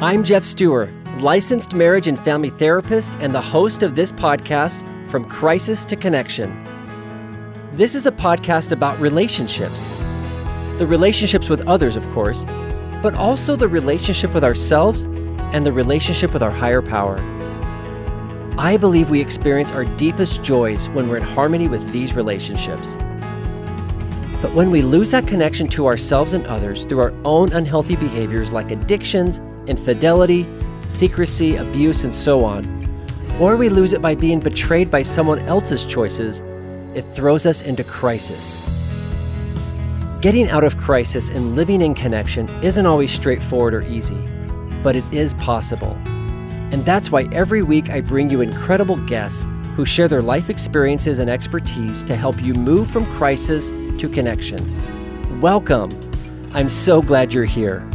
I'm 0.00 0.22
Geoff 0.22 0.44
Steurer, 0.44 0.92
licensed 1.18 1.74
marriage 1.74 2.06
and 2.06 2.16
family 2.16 2.50
therapist 2.50 3.14
and 3.14 3.34
the 3.34 3.40
host 3.40 3.82
of 3.82 3.96
this 3.96 4.12
podcast, 4.12 4.80
From 5.08 5.24
Crisis 5.24 5.84
to 5.86 5.96
Connection. 5.96 6.52
This 7.72 7.96
is 7.96 8.06
a 8.06 8.12
podcast 8.12 8.70
about 8.70 9.00
relationships 9.00 9.88
the 10.78 10.86
relationships 10.86 11.48
with 11.48 11.66
others, 11.66 11.96
of 11.96 12.08
course, 12.10 12.44
but 13.02 13.14
also 13.14 13.56
the 13.56 13.66
relationship 13.66 14.32
with 14.32 14.44
ourselves 14.44 15.06
and 15.52 15.66
the 15.66 15.72
relationship 15.72 16.32
with 16.32 16.44
our 16.44 16.50
higher 16.52 16.80
power. 16.80 17.18
I 18.56 18.76
believe 18.76 19.10
we 19.10 19.20
experience 19.20 19.72
our 19.72 19.84
deepest 19.84 20.44
joys 20.44 20.88
when 20.90 21.08
we're 21.08 21.16
in 21.16 21.24
harmony 21.24 21.66
with 21.66 21.90
these 21.90 22.14
relationships. 22.14 22.94
But 24.40 24.54
when 24.54 24.70
we 24.70 24.82
lose 24.82 25.10
that 25.10 25.26
connection 25.26 25.66
to 25.70 25.88
ourselves 25.88 26.34
and 26.34 26.46
others 26.46 26.84
through 26.84 27.00
our 27.00 27.14
own 27.24 27.52
unhealthy 27.52 27.96
behaviors 27.96 28.52
like 28.52 28.70
addictions, 28.70 29.40
infidelity, 29.68 30.46
secrecy, 30.84 31.56
abuse, 31.56 32.04
and 32.04 32.14
so 32.14 32.44
on, 32.44 32.64
or 33.40 33.56
we 33.56 33.68
lose 33.68 33.92
it 33.92 34.02
by 34.02 34.14
being 34.14 34.40
betrayed 34.40 34.90
by 34.90 35.02
someone 35.02 35.38
else's 35.40 35.84
choices, 35.84 36.40
it 36.94 37.02
throws 37.02 37.46
us 37.46 37.62
into 37.62 37.84
crisis. 37.84 38.64
Getting 40.20 40.48
out 40.48 40.64
of 40.64 40.76
crisis 40.76 41.28
and 41.28 41.54
living 41.54 41.80
in 41.80 41.94
connection 41.94 42.48
isn't 42.64 42.86
always 42.86 43.12
straightforward 43.12 43.74
or 43.74 43.82
easy, 43.82 44.18
but 44.82 44.96
it 44.96 45.04
is 45.12 45.34
possible. 45.34 45.96
And 46.72 46.84
that's 46.84 47.12
why 47.12 47.28
every 47.30 47.62
week 47.62 47.90
I 47.90 48.00
bring 48.00 48.28
you 48.28 48.40
incredible 48.40 48.96
guests 48.96 49.46
who 49.76 49.84
share 49.84 50.08
their 50.08 50.22
life 50.22 50.50
experiences 50.50 51.20
and 51.20 51.30
expertise 51.30 52.02
to 52.04 52.16
help 52.16 52.42
you 52.44 52.52
move 52.54 52.90
from 52.90 53.06
crisis 53.14 53.68
to 53.68 54.08
connection. 54.12 55.40
Welcome! 55.40 55.92
I'm 56.52 56.68
so 56.68 57.00
glad 57.00 57.32
you're 57.32 57.44
here. 57.44 57.88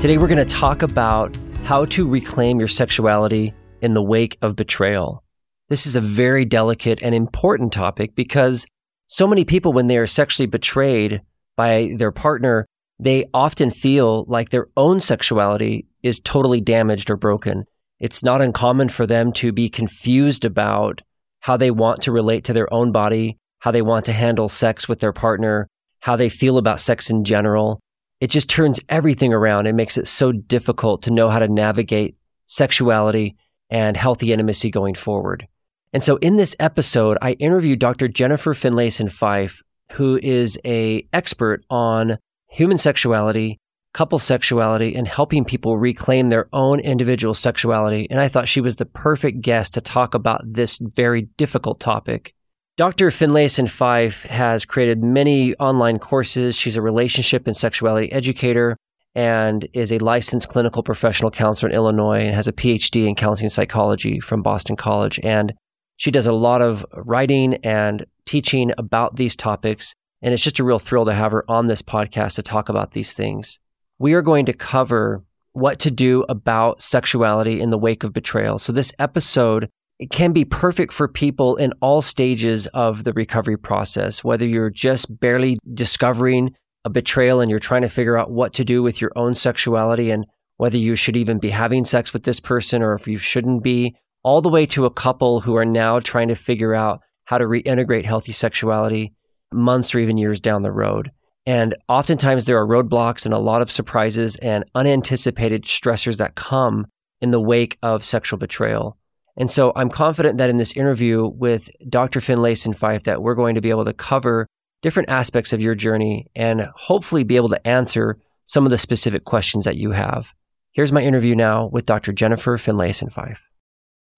Today 0.00 0.16
we're 0.16 0.28
going 0.28 0.38
to 0.38 0.44
talk 0.44 0.82
about 0.82 1.36
how 1.64 1.84
to 1.86 2.08
reclaim 2.08 2.60
your 2.60 2.68
sexuality 2.68 3.52
in 3.82 3.94
the 3.94 4.02
wake 4.02 4.38
of 4.42 4.54
betrayal. 4.54 5.24
This 5.70 5.86
is 5.86 5.96
a 5.96 6.00
very 6.00 6.44
delicate 6.44 7.02
and 7.02 7.16
important 7.16 7.72
topic 7.72 8.14
because 8.14 8.64
so 9.08 9.26
many 9.26 9.44
people, 9.44 9.72
when 9.72 9.88
they 9.88 9.98
are 9.98 10.06
sexually 10.06 10.46
betrayed 10.46 11.20
by 11.56 11.94
their 11.96 12.12
partner, 12.12 12.64
they 13.00 13.24
often 13.34 13.72
feel 13.72 14.24
like 14.28 14.50
their 14.50 14.68
own 14.76 15.00
sexuality 15.00 15.88
is 16.04 16.20
totally 16.20 16.60
damaged 16.60 17.10
or 17.10 17.16
broken. 17.16 17.64
It's 17.98 18.22
not 18.22 18.40
uncommon 18.40 18.90
for 18.90 19.04
them 19.04 19.32
to 19.32 19.50
be 19.50 19.68
confused 19.68 20.44
about 20.44 21.02
how 21.40 21.56
they 21.56 21.72
want 21.72 22.02
to 22.02 22.12
relate 22.12 22.44
to 22.44 22.52
their 22.52 22.72
own 22.72 22.92
body, 22.92 23.36
how 23.58 23.72
they 23.72 23.82
want 23.82 24.04
to 24.04 24.12
handle 24.12 24.48
sex 24.48 24.88
with 24.88 25.00
their 25.00 25.12
partner, 25.12 25.66
how 26.02 26.14
they 26.14 26.28
feel 26.28 26.56
about 26.56 26.78
sex 26.78 27.10
in 27.10 27.24
general. 27.24 27.80
It 28.20 28.30
just 28.30 28.50
turns 28.50 28.80
everything 28.88 29.32
around 29.32 29.66
and 29.66 29.76
makes 29.76 29.96
it 29.96 30.08
so 30.08 30.32
difficult 30.32 31.02
to 31.02 31.12
know 31.12 31.28
how 31.28 31.38
to 31.38 31.48
navigate 31.48 32.16
sexuality 32.44 33.36
and 33.70 33.96
healthy 33.96 34.32
intimacy 34.32 34.70
going 34.70 34.94
forward. 34.94 35.46
And 35.92 36.02
so 36.02 36.16
in 36.16 36.36
this 36.36 36.56
episode, 36.58 37.16
I 37.22 37.32
interviewed 37.32 37.78
Dr. 37.78 38.08
Jennifer 38.08 38.54
Finlayson 38.54 39.10
Fife, 39.10 39.62
who 39.92 40.18
is 40.22 40.58
a 40.64 41.06
expert 41.12 41.64
on 41.70 42.18
human 42.48 42.78
sexuality, 42.78 43.60
couple 43.94 44.18
sexuality, 44.18 44.94
and 44.94 45.08
helping 45.08 45.44
people 45.44 45.78
reclaim 45.78 46.28
their 46.28 46.48
own 46.52 46.80
individual 46.80 47.34
sexuality. 47.34 48.06
And 48.10 48.20
I 48.20 48.28
thought 48.28 48.48
she 48.48 48.60
was 48.60 48.76
the 48.76 48.86
perfect 48.86 49.40
guest 49.40 49.74
to 49.74 49.80
talk 49.80 50.14
about 50.14 50.42
this 50.44 50.78
very 50.94 51.22
difficult 51.36 51.80
topic. 51.80 52.34
Dr. 52.78 53.10
Finlayson 53.10 53.68
Fife 53.68 54.22
has 54.22 54.64
created 54.64 55.02
many 55.02 55.52
online 55.56 55.98
courses. 55.98 56.54
She's 56.54 56.76
a 56.76 56.80
relationship 56.80 57.48
and 57.48 57.56
sexuality 57.56 58.12
educator 58.12 58.76
and 59.16 59.66
is 59.72 59.92
a 59.92 59.98
licensed 59.98 60.48
clinical 60.48 60.84
professional 60.84 61.32
counselor 61.32 61.70
in 61.70 61.74
Illinois 61.74 62.20
and 62.20 62.36
has 62.36 62.46
a 62.46 62.52
PhD 62.52 63.08
in 63.08 63.16
counseling 63.16 63.48
psychology 63.48 64.20
from 64.20 64.42
Boston 64.42 64.76
College. 64.76 65.18
And 65.24 65.54
she 65.96 66.12
does 66.12 66.28
a 66.28 66.32
lot 66.32 66.62
of 66.62 66.86
writing 66.94 67.54
and 67.64 68.06
teaching 68.26 68.70
about 68.78 69.16
these 69.16 69.34
topics, 69.34 69.92
and 70.22 70.32
it's 70.32 70.44
just 70.44 70.60
a 70.60 70.64
real 70.64 70.78
thrill 70.78 71.04
to 71.06 71.12
have 71.12 71.32
her 71.32 71.44
on 71.50 71.66
this 71.66 71.82
podcast 71.82 72.36
to 72.36 72.44
talk 72.44 72.68
about 72.68 72.92
these 72.92 73.12
things. 73.12 73.58
We 73.98 74.14
are 74.14 74.22
going 74.22 74.46
to 74.46 74.52
cover 74.52 75.24
what 75.50 75.80
to 75.80 75.90
do 75.90 76.24
about 76.28 76.80
sexuality 76.80 77.60
in 77.60 77.70
the 77.70 77.78
wake 77.78 78.04
of 78.04 78.12
betrayal. 78.12 78.60
So 78.60 78.72
this 78.72 78.92
episode 79.00 79.68
can 80.10 80.32
be 80.32 80.44
perfect 80.44 80.92
for 80.92 81.08
people 81.08 81.56
in 81.56 81.72
all 81.80 82.02
stages 82.02 82.66
of 82.68 83.04
the 83.04 83.12
recovery 83.12 83.56
process, 83.56 84.22
whether 84.22 84.46
you're 84.46 84.70
just 84.70 85.18
barely 85.18 85.58
discovering 85.74 86.54
a 86.84 86.90
betrayal 86.90 87.40
and 87.40 87.50
you're 87.50 87.58
trying 87.58 87.82
to 87.82 87.88
figure 87.88 88.16
out 88.16 88.30
what 88.30 88.52
to 88.54 88.64
do 88.64 88.82
with 88.82 89.00
your 89.00 89.10
own 89.16 89.34
sexuality 89.34 90.10
and 90.10 90.24
whether 90.56 90.76
you 90.76 90.94
should 90.94 91.16
even 91.16 91.38
be 91.38 91.50
having 91.50 91.84
sex 91.84 92.12
with 92.12 92.22
this 92.22 92.40
person 92.40 92.82
or 92.82 92.94
if 92.94 93.08
you 93.08 93.18
shouldn't 93.18 93.62
be, 93.62 93.96
all 94.22 94.40
the 94.40 94.48
way 94.48 94.66
to 94.66 94.86
a 94.86 94.90
couple 94.90 95.40
who 95.40 95.56
are 95.56 95.64
now 95.64 95.98
trying 95.98 96.28
to 96.28 96.34
figure 96.34 96.74
out 96.74 97.00
how 97.24 97.38
to 97.38 97.44
reintegrate 97.44 98.04
healthy 98.04 98.32
sexuality 98.32 99.12
months 99.52 99.94
or 99.94 99.98
even 99.98 100.18
years 100.18 100.40
down 100.40 100.62
the 100.62 100.72
road. 100.72 101.10
And 101.46 101.74
oftentimes 101.88 102.44
there 102.44 102.58
are 102.58 102.66
roadblocks 102.66 103.24
and 103.24 103.32
a 103.32 103.38
lot 103.38 103.62
of 103.62 103.70
surprises 103.70 104.36
and 104.36 104.64
unanticipated 104.74 105.64
stressors 105.64 106.18
that 106.18 106.34
come 106.34 106.86
in 107.20 107.30
the 107.30 107.40
wake 107.40 107.78
of 107.82 108.04
sexual 108.04 108.38
betrayal. 108.38 108.98
And 109.38 109.48
so 109.48 109.72
I'm 109.76 109.88
confident 109.88 110.38
that 110.38 110.50
in 110.50 110.56
this 110.56 110.72
interview 110.72 111.28
with 111.28 111.70
Dr. 111.88 112.20
Finlayson 112.20 112.74
Fife 112.74 113.04
that 113.04 113.22
we're 113.22 113.36
going 113.36 113.54
to 113.54 113.60
be 113.60 113.70
able 113.70 113.84
to 113.84 113.92
cover 113.92 114.48
different 114.82 115.10
aspects 115.10 115.52
of 115.52 115.60
your 115.60 115.76
journey 115.76 116.26
and 116.34 116.68
hopefully 116.74 117.22
be 117.22 117.36
able 117.36 117.48
to 117.50 117.66
answer 117.66 118.18
some 118.44 118.64
of 118.64 118.70
the 118.70 118.78
specific 118.78 119.24
questions 119.24 119.64
that 119.64 119.76
you 119.76 119.92
have. 119.92 120.34
Here's 120.72 120.92
my 120.92 121.02
interview 121.02 121.36
now 121.36 121.68
with 121.72 121.86
Dr. 121.86 122.12
Jennifer 122.12 122.56
Finlayson 122.56 123.12
Fife. 123.12 123.48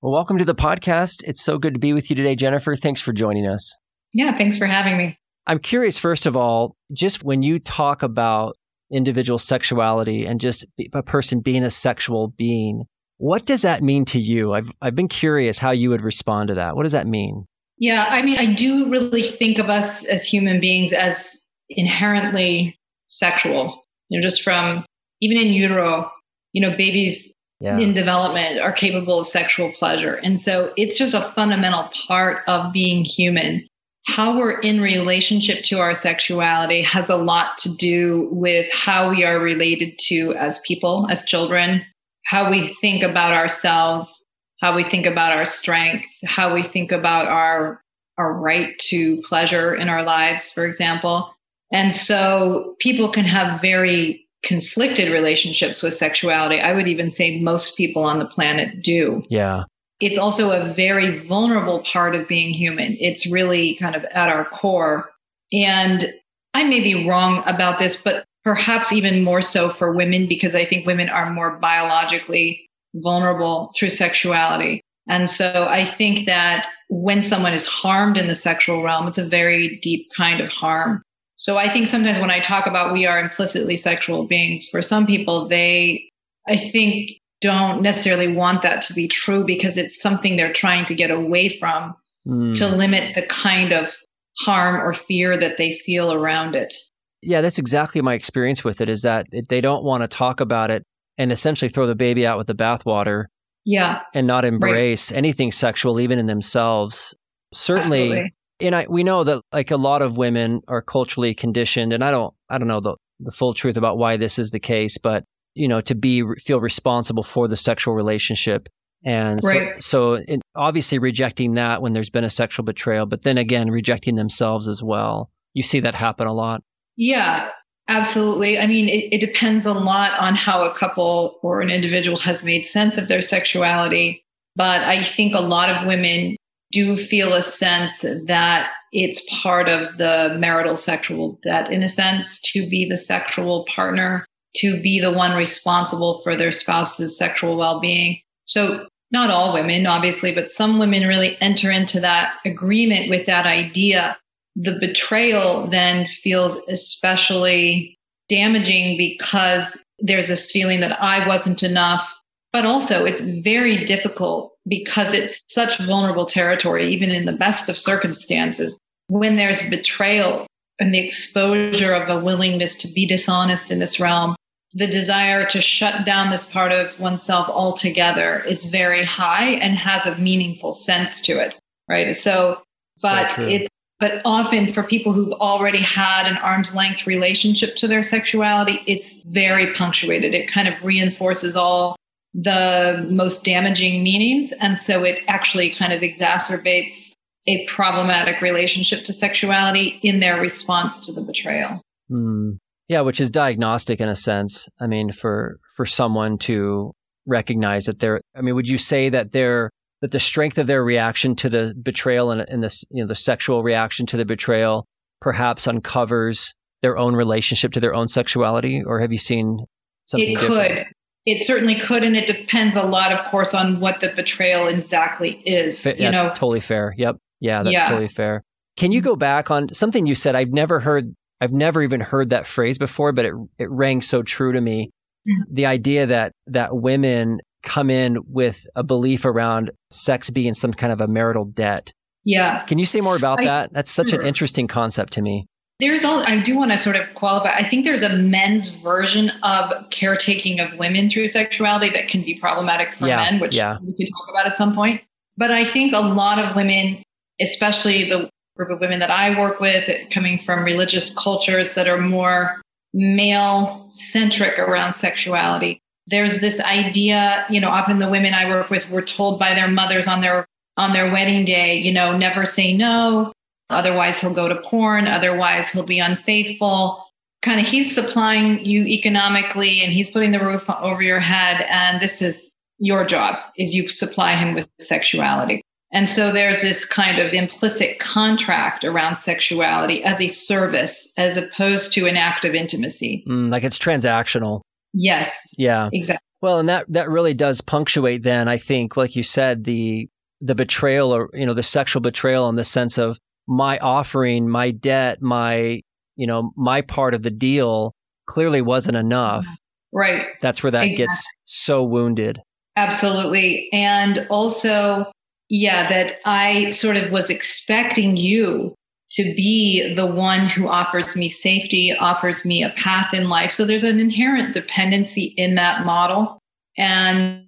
Well, 0.00 0.12
welcome 0.12 0.38
to 0.38 0.44
the 0.46 0.54
podcast. 0.54 1.22
It's 1.24 1.42
so 1.42 1.58
good 1.58 1.74
to 1.74 1.80
be 1.80 1.92
with 1.92 2.08
you 2.08 2.16
today, 2.16 2.34
Jennifer. 2.34 2.74
Thanks 2.74 3.02
for 3.02 3.12
joining 3.12 3.46
us. 3.46 3.78
Yeah, 4.14 4.36
thanks 4.38 4.56
for 4.56 4.66
having 4.66 4.96
me. 4.96 5.18
I'm 5.46 5.58
curious, 5.58 5.98
first 5.98 6.24
of 6.24 6.36
all, 6.36 6.76
just 6.92 7.22
when 7.22 7.42
you 7.42 7.58
talk 7.58 8.02
about 8.02 8.56
individual 8.90 9.38
sexuality 9.38 10.24
and 10.24 10.40
just 10.40 10.64
a 10.94 11.02
person 11.02 11.40
being 11.40 11.62
a 11.62 11.70
sexual 11.70 12.28
being, 12.28 12.84
what 13.20 13.44
does 13.44 13.60
that 13.62 13.82
mean 13.82 14.06
to 14.06 14.18
you? 14.18 14.54
I've, 14.54 14.70
I've 14.80 14.94
been 14.94 15.06
curious 15.06 15.58
how 15.58 15.72
you 15.72 15.90
would 15.90 16.00
respond 16.00 16.48
to 16.48 16.54
that. 16.54 16.74
What 16.74 16.84
does 16.84 16.92
that 16.92 17.06
mean? 17.06 17.44
Yeah, 17.76 18.06
I 18.08 18.22
mean, 18.22 18.38
I 18.38 18.46
do 18.46 18.88
really 18.88 19.30
think 19.32 19.58
of 19.58 19.68
us 19.68 20.06
as 20.06 20.24
human 20.24 20.58
beings 20.58 20.92
as 20.94 21.38
inherently 21.68 22.78
sexual. 23.08 23.84
You 24.08 24.18
know, 24.18 24.26
just 24.26 24.42
from 24.42 24.86
even 25.20 25.36
in 25.36 25.52
utero, 25.52 26.10
you 26.52 26.62
know, 26.62 26.74
babies 26.74 27.30
yeah. 27.60 27.78
in 27.78 27.92
development 27.92 28.58
are 28.58 28.72
capable 28.72 29.20
of 29.20 29.26
sexual 29.26 29.70
pleasure. 29.78 30.14
And 30.14 30.40
so 30.40 30.72
it's 30.78 30.96
just 30.96 31.12
a 31.14 31.20
fundamental 31.20 31.90
part 32.08 32.42
of 32.48 32.72
being 32.72 33.04
human. 33.04 33.66
How 34.06 34.38
we're 34.38 34.58
in 34.60 34.80
relationship 34.80 35.62
to 35.64 35.78
our 35.78 35.92
sexuality 35.92 36.82
has 36.84 37.10
a 37.10 37.16
lot 37.16 37.58
to 37.58 37.76
do 37.76 38.30
with 38.32 38.66
how 38.72 39.10
we 39.10 39.24
are 39.24 39.38
related 39.38 39.98
to 40.08 40.34
as 40.36 40.58
people, 40.66 41.06
as 41.10 41.22
children, 41.24 41.84
how 42.30 42.48
we 42.48 42.76
think 42.80 43.02
about 43.02 43.32
ourselves, 43.32 44.24
how 44.60 44.76
we 44.76 44.88
think 44.88 45.04
about 45.04 45.32
our 45.32 45.44
strength, 45.44 46.06
how 46.24 46.54
we 46.54 46.62
think 46.62 46.92
about 46.92 47.26
our 47.26 47.82
our 48.18 48.34
right 48.34 48.78
to 48.78 49.20
pleasure 49.22 49.74
in 49.74 49.88
our 49.88 50.04
lives, 50.04 50.52
for 50.52 50.64
example. 50.64 51.34
And 51.72 51.92
so 51.92 52.76
people 52.78 53.10
can 53.10 53.24
have 53.24 53.60
very 53.60 54.28
conflicted 54.44 55.10
relationships 55.10 55.82
with 55.82 55.94
sexuality. 55.94 56.60
I 56.60 56.72
would 56.72 56.86
even 56.86 57.12
say 57.12 57.40
most 57.40 57.76
people 57.76 58.04
on 58.04 58.20
the 58.20 58.26
planet 58.26 58.82
do. 58.82 59.24
Yeah. 59.28 59.64
It's 60.00 60.18
also 60.18 60.50
a 60.50 60.72
very 60.72 61.18
vulnerable 61.18 61.82
part 61.82 62.14
of 62.14 62.28
being 62.28 62.52
human. 62.52 62.96
It's 63.00 63.26
really 63.26 63.74
kind 63.76 63.96
of 63.96 64.04
at 64.04 64.28
our 64.28 64.44
core. 64.44 65.10
And 65.52 66.12
I 66.54 66.64
may 66.64 66.80
be 66.80 67.08
wrong 67.08 67.42
about 67.46 67.78
this, 67.78 68.00
but 68.00 68.24
perhaps 68.50 68.92
even 68.92 69.22
more 69.22 69.40
so 69.40 69.70
for 69.70 69.92
women 69.92 70.26
because 70.26 70.56
I 70.56 70.66
think 70.66 70.84
women 70.84 71.08
are 71.08 71.32
more 71.32 71.56
biologically 71.58 72.66
vulnerable 72.96 73.70
through 73.78 73.90
sexuality. 73.90 74.80
And 75.08 75.30
so 75.30 75.68
I 75.70 75.84
think 75.84 76.26
that 76.26 76.66
when 76.88 77.22
someone 77.22 77.52
is 77.52 77.64
harmed 77.64 78.16
in 78.16 78.26
the 78.26 78.34
sexual 78.34 78.82
realm, 78.82 79.06
it's 79.06 79.18
a 79.18 79.24
very 79.24 79.78
deep 79.84 80.08
kind 80.16 80.40
of 80.40 80.48
harm. 80.48 81.00
So 81.36 81.58
I 81.58 81.72
think 81.72 81.86
sometimes 81.86 82.18
when 82.18 82.32
I 82.32 82.40
talk 82.40 82.66
about 82.66 82.92
we 82.92 83.06
are 83.06 83.20
implicitly 83.20 83.76
sexual 83.76 84.26
beings, 84.26 84.66
for 84.68 84.82
some 84.82 85.06
people, 85.06 85.46
they, 85.46 86.02
I 86.48 86.56
think, 86.72 87.12
don't 87.40 87.82
necessarily 87.82 88.32
want 88.32 88.62
that 88.62 88.82
to 88.82 88.94
be 88.94 89.06
true 89.06 89.44
because 89.44 89.76
it's 89.76 90.02
something 90.02 90.34
they're 90.34 90.52
trying 90.52 90.86
to 90.86 90.94
get 90.96 91.12
away 91.12 91.56
from 91.56 91.94
mm. 92.26 92.56
to 92.56 92.66
limit 92.66 93.14
the 93.14 93.22
kind 93.26 93.72
of 93.72 93.94
harm 94.40 94.74
or 94.74 94.94
fear 95.06 95.38
that 95.38 95.56
they 95.56 95.80
feel 95.86 96.12
around 96.12 96.56
it. 96.56 96.74
Yeah, 97.22 97.40
that's 97.40 97.58
exactly 97.58 98.00
my 98.00 98.14
experience 98.14 98.64
with 98.64 98.80
it 98.80 98.88
is 98.88 99.02
that 99.02 99.26
they 99.48 99.60
don't 99.60 99.84
want 99.84 100.02
to 100.02 100.08
talk 100.08 100.40
about 100.40 100.70
it 100.70 100.84
and 101.18 101.30
essentially 101.30 101.68
throw 101.68 101.86
the 101.86 101.94
baby 101.94 102.26
out 102.26 102.38
with 102.38 102.46
the 102.46 102.54
bathwater. 102.54 103.24
Yeah. 103.64 104.00
And 104.14 104.26
not 104.26 104.46
embrace 104.46 105.12
right. 105.12 105.18
anything 105.18 105.52
sexual, 105.52 106.00
even 106.00 106.18
in 106.18 106.26
themselves. 106.26 107.14
Certainly, 107.52 108.02
Absolutely 108.04 108.34
and 108.60 108.74
I 108.74 108.86
we 108.88 109.04
know 109.04 109.24
that 109.24 109.42
like 109.52 109.70
a 109.70 109.76
lot 109.76 110.02
of 110.02 110.16
women 110.16 110.60
are 110.68 110.82
culturally 110.82 111.34
conditioned, 111.34 111.92
and 111.92 112.04
I 112.04 112.10
don't 112.10 112.34
I 112.48 112.58
don't 112.58 112.68
know 112.68 112.80
the 112.80 112.96
the 113.18 113.30
full 113.30 113.54
truth 113.54 113.76
about 113.76 113.98
why 113.98 114.16
this 114.16 114.38
is 114.38 114.50
the 114.50 114.60
case, 114.60 114.98
but 114.98 115.24
you 115.54 115.68
know, 115.68 115.80
to 115.82 115.94
be 115.94 116.22
feel 116.44 116.60
responsible 116.60 117.22
for 117.22 117.48
the 117.48 117.56
sexual 117.56 117.94
relationship. 117.94 118.68
And 119.04 119.40
right. 119.42 119.82
so, 119.82 120.14
so 120.16 120.22
it, 120.28 120.42
obviously 120.54 120.98
rejecting 120.98 121.54
that 121.54 121.80
when 121.80 121.94
there's 121.94 122.10
been 122.10 122.24
a 122.24 122.30
sexual 122.30 122.64
betrayal, 122.64 123.06
but 123.06 123.22
then 123.22 123.38
again, 123.38 123.70
rejecting 123.70 124.14
themselves 124.14 124.68
as 124.68 124.82
well. 124.82 125.30
You 125.54 125.62
see 125.62 125.80
that 125.80 125.94
happen 125.94 126.26
a 126.26 126.34
lot. 126.34 126.62
Yeah, 127.00 127.48
absolutely. 127.88 128.58
I 128.58 128.66
mean, 128.66 128.90
it, 128.90 129.08
it 129.10 129.20
depends 129.20 129.64
a 129.64 129.72
lot 129.72 130.20
on 130.20 130.34
how 130.34 130.62
a 130.62 130.76
couple 130.76 131.40
or 131.42 131.62
an 131.62 131.70
individual 131.70 132.18
has 132.18 132.44
made 132.44 132.66
sense 132.66 132.98
of 132.98 133.08
their 133.08 133.22
sexuality. 133.22 134.22
But 134.54 134.82
I 134.82 135.02
think 135.02 135.32
a 135.34 135.40
lot 135.40 135.70
of 135.70 135.86
women 135.86 136.36
do 136.72 136.98
feel 136.98 137.32
a 137.32 137.42
sense 137.42 138.02
that 138.02 138.70
it's 138.92 139.26
part 139.42 139.70
of 139.70 139.96
the 139.96 140.36
marital 140.38 140.76
sexual 140.76 141.38
debt, 141.42 141.72
in 141.72 141.82
a 141.82 141.88
sense, 141.88 142.38
to 142.52 142.68
be 142.68 142.86
the 142.86 142.98
sexual 142.98 143.64
partner, 143.74 144.26
to 144.56 144.78
be 144.82 145.00
the 145.00 145.10
one 145.10 145.34
responsible 145.34 146.20
for 146.22 146.36
their 146.36 146.52
spouse's 146.52 147.16
sexual 147.16 147.56
well 147.56 147.80
being. 147.80 148.20
So, 148.44 148.86
not 149.10 149.30
all 149.30 149.54
women, 149.54 149.86
obviously, 149.86 150.34
but 150.34 150.52
some 150.52 150.78
women 150.78 151.08
really 151.08 151.40
enter 151.40 151.70
into 151.70 151.98
that 152.00 152.34
agreement 152.44 153.08
with 153.08 153.24
that 153.24 153.46
idea. 153.46 154.18
The 154.56 154.76
betrayal 154.80 155.68
then 155.68 156.06
feels 156.06 156.56
especially 156.68 157.98
damaging 158.28 158.96
because 158.96 159.78
there's 159.98 160.28
this 160.28 160.50
feeling 160.50 160.80
that 160.80 161.00
I 161.00 161.26
wasn't 161.26 161.62
enough. 161.62 162.14
But 162.52 162.64
also, 162.64 163.04
it's 163.04 163.20
very 163.20 163.84
difficult 163.84 164.52
because 164.66 165.14
it's 165.14 165.42
such 165.48 165.78
vulnerable 165.78 166.26
territory, 166.26 166.88
even 166.88 167.10
in 167.10 167.24
the 167.24 167.32
best 167.32 167.68
of 167.68 167.78
circumstances. 167.78 168.76
When 169.08 169.36
there's 169.36 169.68
betrayal 169.68 170.46
and 170.78 170.92
the 170.92 171.04
exposure 171.04 171.92
of 171.92 172.08
a 172.08 172.22
willingness 172.22 172.76
to 172.76 172.88
be 172.88 173.06
dishonest 173.06 173.70
in 173.70 173.78
this 173.78 174.00
realm, 174.00 174.34
the 174.72 174.86
desire 174.86 175.44
to 175.46 175.60
shut 175.60 176.04
down 176.04 176.30
this 176.30 176.46
part 176.46 176.72
of 176.72 176.98
oneself 176.98 177.48
altogether 177.48 178.44
is 178.44 178.66
very 178.66 179.04
high 179.04 179.50
and 179.50 179.76
has 179.76 180.06
a 180.06 180.16
meaningful 180.16 180.72
sense 180.72 181.20
to 181.22 181.38
it. 181.38 181.58
Right. 181.88 182.16
So, 182.16 182.62
but 183.02 183.30
so 183.30 183.42
it's, 183.42 183.68
but 184.00 184.22
often 184.24 184.72
for 184.72 184.82
people 184.82 185.12
who've 185.12 185.32
already 185.34 185.82
had 185.82 186.26
an 186.26 186.38
arm's 186.38 186.74
length 186.74 187.06
relationship 187.06 187.76
to 187.76 187.86
their 187.86 188.02
sexuality, 188.02 188.80
it's 188.86 189.20
very 189.24 189.72
punctuated. 189.74 190.34
It 190.34 190.50
kind 190.50 190.66
of 190.66 190.74
reinforces 190.82 191.54
all 191.54 191.96
the 192.32 193.06
most 193.10 193.44
damaging 193.44 194.02
meanings. 194.02 194.52
And 194.60 194.80
so 194.80 195.04
it 195.04 195.22
actually 195.28 195.70
kind 195.70 195.92
of 195.92 196.00
exacerbates 196.00 197.12
a 197.46 197.66
problematic 197.66 198.40
relationship 198.40 199.04
to 199.04 199.12
sexuality 199.12 199.98
in 200.02 200.20
their 200.20 200.40
response 200.40 201.04
to 201.06 201.12
the 201.12 201.22
betrayal. 201.22 201.82
Mm. 202.10 202.58
Yeah, 202.88 203.02
which 203.02 203.20
is 203.20 203.30
diagnostic 203.30 204.00
in 204.00 204.08
a 204.08 204.16
sense. 204.16 204.68
I 204.80 204.86
mean, 204.86 205.12
for 205.12 205.58
for 205.76 205.86
someone 205.86 206.38
to 206.38 206.92
recognize 207.26 207.84
that 207.84 208.00
they're 208.00 208.20
I 208.34 208.40
mean, 208.40 208.54
would 208.54 208.66
you 208.66 208.78
say 208.78 209.10
that 209.10 209.32
they're 209.32 209.70
that 210.00 210.12
the 210.12 210.20
strength 210.20 210.58
of 210.58 210.66
their 210.66 210.82
reaction 210.82 211.36
to 211.36 211.48
the 211.48 211.74
betrayal 211.82 212.30
and, 212.30 212.40
and 212.48 212.62
this, 212.62 212.84
you 212.90 213.02
know, 213.02 213.06
the 213.06 213.14
sexual 213.14 213.62
reaction 213.62 214.06
to 214.06 214.16
the 214.16 214.24
betrayal 214.24 214.86
perhaps 215.20 215.66
uncovers 215.66 216.54
their 216.82 216.96
own 216.96 217.14
relationship 217.14 217.72
to 217.72 217.80
their 217.80 217.94
own 217.94 218.08
sexuality? 218.08 218.82
Or 218.84 219.00
have 219.00 219.12
you 219.12 219.18
seen 219.18 219.66
something 220.04 220.30
it 220.30 220.38
could. 220.38 220.68
Different? 220.68 220.88
It 221.26 221.46
certainly 221.46 221.78
could, 221.78 222.02
and 222.02 222.16
it 222.16 222.26
depends 222.26 222.76
a 222.76 222.82
lot, 222.82 223.12
of 223.12 223.30
course, 223.30 223.52
on 223.52 223.78
what 223.78 224.00
the 224.00 224.10
betrayal 224.16 224.68
exactly 224.68 225.42
is. 225.44 225.82
That's 225.82 226.00
you 226.00 226.10
know? 226.10 226.28
totally 226.28 226.60
fair. 226.60 226.94
Yep. 226.96 227.16
Yeah, 227.40 227.62
that's 227.62 227.74
yeah. 227.74 227.88
totally 227.88 228.08
fair. 228.08 228.42
Can 228.76 228.90
you 228.90 229.02
go 229.02 229.16
back 229.16 229.50
on 229.50 229.72
something 229.74 230.06
you 230.06 230.14
said? 230.14 230.34
I've 230.34 230.52
never 230.52 230.80
heard, 230.80 231.14
I've 231.40 231.52
never 231.52 231.82
even 231.82 232.00
heard 232.00 232.30
that 232.30 232.46
phrase 232.46 232.78
before, 232.78 233.12
but 233.12 233.26
it 233.26 233.34
it 233.58 233.70
rang 233.70 234.00
so 234.00 234.22
true 234.22 234.52
to 234.52 234.60
me. 234.60 234.90
Mm-hmm. 235.28 235.54
The 235.54 235.66
idea 235.66 236.06
that 236.06 236.32
that 236.46 236.74
women 236.74 237.40
come 237.62 237.90
in 237.90 238.18
with 238.26 238.66
a 238.74 238.82
belief 238.82 239.24
around 239.24 239.70
sex 239.90 240.30
being 240.30 240.54
some 240.54 240.72
kind 240.72 240.92
of 240.92 241.00
a 241.00 241.08
marital 241.08 241.44
debt. 241.44 241.92
Yeah. 242.24 242.64
Can 242.64 242.78
you 242.78 242.86
say 242.86 243.00
more 243.00 243.16
about 243.16 243.40
I, 243.40 243.44
that? 243.44 243.72
That's 243.72 243.90
such 243.90 244.12
an 244.12 244.26
interesting 244.26 244.66
concept 244.66 245.14
to 245.14 245.22
me 245.22 245.46
there's 245.80 246.04
all 246.04 246.22
i 246.24 246.40
do 246.40 246.56
want 246.56 246.70
to 246.70 246.78
sort 246.78 246.94
of 246.94 247.02
qualify 247.14 247.50
i 247.56 247.68
think 247.68 247.84
there's 247.84 248.02
a 248.02 248.16
men's 248.16 248.68
version 248.68 249.30
of 249.42 249.72
caretaking 249.90 250.60
of 250.60 250.78
women 250.78 251.08
through 251.08 251.26
sexuality 251.26 251.90
that 251.90 252.06
can 252.06 252.22
be 252.22 252.38
problematic 252.38 252.94
for 252.94 253.08
yeah, 253.08 253.16
men 253.16 253.40
which 253.40 253.56
yeah. 253.56 253.78
we 253.82 253.92
can 253.94 254.06
talk 254.06 254.28
about 254.30 254.46
at 254.46 254.56
some 254.56 254.74
point 254.74 255.00
but 255.36 255.50
i 255.50 255.64
think 255.64 255.92
a 255.92 256.00
lot 256.00 256.38
of 256.38 256.54
women 256.54 257.02
especially 257.40 258.08
the 258.08 258.28
group 258.56 258.70
of 258.70 258.80
women 258.80 259.00
that 259.00 259.10
i 259.10 259.36
work 259.38 259.58
with 259.58 259.88
coming 260.10 260.38
from 260.38 260.62
religious 260.62 261.14
cultures 261.14 261.74
that 261.74 261.88
are 261.88 261.98
more 261.98 262.60
male 262.92 263.86
centric 263.90 264.58
around 264.58 264.94
sexuality 264.94 265.80
there's 266.10 266.40
this 266.40 266.60
idea 266.60 267.46
you 267.48 267.60
know 267.60 267.68
often 267.68 267.98
the 267.98 268.08
women 268.08 268.34
i 268.34 268.48
work 268.48 268.70
with 268.70 268.88
were 268.90 269.02
told 269.02 269.38
by 269.38 269.54
their 269.54 269.68
mothers 269.68 270.06
on 270.06 270.20
their 270.20 270.46
on 270.76 270.92
their 270.92 271.10
wedding 271.12 271.44
day 271.44 271.76
you 271.76 271.92
know 271.92 272.16
never 272.16 272.44
say 272.44 272.72
no 272.72 273.32
Otherwise, 273.70 274.20
he'll 274.20 274.34
go 274.34 274.48
to 274.48 274.56
porn. 274.56 275.06
Otherwise, 275.06 275.70
he'll 275.70 275.86
be 275.86 276.00
unfaithful. 276.00 277.06
Kind 277.42 277.60
of, 277.60 277.66
he's 277.66 277.94
supplying 277.94 278.62
you 278.64 278.84
economically 278.84 279.80
and 279.80 279.92
he's 279.92 280.10
putting 280.10 280.32
the 280.32 280.44
roof 280.44 280.68
over 280.68 281.00
your 281.00 281.20
head. 281.20 281.64
And 281.70 282.02
this 282.02 282.20
is 282.20 282.52
your 282.78 283.06
job 283.06 283.36
is 283.56 283.74
you 283.74 283.88
supply 283.88 284.34
him 284.34 284.54
with 284.54 284.68
sexuality. 284.80 285.62
And 285.92 286.08
so 286.08 286.32
there's 286.32 286.60
this 286.60 286.84
kind 286.84 287.18
of 287.18 287.32
implicit 287.32 287.98
contract 287.98 288.84
around 288.84 289.18
sexuality 289.18 290.04
as 290.04 290.20
a 290.20 290.28
service 290.28 291.10
as 291.16 291.36
opposed 291.36 291.92
to 291.94 292.06
an 292.06 292.16
act 292.16 292.44
of 292.44 292.54
intimacy. 292.54 293.24
Mm, 293.28 293.50
like 293.50 293.64
it's 293.64 293.78
transactional. 293.78 294.60
Yes. 294.92 295.48
Yeah. 295.56 295.88
Exactly. 295.92 296.24
Well, 296.42 296.58
and 296.58 296.68
that 296.68 296.86
that 296.88 297.10
really 297.10 297.34
does 297.34 297.60
punctuate 297.60 298.22
then 298.22 298.48
I 298.48 298.56
think 298.56 298.96
like 298.96 299.14
you 299.14 299.22
said 299.22 299.64
the 299.64 300.08
the 300.40 300.54
betrayal 300.54 301.14
or 301.14 301.28
you 301.34 301.44
know 301.44 301.54
the 301.54 301.62
sexual 301.62 302.00
betrayal 302.00 302.48
in 302.48 302.56
the 302.56 302.64
sense 302.64 302.96
of 302.98 303.18
my 303.50 303.78
offering, 303.78 304.48
my 304.48 304.70
debt, 304.70 305.20
my, 305.20 305.82
you 306.16 306.26
know, 306.26 306.52
my 306.56 306.82
part 306.82 307.14
of 307.14 307.22
the 307.22 307.30
deal 307.30 307.94
clearly 308.26 308.62
wasn't 308.62 308.96
enough. 308.96 309.44
Mm-hmm. 309.44 309.98
Right. 309.98 310.26
That's 310.40 310.62
where 310.62 310.70
that 310.70 310.84
exactly. 310.84 311.06
gets 311.06 311.24
so 311.44 311.82
wounded. 311.82 312.40
Absolutely. 312.76 313.68
And 313.72 314.24
also, 314.30 315.10
yeah, 315.48 315.88
that 315.88 316.20
I 316.24 316.68
sort 316.68 316.96
of 316.96 317.10
was 317.10 317.28
expecting 317.28 318.16
you 318.16 318.74
to 319.12 319.22
be 319.34 319.94
the 319.94 320.06
one 320.06 320.46
who 320.46 320.68
offers 320.68 321.16
me 321.16 321.28
safety, 321.28 321.94
offers 321.98 322.44
me 322.44 322.62
a 322.62 322.70
path 322.70 323.12
in 323.12 323.28
life. 323.28 323.50
So 323.50 323.64
there's 323.64 323.84
an 323.84 323.98
inherent 323.98 324.54
dependency 324.54 325.34
in 325.36 325.56
that 325.56 325.84
model. 325.84 326.38
And 326.78 327.46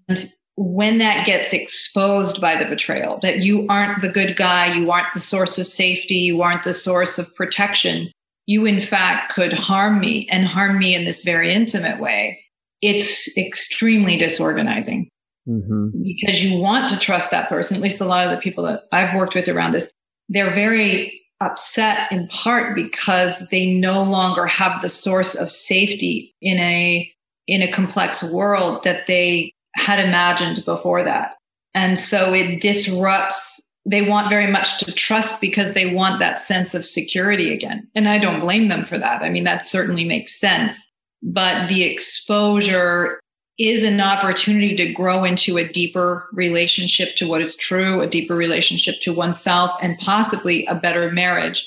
when 0.57 0.99
that 0.99 1.25
gets 1.25 1.53
exposed 1.53 2.41
by 2.41 2.57
the 2.57 2.69
betrayal, 2.69 3.21
that 3.23 3.39
you 3.39 3.67
aren't 3.69 4.03
the 4.03 4.09
good 4.09 4.37
guy, 4.37 4.75
you 4.75 4.91
aren't 4.91 5.15
the 5.15 5.21
source 5.21 5.59
of 5.59 5.67
safety, 5.67 6.17
you 6.17 6.43
aren't 6.43 6.65
the 6.65 6.75
source 6.75 7.19
of 7.19 7.35
protection, 7.37 8.11
you 8.47 8.67
in 8.67 8.81
fact 8.81 9.33
could 9.33 9.53
harm 9.53 10.01
me 10.01 10.29
and 10.31 10.47
harm 10.47 10.79
me 10.79 10.95
in 10.95 11.05
this 11.05 11.23
very 11.23 11.53
intimate 11.53 12.01
way, 12.01 12.41
it's 12.83 13.37
extremely 13.39 14.17
disorganizing. 14.17 15.09
Mm-hmm. 15.49 16.03
Because 16.03 16.45
you 16.45 16.61
want 16.61 16.91
to 16.91 16.99
trust 16.99 17.31
that 17.31 17.49
person, 17.49 17.77
at 17.77 17.83
least 17.83 18.01
a 18.01 18.05
lot 18.05 18.27
of 18.27 18.31
the 18.31 18.43
people 18.43 18.65
that 18.65 18.83
I've 18.93 19.15
worked 19.15 19.35
with 19.35 19.49
around 19.49 19.73
this, 19.73 19.91
they're 20.29 20.55
very 20.55 21.22
upset 21.43 22.11
in 22.13 22.29
part 22.29 22.75
because 22.75 23.49
they 23.49 23.67
no 23.67 24.03
longer 24.03 24.47
have 24.47 24.81
the 24.81 24.89
source 24.89 25.35
of 25.35 25.51
safety 25.51 26.35
in 26.41 26.59
a 26.59 27.11
in 27.49 27.63
a 27.63 27.73
complex 27.73 28.23
world 28.23 28.85
that 28.85 29.07
they 29.07 29.53
had 29.75 29.99
imagined 29.99 30.65
before 30.65 31.03
that. 31.03 31.35
And 31.75 31.99
so 31.99 32.33
it 32.33 32.61
disrupts, 32.61 33.61
they 33.85 34.03
want 34.03 34.31
very 34.31 34.47
much 34.51 34.79
to 34.79 34.93
trust 34.93 35.41
because 35.41 35.73
they 35.73 35.93
want 35.93 36.21
that 36.21 36.43
sense 36.43 36.75
of 36.75 36.85
security 36.85 37.53
again. 37.53 37.89
And 37.95 38.09
I 38.09 38.19
don't 38.19 38.41
blame 38.41 38.69
them 38.69 38.85
for 38.85 38.99
that. 38.99 39.23
I 39.23 39.31
mean, 39.31 39.45
that 39.45 39.67
certainly 39.67 40.05
makes 40.05 40.39
sense. 40.39 40.77
But 41.23 41.69
the 41.69 41.85
exposure 41.85 43.21
is 43.59 43.83
an 43.83 44.01
opportunity 44.01 44.75
to 44.77 44.93
grow 44.93 45.25
into 45.25 45.59
a 45.59 45.69
deeper 45.69 46.27
relationship 46.33 47.15
to 47.17 47.29
what 47.29 47.43
is 47.43 47.57
true, 47.57 48.01
a 48.01 48.07
deeper 48.07 48.35
relationship 48.35 48.97
to 49.03 49.13
oneself, 49.13 49.71
and 49.83 49.99
possibly 49.99 50.67
a 50.67 50.75
better 50.75 51.11
marriage. 51.11 51.67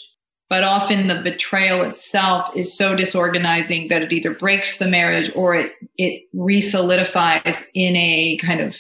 But 0.50 0.64
often 0.64 1.08
the 1.08 1.22
betrayal 1.22 1.82
itself 1.82 2.56
is 2.56 2.76
so 2.76 2.96
disorganizing 2.96 3.88
that 3.88 4.04
it 4.04 4.12
either 4.12 4.34
breaks 4.34 4.78
the 4.78 4.88
marriage 4.88 5.32
or 5.36 5.56
it, 5.56 5.72
it 5.98 6.24
re-solidifies 6.34 7.64
in 7.74 7.96
a 7.96 8.38
kind 8.42 8.62
of 8.62 8.78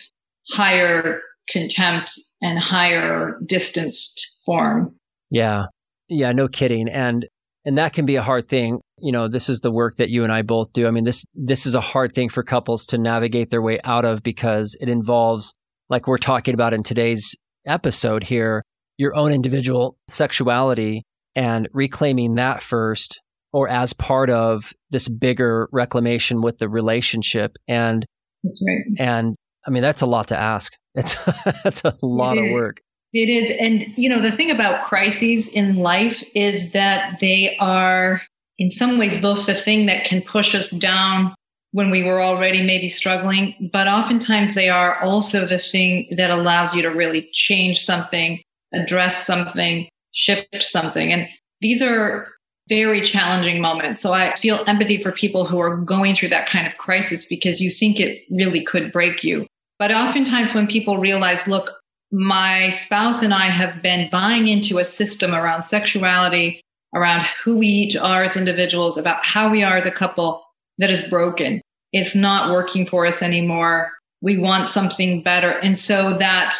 higher 0.52 1.22
contempt 1.50 2.12
and 2.42 2.60
higher 2.60 3.40
distanced 3.46 4.40
form. 4.46 4.96
Yeah. 5.32 5.66
Yeah, 6.08 6.32
no 6.32 6.48
kidding. 6.48 6.88
And 6.88 7.26
and 7.66 7.80
that 7.80 7.94
can 7.94 8.06
be 8.06 8.16
a 8.16 8.22
hard 8.22 8.48
thing. 8.48 8.80
You 8.98 9.12
know, 9.12 9.28
this 9.28 9.50
is 9.50 9.60
the 9.60 9.72
work 9.72 9.96
that 9.96 10.10
you 10.10 10.24
and 10.24 10.32
I 10.32 10.42
both 10.42 10.72
do. 10.74 10.88
I 10.88 10.92
mean, 10.92 11.04
this 11.04 11.25
this 11.34 11.66
is 11.66 11.75
a 11.75 11.82
hard 11.82 12.14
thing 12.14 12.30
for 12.30 12.44
couples 12.44 12.86
to 12.88 12.98
navigate 12.98 13.50
their 13.50 13.62
way 13.62 13.80
out 13.84 14.06
of 14.06 14.24
because 14.24 14.75
it 14.80 14.90
involves 14.90 15.54
like 15.90 16.08
we're 16.08 16.18
talking 16.18 16.54
about 16.54 16.74
in 16.74 16.84
today's 16.84 17.36
episode 17.66 18.24
here, 18.24 18.64
your 18.98 19.16
own 19.16 19.32
individual 19.32 19.98
sexuality 20.08 21.04
and 21.36 21.68
reclaiming 21.74 22.36
that 22.36 22.64
first 22.64 23.22
or 23.52 23.70
as 23.70 23.94
part 23.94 24.30
of 24.30 24.74
this 24.90 25.08
bigger 25.08 25.68
reclamation 25.72 26.42
with 26.42 26.58
the 26.58 26.70
relationship. 26.70 27.58
And 27.68 28.06
that's 28.44 28.62
right. 28.68 29.08
And 29.08 29.36
I 29.66 29.72
mean, 29.72 29.84
that's 29.84 30.02
a 30.02 30.06
lot 30.06 30.30
to 30.30 30.38
ask. 30.38 30.74
It's 30.94 31.16
that's 31.64 31.84
a 31.84 31.96
lot 32.02 32.38
of 32.38 32.52
work. 32.52 32.82
It 33.14 33.30
is. 33.30 33.50
And, 33.62 33.98
you 33.98 34.10
know, 34.10 34.22
the 34.22 34.36
thing 34.36 34.52
about 34.52 34.88
crises 34.88 35.48
in 35.48 35.78
life 35.78 36.22
is 36.36 36.72
that 36.72 37.18
they 37.22 37.56
are, 37.62 38.22
in 38.58 38.70
some 38.70 38.98
ways, 38.98 39.22
both 39.22 39.46
the 39.46 39.56
thing 39.56 39.86
that 39.88 40.06
can 40.06 40.22
push 40.22 40.56
us 40.56 40.70
down 40.70 41.34
when 41.72 41.90
we 41.90 42.04
were 42.04 42.22
already 42.22 42.62
maybe 42.62 42.88
struggling, 42.88 43.70
but 43.74 43.88
oftentimes 43.88 44.56
they 44.56 44.70
are 44.70 45.02
also 45.04 45.46
the 45.46 45.60
thing 45.60 46.08
that 46.16 46.32
allows 46.32 46.74
you 46.74 46.82
to 46.82 46.88
really 46.88 47.30
change 47.34 47.84
something, 47.84 48.42
address 48.74 49.28
something, 49.28 49.88
shift 50.14 50.64
something. 50.64 51.12
And 51.12 51.28
these 51.60 51.82
are 51.82 52.30
very 52.70 53.02
challenging 53.02 53.62
moments. 53.62 54.02
So 54.02 54.14
I 54.14 54.36
feel 54.36 54.64
empathy 54.68 55.02
for 55.02 55.12
people 55.12 55.46
who 55.46 55.60
are 55.60 55.76
going 55.76 56.16
through 56.16 56.30
that 56.30 56.48
kind 56.48 56.66
of 56.66 56.78
crisis 56.78 57.26
because 57.26 57.60
you 57.60 57.70
think 57.70 58.00
it 58.00 58.24
really 58.32 58.64
could 58.64 58.92
break 58.92 59.24
you. 59.24 59.46
But 59.78 59.92
oftentimes 59.92 60.54
when 60.54 60.68
people 60.68 60.98
realize, 60.98 61.48
look, 61.48 61.74
my 62.12 62.70
spouse 62.70 63.22
and 63.22 63.34
I 63.34 63.50
have 63.50 63.82
been 63.82 64.10
buying 64.10 64.48
into 64.48 64.80
a 64.80 64.86
system 64.86 65.36
around 65.36 65.64
sexuality, 65.64 66.62
around 66.96 67.25
who 67.44 67.58
we 67.58 67.68
each 67.68 67.96
are 67.96 68.24
as 68.24 68.36
individuals, 68.36 68.98
about 68.98 69.24
how 69.24 69.50
we 69.50 69.62
are 69.62 69.78
as 69.78 69.86
a 69.86 69.92
couple 69.92 70.44
that 70.78 70.90
is 70.90 71.08
broken. 71.10 71.62
It's 71.92 72.16
not 72.16 72.52
working 72.52 72.88
for 72.88 73.06
us 73.06 73.22
anymore. 73.22 73.92
We 74.22 74.38
want 74.38 74.70
something 74.70 75.22
better. 75.22 75.52
And 75.52 75.78
so 75.78 76.18
that 76.18 76.56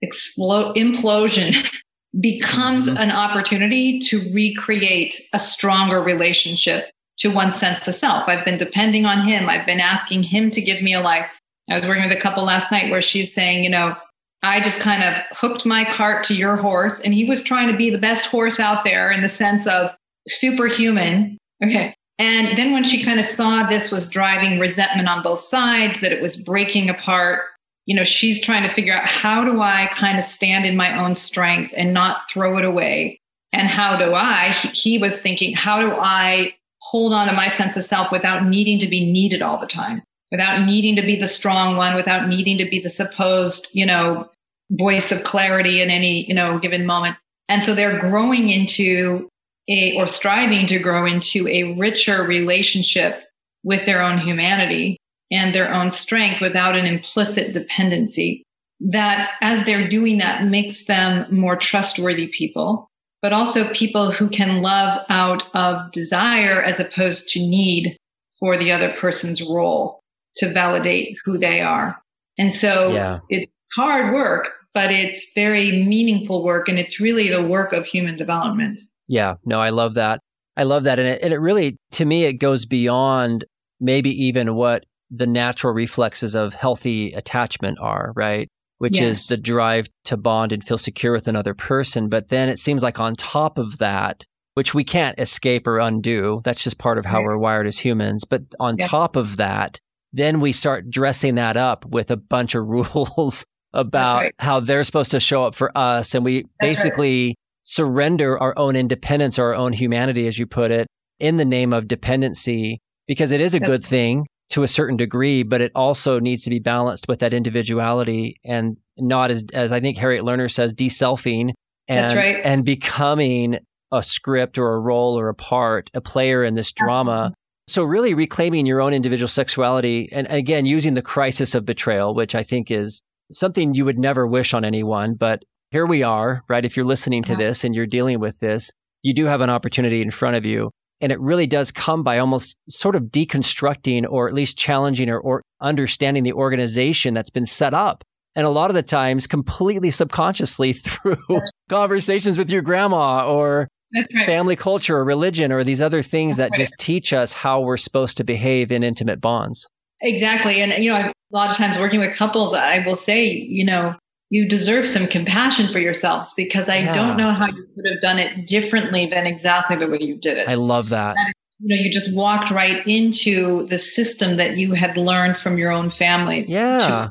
explode 0.00 0.76
implosion 0.76 1.68
becomes 2.20 2.86
mm-hmm. 2.86 2.96
an 2.96 3.10
opportunity 3.10 3.98
to 4.00 4.32
recreate 4.32 5.20
a 5.32 5.38
stronger 5.38 6.02
relationship 6.02 6.90
to 7.18 7.28
one 7.28 7.52
sense 7.52 7.86
of 7.86 7.94
self. 7.94 8.28
I've 8.28 8.44
been 8.44 8.58
depending 8.58 9.04
on 9.04 9.28
him. 9.28 9.48
I've 9.48 9.66
been 9.66 9.80
asking 9.80 10.22
him 10.22 10.50
to 10.52 10.60
give 10.60 10.82
me 10.82 10.94
a 10.94 11.00
life. 11.00 11.26
I 11.68 11.76
was 11.76 11.86
working 11.86 12.08
with 12.08 12.16
a 12.16 12.20
couple 12.20 12.44
last 12.44 12.72
night 12.72 12.90
where 12.90 13.02
she's 13.02 13.32
saying, 13.32 13.62
you 13.62 13.70
know, 13.70 13.94
I 14.42 14.60
just 14.60 14.78
kind 14.78 15.02
of 15.02 15.22
hooked 15.36 15.66
my 15.66 15.84
cart 15.84 16.24
to 16.24 16.34
your 16.34 16.56
horse, 16.56 17.00
and 17.00 17.12
he 17.12 17.24
was 17.24 17.44
trying 17.44 17.70
to 17.70 17.76
be 17.76 17.90
the 17.90 17.98
best 17.98 18.26
horse 18.26 18.58
out 18.58 18.84
there 18.84 19.10
in 19.10 19.22
the 19.22 19.28
sense 19.28 19.66
of 19.66 19.90
superhuman. 20.28 21.36
Okay. 21.62 21.94
And 22.18 22.56
then 22.56 22.72
when 22.72 22.84
she 22.84 23.02
kind 23.02 23.18
of 23.18 23.26
saw 23.26 23.66
this 23.66 23.90
was 23.90 24.08
driving 24.08 24.58
resentment 24.58 25.08
on 25.08 25.22
both 25.22 25.40
sides, 25.40 26.00
that 26.00 26.12
it 26.12 26.22
was 26.22 26.36
breaking 26.36 26.90
apart 26.90 27.42
you 27.90 27.96
know, 27.96 28.04
she's 28.04 28.40
trying 28.40 28.62
to 28.62 28.68
figure 28.68 28.94
out 28.94 29.08
how 29.08 29.44
do 29.44 29.60
I 29.60 29.90
kind 29.92 30.16
of 30.16 30.24
stand 30.24 30.64
in 30.64 30.76
my 30.76 30.96
own 30.96 31.16
strength 31.16 31.74
and 31.76 31.92
not 31.92 32.30
throw 32.30 32.56
it 32.56 32.64
away? 32.64 33.20
And 33.52 33.66
how 33.66 33.96
do 33.96 34.14
I, 34.14 34.52
he, 34.72 34.96
was 34.96 35.20
thinking, 35.20 35.54
how 35.54 35.80
do 35.80 35.96
I 35.96 36.54
hold 36.82 37.12
on 37.12 37.26
to 37.26 37.32
my 37.32 37.48
sense 37.48 37.76
of 37.76 37.84
self 37.84 38.12
without 38.12 38.46
needing 38.46 38.78
to 38.78 38.86
be 38.86 39.10
needed 39.10 39.42
all 39.42 39.58
the 39.58 39.66
time, 39.66 40.02
without 40.30 40.64
needing 40.64 40.96
to 40.96 41.02
be 41.02 41.16
the 41.16 41.26
strong 41.26 41.76
one, 41.76 41.94
without 41.94 42.28
needing 42.28 42.58
to 42.58 42.68
be 42.68 42.80
the 42.80 42.88
supposed, 42.88 43.68
you 43.72 43.84
know, 43.84 44.28
voice 44.72 45.10
of 45.10 45.24
clarity 45.24 45.82
in 45.82 45.90
any, 45.90 46.26
you 46.26 46.34
know, 46.34 46.58
given 46.58 46.86
moment. 46.86 47.16
And 47.48 47.62
so 47.62 47.74
they're 47.74 47.98
growing 47.98 48.48
into 48.50 49.28
a, 49.68 49.94
or 49.96 50.06
striving 50.06 50.66
to 50.68 50.78
grow 50.78 51.04
into 51.04 51.48
a 51.48 51.74
richer 51.74 52.22
relationship 52.22 53.24
with 53.64 53.84
their 53.86 54.02
own 54.02 54.18
humanity 54.18 54.96
and 55.30 55.54
their 55.54 55.72
own 55.72 55.90
strength 55.90 56.40
without 56.40 56.76
an 56.76 56.86
implicit 56.86 57.52
dependency. 57.52 58.42
That 58.80 59.30
as 59.42 59.64
they're 59.64 59.88
doing 59.88 60.18
that 60.18 60.46
makes 60.46 60.86
them 60.86 61.26
more 61.34 61.56
trustworthy 61.56 62.28
people, 62.28 62.88
but 63.20 63.32
also 63.32 63.72
people 63.74 64.10
who 64.10 64.28
can 64.28 64.62
love 64.62 65.04
out 65.08 65.42
of 65.54 65.92
desire 65.92 66.62
as 66.62 66.80
opposed 66.80 67.28
to 67.30 67.40
need 67.40 67.96
for 68.38 68.56
the 68.56 68.72
other 68.72 68.94
person's 68.98 69.42
role 69.42 69.99
to 70.36 70.52
validate 70.52 71.16
who 71.24 71.38
they 71.38 71.60
are. 71.60 71.96
And 72.38 72.52
so 72.54 72.92
yeah. 72.92 73.18
it's 73.28 73.50
hard 73.76 74.14
work, 74.14 74.50
but 74.74 74.90
it's 74.90 75.32
very 75.34 75.84
meaningful 75.84 76.44
work. 76.44 76.68
And 76.68 76.78
it's 76.78 77.00
really 77.00 77.28
the 77.28 77.46
work 77.46 77.72
of 77.72 77.86
human 77.86 78.16
development. 78.16 78.80
Yeah, 79.08 79.34
no, 79.44 79.60
I 79.60 79.70
love 79.70 79.94
that. 79.94 80.20
I 80.56 80.62
love 80.62 80.84
that. 80.84 80.98
And 80.98 81.08
it, 81.08 81.22
and 81.22 81.32
it 81.32 81.38
really, 81.38 81.76
to 81.92 82.04
me, 82.04 82.24
it 82.24 82.34
goes 82.34 82.66
beyond 82.66 83.44
maybe 83.80 84.10
even 84.26 84.54
what 84.54 84.84
the 85.10 85.26
natural 85.26 85.72
reflexes 85.72 86.34
of 86.34 86.54
healthy 86.54 87.12
attachment 87.12 87.78
are, 87.80 88.12
right? 88.14 88.48
Which 88.78 89.00
yes. 89.00 89.22
is 89.22 89.26
the 89.26 89.36
drive 89.36 89.88
to 90.04 90.16
bond 90.16 90.52
and 90.52 90.66
feel 90.66 90.78
secure 90.78 91.12
with 91.12 91.28
another 91.28 91.54
person. 91.54 92.08
But 92.08 92.28
then 92.28 92.48
it 92.48 92.58
seems 92.58 92.82
like 92.82 93.00
on 93.00 93.14
top 93.14 93.58
of 93.58 93.78
that, 93.78 94.24
which 94.54 94.74
we 94.74 94.84
can't 94.84 95.18
escape 95.18 95.66
or 95.66 95.78
undo, 95.78 96.40
that's 96.44 96.62
just 96.62 96.78
part 96.78 96.98
of 96.98 97.04
how 97.04 97.18
right. 97.18 97.26
we're 97.26 97.38
wired 97.38 97.66
as 97.66 97.78
humans. 97.78 98.24
But 98.24 98.42
on 98.58 98.76
yes. 98.78 98.88
top 98.88 99.16
of 99.16 99.36
that, 99.36 99.80
then 100.12 100.40
we 100.40 100.52
start 100.52 100.90
dressing 100.90 101.36
that 101.36 101.56
up 101.56 101.84
with 101.86 102.10
a 102.10 102.16
bunch 102.16 102.54
of 102.54 102.66
rules 102.66 103.44
about 103.72 104.22
right. 104.22 104.34
how 104.38 104.60
they're 104.60 104.84
supposed 104.84 105.12
to 105.12 105.20
show 105.20 105.44
up 105.44 105.54
for 105.54 105.76
us. 105.76 106.14
And 106.14 106.24
we 106.24 106.42
that's 106.42 106.74
basically 106.74 107.28
right. 107.28 107.36
surrender 107.62 108.38
our 108.38 108.56
own 108.58 108.76
independence 108.76 109.38
or 109.38 109.46
our 109.46 109.54
own 109.54 109.72
humanity, 109.72 110.26
as 110.26 110.38
you 110.38 110.46
put 110.46 110.70
it, 110.70 110.88
in 111.18 111.36
the 111.36 111.44
name 111.44 111.72
of 111.72 111.86
dependency, 111.86 112.80
because 113.06 113.32
it 113.32 113.40
is 113.40 113.54
a 113.54 113.58
that's 113.58 113.70
good 113.70 113.84
thing 113.84 114.26
to 114.50 114.64
a 114.64 114.68
certain 114.68 114.96
degree, 114.96 115.44
but 115.44 115.60
it 115.60 115.70
also 115.74 116.18
needs 116.18 116.42
to 116.42 116.50
be 116.50 116.58
balanced 116.58 117.06
with 117.06 117.20
that 117.20 117.32
individuality 117.32 118.40
and 118.44 118.76
not 118.98 119.30
as 119.30 119.44
as 119.54 119.72
I 119.72 119.80
think 119.80 119.96
Harriet 119.96 120.24
Lerner 120.24 120.50
says, 120.50 120.74
deselfing 120.74 121.52
and 121.88 122.16
right. 122.16 122.40
and 122.44 122.64
becoming 122.64 123.58
a 123.92 124.02
script 124.02 124.58
or 124.58 124.74
a 124.74 124.78
role 124.78 125.18
or 125.18 125.28
a 125.28 125.34
part, 125.34 125.90
a 125.94 126.00
player 126.00 126.44
in 126.44 126.54
this 126.54 126.72
drama. 126.72 127.32
So 127.70 127.84
really 127.84 128.14
reclaiming 128.14 128.66
your 128.66 128.80
own 128.80 128.92
individual 128.92 129.28
sexuality 129.28 130.08
and 130.10 130.26
again 130.26 130.66
using 130.66 130.94
the 130.94 131.02
crisis 131.02 131.54
of 131.54 131.64
betrayal, 131.64 132.16
which 132.16 132.34
I 132.34 132.42
think 132.42 132.68
is 132.68 133.00
something 133.30 133.74
you 133.74 133.84
would 133.84 133.96
never 133.96 134.26
wish 134.26 134.54
on 134.54 134.64
anyone, 134.64 135.14
but 135.14 135.44
here 135.70 135.86
we 135.86 136.02
are, 136.02 136.42
right? 136.48 136.64
If 136.64 136.76
you're 136.76 136.84
listening 136.84 137.22
to 137.22 137.32
yeah. 137.32 137.38
this 137.38 137.62
and 137.62 137.72
you're 137.72 137.86
dealing 137.86 138.18
with 138.18 138.40
this, 138.40 138.72
you 139.02 139.14
do 139.14 139.26
have 139.26 139.40
an 139.40 139.50
opportunity 139.50 140.02
in 140.02 140.10
front 140.10 140.34
of 140.34 140.44
you 140.44 140.72
and 141.00 141.12
it 141.12 141.20
really 141.20 141.46
does 141.46 141.70
come 141.70 142.02
by 142.02 142.18
almost 142.18 142.56
sort 142.68 142.96
of 142.96 143.04
deconstructing 143.04 144.04
or 144.10 144.26
at 144.26 144.34
least 144.34 144.58
challenging 144.58 145.08
or, 145.08 145.20
or 145.20 145.40
understanding 145.60 146.24
the 146.24 146.32
organization 146.32 147.14
that's 147.14 147.30
been 147.30 147.46
set 147.46 147.72
up. 147.72 148.02
And 148.34 148.46
a 148.46 148.50
lot 148.50 148.70
of 148.70 148.74
the 148.74 148.82
times, 148.82 149.28
completely 149.28 149.92
subconsciously 149.92 150.72
through 150.74 151.40
conversations 151.68 152.36
with 152.36 152.50
your 152.50 152.62
grandma 152.62 153.30
or 153.30 153.68
right. 153.94 154.26
family 154.26 154.56
culture 154.56 154.96
or 154.96 155.04
religion 155.04 155.52
or 155.52 155.64
these 155.64 155.82
other 155.82 156.02
things 156.02 156.36
that's 156.36 156.50
that 156.50 156.58
right. 156.58 156.60
just 156.60 156.74
teach 156.78 157.12
us 157.12 157.32
how 157.32 157.60
we're 157.60 157.76
supposed 157.76 158.16
to 158.16 158.24
behave 158.24 158.70
in 158.70 158.82
intimate 158.82 159.20
bonds. 159.20 159.68
Exactly. 160.02 160.62
And, 160.62 160.82
you 160.82 160.90
know, 160.90 160.98
a 160.98 161.12
lot 161.32 161.50
of 161.50 161.56
times 161.56 161.78
working 161.78 162.00
with 162.00 162.14
couples, 162.14 162.54
I 162.54 162.84
will 162.86 162.96
say, 162.96 163.26
you 163.28 163.64
know, 163.64 163.94
you 164.30 164.48
deserve 164.48 164.86
some 164.86 165.06
compassion 165.08 165.68
for 165.68 165.78
yourselves 165.80 166.32
because 166.36 166.68
I 166.68 166.78
yeah. 166.78 166.94
don't 166.94 167.16
know 167.16 167.32
how 167.32 167.46
you 167.46 167.66
could 167.74 167.86
have 167.86 168.00
done 168.00 168.18
it 168.18 168.46
differently 168.46 169.06
than 169.06 169.26
exactly 169.26 169.76
the 169.76 169.88
way 169.88 169.98
you 170.00 170.16
did 170.16 170.38
it. 170.38 170.48
I 170.48 170.54
love 170.54 170.88
that. 170.90 171.14
that 171.14 171.34
you 171.58 171.76
know, 171.76 171.82
you 171.82 171.90
just 171.90 172.14
walked 172.14 172.50
right 172.50 172.86
into 172.86 173.66
the 173.66 173.76
system 173.76 174.36
that 174.38 174.56
you 174.56 174.72
had 174.72 174.96
learned 174.96 175.36
from 175.36 175.58
your 175.58 175.70
own 175.70 175.90
family. 175.90 176.44
Yeah. 176.48 177.08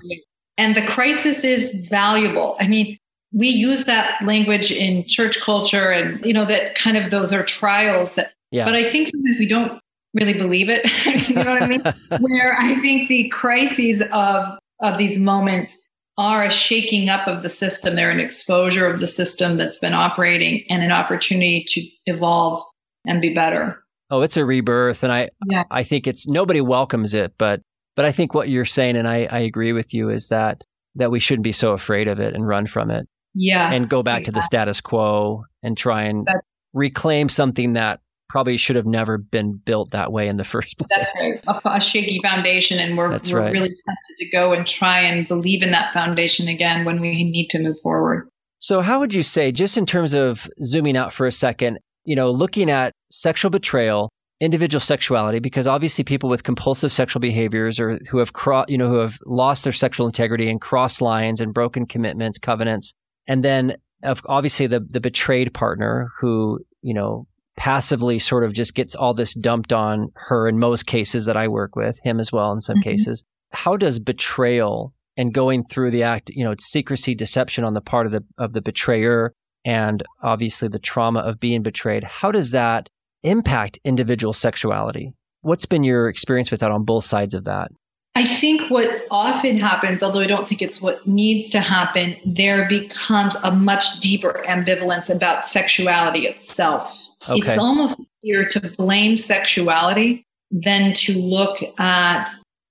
And 0.57 0.75
the 0.75 0.85
crisis 0.87 1.43
is 1.43 1.73
valuable. 1.87 2.57
I 2.59 2.67
mean, 2.67 2.97
we 3.31 3.47
use 3.47 3.85
that 3.85 4.21
language 4.25 4.71
in 4.71 5.05
church 5.05 5.39
culture 5.39 5.91
and, 5.91 6.23
you 6.25 6.33
know, 6.33 6.45
that 6.45 6.75
kind 6.75 6.97
of 6.97 7.11
those 7.11 7.31
are 7.31 7.43
trials 7.43 8.13
that, 8.15 8.31
yeah. 8.51 8.65
but 8.65 8.75
I 8.75 8.89
think 8.89 9.09
sometimes 9.09 9.37
we 9.37 9.47
don't 9.47 9.79
really 10.13 10.33
believe 10.33 10.69
it. 10.69 10.85
you 11.29 11.35
know 11.35 11.51
what 11.51 11.61
I 11.61 11.67
mean? 11.67 11.81
Where 12.19 12.55
I 12.59 12.75
think 12.79 13.07
the 13.07 13.29
crises 13.29 14.01
of, 14.11 14.57
of 14.81 14.97
these 14.97 15.19
moments 15.19 15.77
are 16.17 16.43
a 16.43 16.49
shaking 16.49 17.07
up 17.07 17.27
of 17.27 17.43
the 17.43 17.49
system. 17.49 17.95
They're 17.95 18.11
an 18.11 18.19
exposure 18.19 18.91
of 18.91 18.99
the 18.99 19.07
system 19.07 19.57
that's 19.57 19.77
been 19.77 19.93
operating 19.93 20.65
and 20.69 20.83
an 20.83 20.91
opportunity 20.91 21.65
to 21.69 21.87
evolve 22.07 22.63
and 23.05 23.21
be 23.21 23.33
better. 23.33 23.81
Oh, 24.09 24.21
it's 24.21 24.37
a 24.37 24.43
rebirth. 24.43 25.03
And 25.03 25.13
I, 25.13 25.29
yeah. 25.45 25.63
I 25.69 25.83
think 25.83 26.07
it's 26.07 26.27
nobody 26.27 26.61
welcomes 26.61 27.13
it, 27.13 27.33
but, 27.37 27.61
but 27.95 28.05
I 28.05 28.11
think 28.11 28.33
what 28.33 28.49
you're 28.49 28.65
saying, 28.65 28.97
and 28.97 29.07
I, 29.07 29.27
I 29.29 29.39
agree 29.39 29.71
with 29.71 29.93
you, 29.93 30.09
is 30.09 30.29
that, 30.29 30.63
that 30.95 31.11
we 31.11 31.19
shouldn't 31.19 31.43
be 31.43 31.51
so 31.51 31.71
afraid 31.71 32.07
of 32.07 32.19
it 32.19 32.33
and 32.33 32.45
run 32.45 32.65
from 32.65 32.89
it. 32.89 33.07
Yeah. 33.33 33.71
And 33.71 33.89
go 33.89 34.03
back 34.03 34.21
yeah. 34.21 34.25
to 34.25 34.31
the 34.31 34.41
status 34.41 34.81
quo 34.81 35.43
and 35.63 35.77
try 35.77 36.03
and 36.03 36.25
that's, 36.25 36.45
reclaim 36.73 37.29
something 37.29 37.73
that 37.73 37.99
probably 38.29 38.57
should 38.57 38.75
have 38.75 38.85
never 38.85 39.17
been 39.17 39.53
built 39.53 39.91
that 39.91 40.11
way 40.11 40.27
in 40.27 40.37
the 40.37 40.43
first 40.45 40.77
place. 40.77 40.87
That's 40.89 41.47
right. 41.47 41.61
A, 41.65 41.77
a 41.77 41.81
shaky 41.81 42.19
foundation. 42.23 42.79
And 42.79 42.97
we're, 42.97 43.09
we're 43.09 43.39
right. 43.39 43.51
really 43.51 43.69
tempted 43.69 44.17
to 44.17 44.29
go 44.29 44.53
and 44.53 44.65
try 44.65 45.01
and 45.01 45.27
believe 45.27 45.61
in 45.61 45.71
that 45.71 45.93
foundation 45.93 46.47
again 46.47 46.85
when 46.85 47.01
we 47.01 47.23
need 47.23 47.49
to 47.49 47.59
move 47.59 47.79
forward. 47.81 48.29
So, 48.59 48.81
how 48.81 48.99
would 48.99 49.13
you 49.13 49.23
say, 49.23 49.53
just 49.53 49.77
in 49.77 49.85
terms 49.85 50.13
of 50.13 50.49
zooming 50.63 50.97
out 50.97 51.13
for 51.13 51.25
a 51.25 51.31
second, 51.31 51.79
you 52.03 52.15
know, 52.15 52.29
looking 52.29 52.69
at 52.69 52.91
sexual 53.09 53.49
betrayal, 53.49 54.09
individual 54.41 54.81
sexuality, 54.81 55.39
because 55.39 55.65
obviously 55.65 56.03
people 56.03 56.29
with 56.29 56.43
compulsive 56.43 56.91
sexual 56.91 57.21
behaviors 57.21 57.79
or 57.79 57.97
who 58.09 58.17
have, 58.17 58.33
cro- 58.33 58.65
you 58.67 58.77
know, 58.77 58.89
who 58.89 58.97
have 58.97 59.17
lost 59.25 59.63
their 59.63 59.71
sexual 59.71 60.07
integrity 60.07 60.49
and 60.49 60.59
crossed 60.59 61.01
lines 61.01 61.39
and 61.39 61.53
broken 61.53 61.85
commitments, 61.85 62.37
covenants, 62.37 62.93
and 63.29 63.43
then 63.43 63.77
obviously 64.25 64.67
the 64.67 64.81
the 64.81 64.99
betrayed 64.99 65.53
partner 65.53 66.09
who 66.19 66.59
you 66.81 66.93
know 66.93 67.25
passively 67.55 68.17
sort 68.17 68.43
of 68.45 68.53
just 68.53 68.73
gets 68.73 68.95
all 68.95 69.13
this 69.13 69.33
dumped 69.33 69.73
on 69.73 70.09
her 70.15 70.47
in 70.47 70.57
most 70.57 70.85
cases 70.85 71.25
that 71.25 71.35
I 71.35 71.49
work 71.49 71.75
with, 71.75 71.99
him 72.03 72.19
as 72.19 72.31
well 72.31 72.53
in 72.53 72.61
some 72.61 72.77
mm-hmm. 72.77 72.89
cases. 72.89 73.25
How 73.51 73.75
does 73.75 73.99
betrayal 73.99 74.93
and 75.17 75.33
going 75.33 75.65
through 75.65 75.91
the 75.91 76.03
act, 76.03 76.29
you 76.29 76.45
know, 76.45 76.55
secrecy, 76.57 77.13
deception 77.13 77.65
on 77.65 77.73
the 77.73 77.81
part 77.81 78.05
of 78.05 78.11
the 78.11 78.23
of 78.37 78.53
the 78.53 78.61
betrayer 78.61 79.33
and 79.65 80.01
obviously 80.23 80.69
the 80.69 80.79
trauma 80.79 81.19
of 81.19 81.39
being 81.39 81.61
betrayed, 81.61 82.03
how 82.03 82.31
does 82.31 82.51
that 82.51 82.89
impact 83.23 83.77
individual 83.83 84.33
sexuality? 84.33 85.13
What's 85.41 85.65
been 85.65 85.83
your 85.83 86.07
experience 86.07 86.51
with 86.51 86.61
that 86.61 86.71
on 86.71 86.85
both 86.85 87.03
sides 87.03 87.33
of 87.33 87.43
that? 87.43 87.69
I 88.15 88.25
think 88.25 88.69
what 88.69 89.05
often 89.11 89.55
happens, 89.57 90.03
although 90.03 90.19
I 90.19 90.27
don't 90.27 90.47
think 90.47 90.61
it's 90.61 90.81
what 90.81 91.05
needs 91.07 91.49
to 91.51 91.59
happen, 91.59 92.17
there 92.25 92.67
becomes 92.67 93.35
a 93.43 93.51
much 93.51 93.99
deeper 93.99 94.43
ambivalence 94.47 95.09
about 95.09 95.45
sexuality 95.45 96.27
itself. 96.27 96.91
Okay. 97.29 97.39
It's 97.39 97.59
almost 97.59 98.05
easier 98.23 98.45
to 98.45 98.73
blame 98.77 99.15
sexuality 99.15 100.25
than 100.51 100.93
to 100.93 101.13
look 101.13 101.57
at 101.79 102.29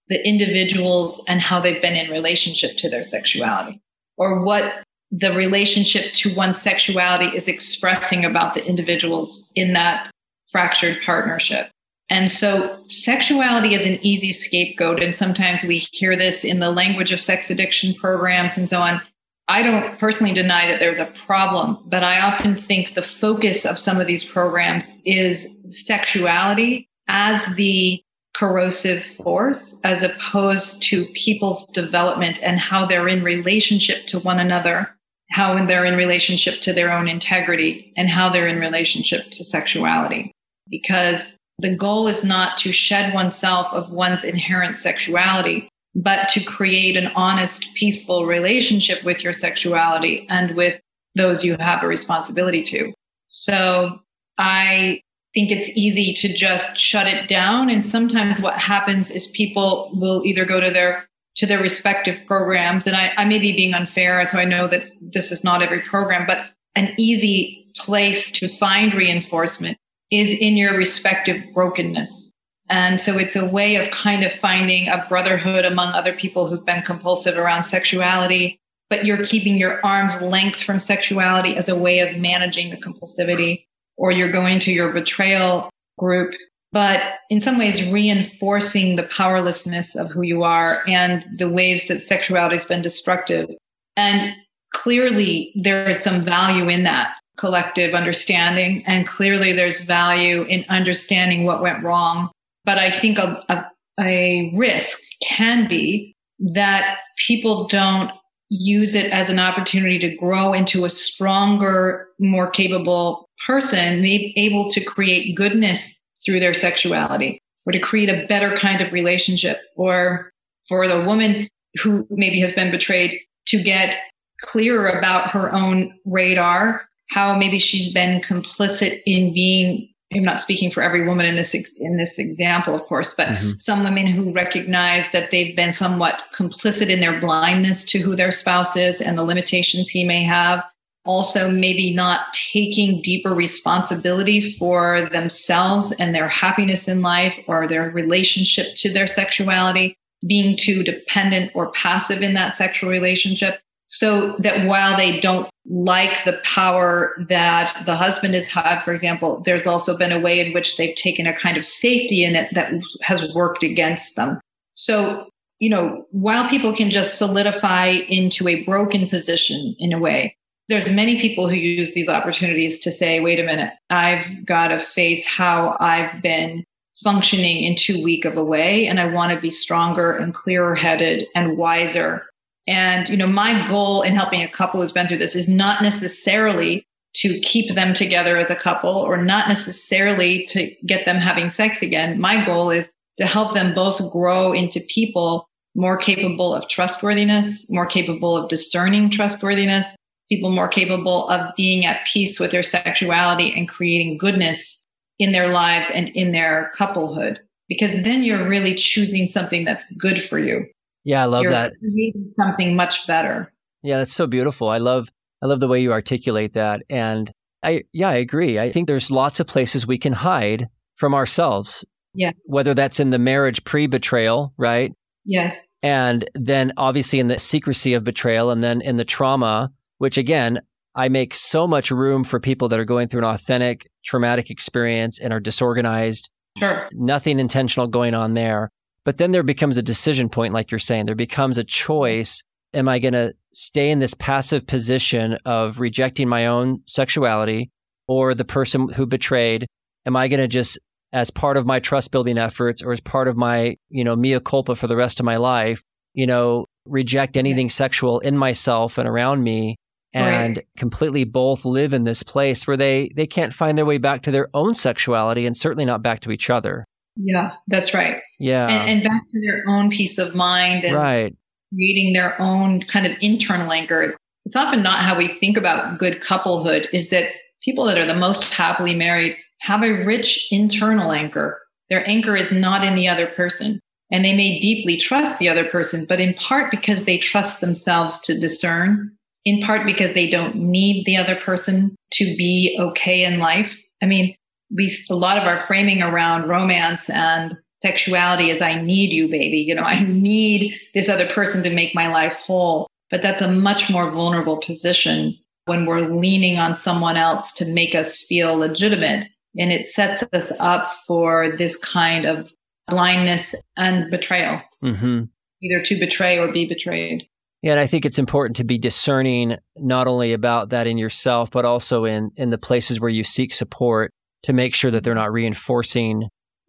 the 0.09 0.26
individuals 0.26 1.23
and 1.28 1.40
how 1.40 1.61
they've 1.61 1.80
been 1.80 1.95
in 1.95 2.11
relationship 2.11 2.76
to 2.78 2.88
their 2.88 3.04
sexuality 3.04 3.80
or 4.16 4.42
what 4.42 4.83
the 5.11 5.33
relationship 5.33 6.12
to 6.12 6.35
one's 6.35 6.61
sexuality 6.61 7.35
is 7.37 7.49
expressing 7.49 8.25
about 8.25 8.54
the 8.54 8.64
individuals 8.64 9.50
in 9.54 9.73
that 9.75 10.11
fractured 10.50 10.99
partnership. 11.04 11.71
And 12.11 12.31
so 12.31 12.83
sexuality 12.88 13.75
is 13.75 13.85
an 13.85 13.99
easy 14.05 14.33
scapegoat. 14.33 15.03
And 15.03 15.15
sometimes 15.15 15.65
we 15.65 15.79
hear 15.79 16.17
this 16.17 16.45
in 16.45 16.61
the 16.61 16.71
language 16.71 17.12
of 17.12 17.21
sex 17.21 17.50
addiction 17.50 17.95
programs 17.95 18.57
and 18.57 18.69
so 18.69 18.81
on. 18.81 19.00
I 19.49 19.62
don't 19.62 19.99
personally 19.99 20.35
deny 20.35 20.67
that 20.67 20.79
there's 20.79 20.99
a 20.99 21.12
problem, 21.27 21.79
but 21.87 22.05
I 22.05 22.21
often 22.21 22.62
think 22.62 22.95
the 22.95 23.03
focus 23.03 23.65
of 23.65 23.79
some 23.79 23.99
of 23.99 24.07
these 24.07 24.25
programs 24.25 24.85
is 25.07 25.55
sexuality 25.71 26.88
as 27.09 27.47
the 27.57 28.03
corrosive 28.37 29.05
force 29.05 29.81
as 29.85 30.03
opposed 30.03 30.83
to 30.85 31.07
people's 31.15 31.67
development 31.69 32.38
and 32.43 32.61
how 32.61 32.87
they're 32.87 33.09
in 33.09 33.25
relationship 33.25 34.07
to 34.07 34.21
one 34.21 34.38
another, 34.38 34.88
how 35.31 35.65
they're 35.67 35.87
in 35.87 35.97
relationship 35.97 36.61
to 36.61 36.73
their 36.73 36.93
own 36.93 37.09
integrity, 37.09 37.93
and 37.97 38.09
how 38.09 38.29
they're 38.29 38.49
in 38.49 38.61
relationship 38.61 39.31
to 39.31 39.43
sexuality. 39.43 40.31
Because 40.69 41.23
the 41.59 41.75
goal 41.75 42.07
is 42.07 42.23
not 42.23 42.57
to 42.59 42.73
shed 42.73 43.12
oneself 43.12 43.73
of 43.73 43.91
one's 43.91 44.25
inherent 44.25 44.81
sexuality, 44.81 45.69
but 45.95 46.29
to 46.29 46.45
create 46.45 46.97
an 46.97 47.09
honest, 47.17 47.75
peaceful 47.75 48.27
relationship 48.27 49.03
with 49.03 49.25
your 49.25 49.33
sexuality 49.33 50.27
and 50.31 50.55
with 50.55 50.81
those 51.17 51.45
you 51.45 51.57
have 51.59 51.83
a 51.83 51.88
responsibility 51.88 52.62
to. 52.62 52.93
So 53.29 53.99
I 54.38 55.00
think 55.35 55.50
it's 55.50 55.71
easy 55.75 56.15
to 56.15 56.33
just 56.33 56.79
shut 56.79 57.09
it 57.09 57.29
down. 57.29 57.69
And 57.69 57.85
sometimes 57.85 58.41
what 58.41 58.59
happens 58.59 59.11
is 59.11 59.27
people 59.29 59.91
will 59.95 60.25
either 60.25 60.45
go 60.45 60.61
to 60.61 60.71
their 60.71 61.07
to 61.37 61.47
their 61.47 61.62
respective 61.62 62.21
programs. 62.27 62.85
And 62.85 62.97
I, 62.97 63.12
I 63.17 63.25
may 63.25 63.38
be 63.38 63.53
being 63.53 63.73
unfair, 63.73 64.25
so 64.27 64.38
I 64.38 64.45
know 64.45 64.67
that 64.67 64.87
this 65.00 65.31
is 65.31 65.45
not 65.45 65.62
every 65.62 65.81
program, 65.83 66.27
but 66.27 66.47
an 66.75 66.93
easy 66.99 67.71
place 67.77 68.33
to 68.33 68.49
find 68.49 68.93
reinforcement 68.93 69.79
is 70.11 70.29
in 70.41 70.57
your 70.57 70.77
respective 70.77 71.43
brokenness. 71.53 72.33
And 72.71 73.00
so 73.00 73.17
it's 73.17 73.37
a 73.37 73.45
way 73.45 73.77
of 73.77 73.91
kind 73.91 74.25
of 74.25 74.33
finding 74.33 74.88
a 74.88 75.05
brotherhood 75.09 75.65
among 75.65 75.95
other 75.95 76.12
people 76.12 76.49
who've 76.49 76.65
been 76.65 76.83
compulsive 76.83 77.38
around 77.38 77.65
sexuality, 77.65 78.59
but 78.91 79.05
you're 79.05 79.27
keeping 79.27 79.57
your 79.57 79.85
arm's 79.85 80.21
length 80.21 80.62
from 80.62 80.79
sexuality 80.79 81.57
as 81.57 81.69
a 81.69 81.75
way 81.75 82.00
of 82.00 82.17
managing 82.17 82.71
the 82.71 82.77
compulsivity, 82.77 83.65
or 83.97 84.11
you're 84.11 84.31
going 84.31 84.61
to 84.61 84.73
your 84.73 84.93
betrayal 84.93 85.71
group, 85.99 86.35
but 86.73 87.15
in 87.31 87.41
some 87.41 87.59
ways 87.59 87.88
reinforcing 87.88 88.97
the 88.97 89.05
powerlessness 89.05 89.97
of 89.97 90.11
who 90.11 90.23
you 90.23 90.42
are 90.42 90.83
and 90.87 91.25
the 91.38 91.49
ways 91.49 91.88
that 91.88 92.03
sexuality 92.03 92.57
has 92.57 92.64
been 92.64 92.83
destructive. 92.83 93.49
And 93.97 94.35
clearly 94.75 95.53
there 95.55 95.88
is 95.88 96.01
some 96.01 96.25
value 96.25 96.68
in 96.68 96.83
that 96.85 97.14
collective 97.38 97.94
understanding. 97.94 98.83
And 98.87 99.07
clearly 99.07 99.53
there's 99.53 99.85
value 99.85 100.42
in 100.42 100.64
understanding 100.68 101.44
what 101.44 101.62
went 101.62 101.83
wrong. 101.83 102.31
But 102.64 102.79
I 102.79 102.90
think 102.90 103.18
a, 103.18 103.42
a, 103.48 103.64
a 104.01 104.53
risk 104.55 104.98
can 105.22 105.68
be 105.68 106.14
that 106.55 106.98
people 107.27 107.66
don't 107.68 108.11
use 108.51 108.94
it 108.94 109.12
as 109.12 109.31
an 109.31 109.38
opportunity 109.38 109.98
to 109.98 110.16
grow 110.16 110.53
into 110.53 110.85
a 110.85 110.90
stronger, 110.90 112.09
more 112.18 112.51
capable 112.51 113.29
person, 113.46 114.05
able 114.05 114.70
to 114.70 114.85
create 114.85 115.37
goodness 115.37 115.98
through 116.24 116.40
their 116.40 116.55
sexuality 116.55 117.38
or 117.66 117.72
to 117.72 117.79
create 117.79 118.09
a 118.09 118.27
better 118.27 118.57
kind 118.57 118.81
of 118.81 118.92
relationship 118.92 119.61
or 119.77 120.31
for 120.68 120.88
the 120.88 121.03
woman 121.03 121.48
who 121.83 122.07
maybe 122.11 122.40
has 122.40 122.53
been 122.53 122.70
betrayed 122.70 123.18
to 123.46 123.62
get 123.62 123.96
clearer 124.40 124.88
about 124.88 125.31
her 125.31 125.53
own 125.53 125.92
radar 126.05 126.88
how 127.09 127.37
maybe 127.37 127.59
she's 127.59 127.92
been 127.92 128.21
complicit 128.21 129.03
in 129.07 129.33
being 129.33 129.88
I'm 130.14 130.25
not 130.25 130.40
speaking 130.40 130.71
for 130.71 130.83
every 130.83 131.07
woman 131.07 131.27
in 131.27 131.37
this 131.37 131.55
in 131.55 131.99
this 131.99 132.18
example, 132.18 132.75
of 132.75 132.83
course, 132.85 133.12
but 133.14 133.29
mm-hmm. 133.29 133.53
some 133.59 133.85
women 133.85 134.07
who 134.07 134.33
recognize 134.33 135.12
that 135.12 135.31
they've 135.31 135.55
been 135.55 135.73
somewhat 135.73 136.23
complicit 136.35 136.88
in 136.88 137.01
their 137.01 137.21
blindness 137.21 137.85
to 137.87 137.99
who 137.99 138.16
their 138.16 138.33
spouse 138.33 138.75
is 138.75 139.03
and 139.03 139.18
the 139.18 139.25
limitations 139.25 139.90
he 139.90 140.05
may 140.05 140.23
have. 140.23 140.64
Also, 141.05 141.51
maybe 141.51 141.94
not 141.94 142.33
taking 142.53 143.03
deeper 143.03 143.35
responsibility 143.35 144.51
for 144.53 145.09
themselves 145.11 145.92
and 145.92 146.14
their 146.14 146.29
happiness 146.29 146.88
in 146.88 147.03
life 147.03 147.38
or 147.47 147.66
their 147.66 147.90
relationship 147.90 148.75
to 148.77 148.90
their 148.90 149.07
sexuality, 149.07 149.97
being 150.27 150.57
too 150.57 150.83
dependent 150.83 151.51
or 151.55 151.71
passive 151.73 152.23
in 152.23 152.35
that 152.35 152.57
sexual 152.57 152.90
relationship. 152.90 153.61
So 153.88 154.37
that 154.38 154.66
while 154.66 154.96
they 154.96 155.18
don't 155.18 155.48
like 155.66 156.24
the 156.24 156.38
power 156.44 157.14
that 157.29 157.83
the 157.87 157.96
husband 157.96 158.35
has 158.35 158.46
had, 158.46 158.83
for 158.83 158.92
example, 158.92 159.42
there's 159.44 159.66
also 159.66 159.96
been 159.96 160.12
a 160.12 160.20
way 160.20 160.40
in 160.40 160.53
which 160.53 160.77
they've 160.77 160.94
taken 160.94 161.27
a 161.27 161.37
kind 161.37 161.57
of 161.57 161.66
safety 161.66 162.22
in 162.22 162.37
it 162.37 162.53
that 162.55 162.70
has 163.03 163.35
worked 163.35 163.62
against 163.62 164.16
them. 164.16 164.40
So, 164.74 165.29
you 165.59 165.70
know, 165.70 166.07
while 166.11 166.48
people 166.48 166.74
can 166.77 166.90
just 166.90 167.18
solidify 167.18 167.88
into 168.09 168.46
a 168.46 168.62
broken 168.64 169.09
position 169.09 169.74
in 169.79 169.92
a 169.92 169.98
way, 169.98 170.37
there's 170.68 170.90
many 170.90 171.18
people 171.18 171.48
who 171.48 171.57
use 171.57 171.94
these 171.94 172.09
opportunities 172.09 172.81
to 172.81 172.92
say, 172.92 173.20
wait 173.20 173.40
a 173.40 173.44
minute, 173.44 173.72
I've 173.88 174.44
got 174.44 174.68
to 174.68 174.79
face 174.79 175.27
how 175.27 175.79
I've 175.81 176.22
been 176.22 176.62
functioning 177.03 177.64
in 177.64 177.74
too 177.74 178.03
weak 178.03 178.27
of 178.27 178.37
a 178.37 178.44
way, 178.44 178.87
and 178.87 179.01
I 179.01 179.07
want 179.07 179.33
to 179.33 179.40
be 179.40 179.51
stronger 179.51 180.12
and 180.12 180.35
clearer 180.35 180.74
headed 180.74 181.27
and 181.35 181.57
wiser 181.57 182.28
and, 182.68 183.09
you 183.09 183.16
know, 183.16 183.26
my 183.26 183.66
goal 183.66 184.02
in 184.02 184.14
helping 184.14 184.42
a 184.42 184.48
couple 184.48 184.83
who's 184.83 184.92
been 184.92 185.09
through 185.09 185.16
this 185.16 185.35
is 185.35 185.48
not 185.48 185.83
necessarily 185.83 186.85
to 187.14 187.40
keep 187.40 187.74
them 187.74 187.94
together 187.94 188.37
as 188.37 188.50
a 188.50 188.57
couple 188.57 188.90
or 188.90 189.16
not 189.16 189.48
necessarily 189.48 190.44
to 190.44 190.74
get 190.87 191.07
them 191.07 191.16
having 191.16 191.50
sex 191.50 191.81
again. 191.81 192.20
My 192.20 192.44
goal 192.44 192.70
is 192.70 192.87
to 193.16 193.24
help 193.24 193.54
them 193.54 193.74
both 193.74 193.98
grow 194.12 194.52
into 194.52 194.81
people 194.81 195.48
more 195.74 195.96
capable 195.96 196.54
of 196.54 196.68
trustworthiness, 196.68 197.64
more 197.70 197.87
capable 197.87 198.37
of 198.37 198.50
discerning 198.50 199.09
trustworthiness, 199.09 199.87
people 200.28 200.50
more 200.50 200.68
capable 200.68 201.26
of 201.31 201.54
being 201.57 201.87
at 201.87 202.07
peace 202.07 202.38
with 202.38 202.50
their 202.50 202.62
sexuality 202.62 203.50
and 203.57 203.66
creating 203.66 204.18
goodness 204.18 204.83
in 205.18 205.33
their 205.33 205.48
lives 205.48 205.88
and 205.94 206.11
in 206.11 206.33
their 206.33 206.70
couplehood. 206.76 207.40
Because 207.66 208.02
then 208.04 208.22
you're 208.22 208.46
really 208.46 208.74
choosing 208.74 209.26
something 209.26 209.64
that's 209.64 209.90
good 209.94 210.22
for 210.22 210.38
you. 210.38 210.66
Yeah, 211.05 211.23
I 211.23 211.27
love 211.27 211.45
You're 211.45 211.53
that. 211.53 211.73
Creating 211.81 212.33
something 212.39 212.77
much 212.77 213.07
better. 213.07 213.53
Yeah, 213.83 213.99
that's 213.99 214.13
so 214.13 214.27
beautiful. 214.27 214.69
I 214.69 214.79
love 214.79 215.09
I 215.43 215.47
love 215.47 215.61
the 215.61 215.69
way 215.69 215.81
you 215.81 215.93
articulate 215.93 216.55
that. 216.55 216.81
And 216.91 217.31
I 217.63 217.83
yeah, 217.93 218.09
I 218.09 218.17
agree. 218.17 218.59
I 218.59 218.71
think 218.71 218.87
there's 218.87 219.11
lots 219.11 219.41
of 219.41 219.47
places 219.47 219.87
we 219.87 219.99
can 219.99 220.13
hide 220.13 220.69
from 220.97 221.15
ourselves. 221.15 221.85
Yeah. 222.15 222.33
Whether 222.45 222.75
that's 222.75 223.01
in 223.01 223.11
the 223.11 223.19
marriage 223.19 223.63
pre-betrayal, 223.65 224.53
right? 224.57 224.93
Yes. 225.25 225.57
And 225.83 226.29
then 226.35 226.73
obviously 226.77 227.21
in 227.21 227.29
the 227.29 227.39
secrecy 227.39 227.95
of 227.95 228.03
betrayal 228.03 228.51
and 228.51 228.63
then 228.63 228.81
in 228.81 228.97
the 228.97 229.05
trauma, 229.05 229.71
which 229.99 230.19
again, 230.19 230.61
I 230.97 231.09
make 231.09 231.37
so 231.37 231.69
much 231.69 231.93
room 231.93 232.25
for 232.25 232.41
people 232.41 232.69
that 232.71 232.81
are 232.81 232.85
going 232.85 233.09
through 233.09 233.21
an 233.21 233.35
authentic 233.35 233.89
traumatic 234.05 234.51
experience 234.51 235.21
and 235.21 235.33
are 235.33 235.39
disorganized. 235.39 236.29
Sure. 236.59 236.89
Nothing 236.93 237.39
intentional 237.39 237.87
going 237.87 238.15
on 238.15 238.35
there. 238.35 238.71
But 239.05 239.19
then 239.19 239.33
there 239.33 239.43
becomes 239.43 239.77
a 239.77 239.83
decision 239.83 240.29
point, 240.29 240.53
like 240.53 240.71
you're 240.71 240.79
saying. 240.79 241.07
There 241.07 241.15
becomes 241.15 241.59
a 241.59 241.65
choice. 241.65 242.43
Am 242.75 242.89
I 242.89 242.99
going 242.99 243.15
to 243.15 243.33
stay 243.53 243.91
in 243.91 243.99
this 243.99 244.15
passive 244.15 244.67
position 244.67 245.37
of 245.45 245.81
rejecting 245.81 246.29
my 246.29 246.47
own 246.47 246.83
sexuality 246.87 247.71
or 248.07 248.35
the 248.35 248.45
person 248.45 248.89
who 248.89 249.07
betrayed? 249.07 249.67
Am 250.07 250.17
I 250.17 250.29
going 250.29 250.41
to 250.41 250.49
just, 250.49 250.79
as 251.13 251.31
part 251.31 251.57
of 251.57 251.67
my 251.67 251.81
trust 251.81 252.13
building 252.13 252.37
efforts 252.37 252.83
or 252.83 252.93
as 252.93 253.01
part 253.01 253.29
of 253.29 253.37
my, 253.37 253.77
you 253.89 254.05
know, 254.05 254.17
mea 254.17 254.41
culpa 254.41 254.77
for 254.77 254.87
the 254.87 254.97
rest 254.97 255.21
of 255.21 255.27
my 255.27 255.37
life, 255.37 255.83
you 256.13 256.27
know, 256.27 256.67
reject 256.85 257.37
anything 257.37 257.71
sexual 257.71 258.19
in 258.21 258.37
myself 258.37 258.99
and 258.99 259.09
around 259.09 259.43
me 259.43 259.77
and 260.15 260.57
right. 260.57 260.67
completely 260.77 261.25
both 261.25 261.65
live 261.65 261.93
in 261.93 262.05
this 262.05 262.23
place 262.23 262.67
where 262.67 262.77
they 262.77 263.11
they 263.15 263.27
can't 263.27 263.53
find 263.53 263.77
their 263.77 263.85
way 263.85 263.99
back 263.99 264.23
to 264.23 264.31
their 264.31 264.49
own 264.55 264.75
sexuality 264.75 265.47
and 265.47 265.57
certainly 265.57 265.85
not 265.85 266.03
back 266.03 266.21
to 266.21 266.31
each 266.31 266.51
other. 266.51 266.85
Yeah, 267.18 267.50
that's 267.66 267.92
right. 267.92 268.18
Yeah. 268.38 268.68
And, 268.68 268.90
and 268.90 269.02
back 269.02 269.22
to 269.31 269.40
their 269.40 269.64
own 269.66 269.90
peace 269.90 270.18
of 270.18 270.35
mind 270.35 270.85
and 270.85 270.94
right. 270.94 271.37
creating 271.74 272.12
their 272.12 272.40
own 272.40 272.83
kind 272.85 273.07
of 273.07 273.12
internal 273.20 273.72
anchor. 273.72 274.16
It's 274.44 274.57
often 274.57 274.83
not 274.83 275.00
how 275.00 275.18
we 275.18 275.38
think 275.40 275.57
about 275.57 275.98
good 275.98 276.20
couplehood, 276.20 276.88
is 276.92 277.11
that 277.11 277.31
people 277.62 277.85
that 277.87 277.98
are 277.98 278.07
the 278.07 278.14
most 278.14 278.44
happily 278.44 278.94
married 278.94 279.37
have 279.61 279.83
a 279.83 280.04
rich 280.04 280.46
internal 280.50 281.12
anchor. 281.12 281.61
Their 281.90 282.09
anchor 282.09 282.37
is 282.37 282.52
not 282.52 282.85
in 282.85 282.94
the 282.94 283.09
other 283.09 283.26
person. 283.26 283.81
And 284.11 284.24
they 284.24 284.35
may 284.35 284.59
deeply 284.59 284.96
trust 284.96 285.38
the 285.38 285.50
other 285.50 285.64
person, 285.64 286.07
but 286.07 286.20
in 286.20 286.33
part 286.35 286.70
because 286.70 287.04
they 287.04 287.18
trust 287.18 287.61
themselves 287.61 288.20
to 288.22 288.40
discern, 288.40 289.11
in 289.44 289.61
part 289.61 289.85
because 289.85 290.14
they 290.14 290.31
don't 290.31 290.54
need 290.54 291.04
the 291.04 291.16
other 291.16 291.37
person 291.37 291.94
to 292.12 292.24
be 292.37 292.78
okay 292.81 293.24
in 293.24 293.38
life. 293.38 293.78
I 294.02 294.07
mean, 294.07 294.35
we, 294.74 294.96
a 295.11 295.14
lot 295.14 295.38
of 295.38 295.44
our 295.44 295.66
framing 295.66 296.02
around 296.02 296.48
romance 296.48 297.09
and 297.09 297.57
sexuality 297.83 298.50
is 298.50 298.61
I 298.61 298.81
need 298.81 299.12
you, 299.12 299.28
baby. 299.28 299.59
You 299.59 299.74
know, 299.74 299.83
I 299.83 300.02
need 300.04 300.74
this 300.94 301.09
other 301.09 301.28
person 301.28 301.62
to 301.62 301.74
make 301.74 301.94
my 301.94 302.09
life 302.09 302.35
whole. 302.35 302.87
But 303.11 303.22
that's 303.22 303.40
a 303.40 303.50
much 303.50 303.90
more 303.90 304.11
vulnerable 304.11 304.59
position 304.59 305.35
when 305.64 305.87
we're 305.87 306.14
leaning 306.14 306.59
on 306.59 306.76
someone 306.76 307.16
else 307.16 307.52
to 307.54 307.66
make 307.66 307.94
us 307.94 308.22
feel 308.22 308.57
legitimate. 308.57 309.28
And 309.57 309.72
it 309.72 309.92
sets 309.92 310.22
us 310.33 310.52
up 310.59 310.90
for 311.07 311.57
this 311.57 311.78
kind 311.78 312.26
of 312.26 312.50
blindness 312.87 313.54
and 313.76 314.11
betrayal, 314.11 314.61
mm-hmm. 314.83 315.24
either 315.62 315.83
to 315.85 315.98
betray 315.98 316.38
or 316.38 316.52
be 316.52 316.66
betrayed. 316.66 317.26
Yeah, 317.62 317.72
and 317.72 317.81
I 317.81 317.87
think 317.87 318.04
it's 318.04 318.20
important 318.20 318.57
to 318.59 318.64
be 318.64 318.78
discerning 318.78 319.57
not 319.76 320.07
only 320.07 320.33
about 320.33 320.68
that 320.68 320.87
in 320.87 320.96
yourself, 320.96 321.50
but 321.50 321.64
also 321.64 322.04
in 322.04 322.31
in 322.37 322.50
the 322.50 322.59
places 322.59 323.00
where 323.00 323.11
you 323.11 323.24
seek 323.24 323.52
support 323.52 324.12
to 324.44 324.53
make 324.53 324.74
sure 324.74 324.90
that 324.90 325.05
they're 325.05 325.14
not 325.14 325.33
reinforcing 325.33 326.20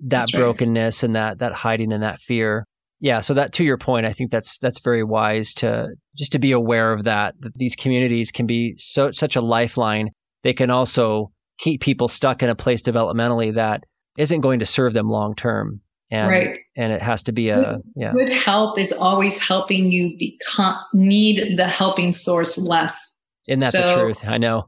that 0.02 0.10
that's 0.10 0.32
brokenness 0.32 1.04
right. 1.04 1.08
and 1.08 1.16
that 1.16 1.40
that 1.40 1.54
hiding 1.54 1.92
and 1.92 2.04
that 2.04 2.20
fear. 2.20 2.66
Yeah, 3.02 3.22
so 3.22 3.34
that 3.34 3.54
to 3.54 3.64
your 3.64 3.78
point, 3.78 4.06
I 4.06 4.14
think 4.14 4.32
that's 4.32 4.58
that's 4.60 4.80
very 4.80 5.04
wise 5.04 5.54
to 5.56 5.88
just 6.18 6.32
to 6.34 6.40
be 6.40 6.52
aware 6.52 6.92
of 6.94 7.06
that 7.06 7.36
that 7.40 7.54
these 7.56 7.76
communities 7.76 8.32
can 8.32 8.46
be 8.46 8.74
so 8.78 9.12
such 9.12 9.36
a 9.36 9.42
lifeline. 9.42 10.10
They 10.44 10.54
can 10.54 10.70
also 10.70 11.32
keep 11.60 11.82
people 11.82 12.08
stuck 12.08 12.42
in 12.42 12.50
a 12.50 12.56
place 12.56 12.82
developmentally 12.82 13.56
that 13.56 13.84
isn't 14.18 14.42
going 14.42 14.60
to 14.60 14.66
serve 14.66 14.94
them 14.94 15.08
long 15.08 15.36
term. 15.36 15.82
And, 16.12 16.30
right. 16.30 16.58
and 16.76 16.92
it 16.92 17.04
has 17.04 17.22
to 17.24 17.32
be 17.32 17.50
a 17.50 17.62
good, 17.62 17.82
yeah. 17.96 18.12
Good 18.12 18.34
help 18.34 18.80
is 18.80 18.92
always 18.92 19.38
helping 19.38 19.92
you 19.92 20.18
become 20.18 20.76
need 20.94 21.58
the 21.58 21.68
helping 21.68 22.12
source 22.14 22.58
less. 22.58 23.16
Isn't 23.48 23.60
that 23.60 23.74
so, 23.74 23.82
the 23.82 23.94
truth? 23.94 24.20
I 24.26 24.40
know. 24.40 24.66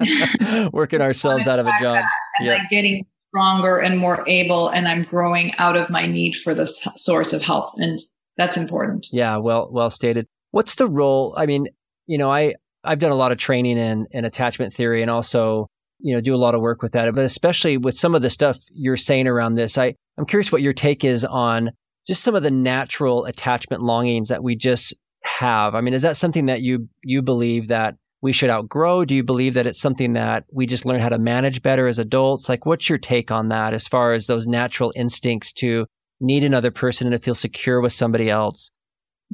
Yeah. 0.00 0.68
Working 0.72 1.00
ourselves 1.00 1.46
out 1.46 1.60
of 1.60 1.66
a 1.66 1.72
job. 1.80 2.04
And 2.38 2.46
yeah. 2.46 2.54
like 2.54 2.68
getting 2.68 3.04
stronger 3.34 3.78
and 3.78 3.98
more 3.98 4.24
able, 4.28 4.68
and 4.68 4.86
I'm 4.86 5.04
growing 5.04 5.52
out 5.58 5.76
of 5.76 5.90
my 5.90 6.06
need 6.06 6.36
for 6.36 6.54
this 6.54 6.86
source 6.96 7.32
of 7.32 7.42
help, 7.42 7.74
and 7.76 7.98
that's 8.36 8.56
important. 8.56 9.06
Yeah, 9.12 9.36
well, 9.38 9.68
well 9.70 9.90
stated. 9.90 10.26
What's 10.50 10.76
the 10.76 10.86
role? 10.86 11.34
I 11.36 11.46
mean, 11.46 11.66
you 12.06 12.18
know, 12.18 12.30
I 12.30 12.54
I've 12.84 12.98
done 12.98 13.12
a 13.12 13.16
lot 13.16 13.32
of 13.32 13.38
training 13.38 13.78
in 13.78 14.06
in 14.10 14.24
attachment 14.24 14.74
theory, 14.74 15.02
and 15.02 15.10
also 15.10 15.68
you 16.00 16.14
know 16.14 16.20
do 16.20 16.34
a 16.34 16.36
lot 16.36 16.54
of 16.54 16.60
work 16.60 16.82
with 16.82 16.92
that, 16.92 17.12
but 17.14 17.24
especially 17.24 17.76
with 17.76 17.96
some 17.96 18.14
of 18.14 18.22
the 18.22 18.30
stuff 18.30 18.58
you're 18.72 18.96
saying 18.96 19.26
around 19.26 19.54
this. 19.54 19.78
I 19.78 19.94
I'm 20.16 20.26
curious 20.26 20.52
what 20.52 20.62
your 20.62 20.72
take 20.72 21.04
is 21.04 21.24
on 21.24 21.70
just 22.06 22.22
some 22.22 22.34
of 22.34 22.42
the 22.42 22.50
natural 22.50 23.24
attachment 23.24 23.82
longings 23.82 24.28
that 24.28 24.42
we 24.42 24.54
just 24.54 24.94
have. 25.22 25.74
I 25.74 25.80
mean, 25.80 25.94
is 25.94 26.02
that 26.02 26.16
something 26.16 26.46
that 26.46 26.62
you 26.62 26.88
you 27.02 27.22
believe 27.22 27.68
that 27.68 27.94
we 28.24 28.32
should 28.32 28.48
outgrow? 28.48 29.04
Do 29.04 29.14
you 29.14 29.22
believe 29.22 29.52
that 29.52 29.66
it's 29.66 29.80
something 29.80 30.14
that 30.14 30.46
we 30.50 30.66
just 30.66 30.86
learn 30.86 30.98
how 30.98 31.10
to 31.10 31.18
manage 31.18 31.60
better 31.60 31.86
as 31.86 31.98
adults? 31.98 32.48
Like, 32.48 32.64
what's 32.64 32.88
your 32.88 32.96
take 32.96 33.30
on 33.30 33.48
that 33.48 33.74
as 33.74 33.86
far 33.86 34.14
as 34.14 34.26
those 34.26 34.46
natural 34.46 34.94
instincts 34.96 35.52
to 35.52 35.84
need 36.22 36.42
another 36.42 36.70
person 36.70 37.06
and 37.06 37.14
to 37.14 37.22
feel 37.22 37.34
secure 37.34 37.82
with 37.82 37.92
somebody 37.92 38.30
else? 38.30 38.72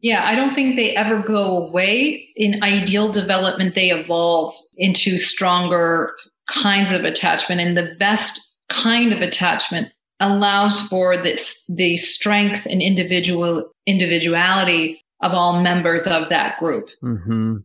Yeah, 0.03 0.27
I 0.27 0.35
don't 0.35 0.57
think 0.57 0.75
they 0.75 0.97
ever 0.97 1.23
go 1.23 1.69
away. 1.69 2.29
In 2.35 2.65
ideal 2.65 3.13
development, 3.13 3.77
they 3.77 3.91
evolve 3.91 4.55
into 4.77 5.19
stronger 5.19 6.17
kinds 6.49 6.91
of 6.91 7.05
attachment. 7.05 7.61
And 7.61 7.77
the 7.77 7.95
best 7.97 8.41
kind 8.69 9.13
of 9.13 9.23
attachment 9.23 9.93
allows 10.19 10.89
for 10.89 11.17
this 11.17 11.63
the 11.69 11.97
strength 11.97 12.67
and 12.67 12.83
individual 12.83 13.71
individuality 13.87 15.01
of 15.23 15.33
all 15.33 15.63
members 15.63 16.09
of 16.09 16.29
that 16.31 16.59
group. 16.59 16.89
Mm-hmm. 17.05 17.59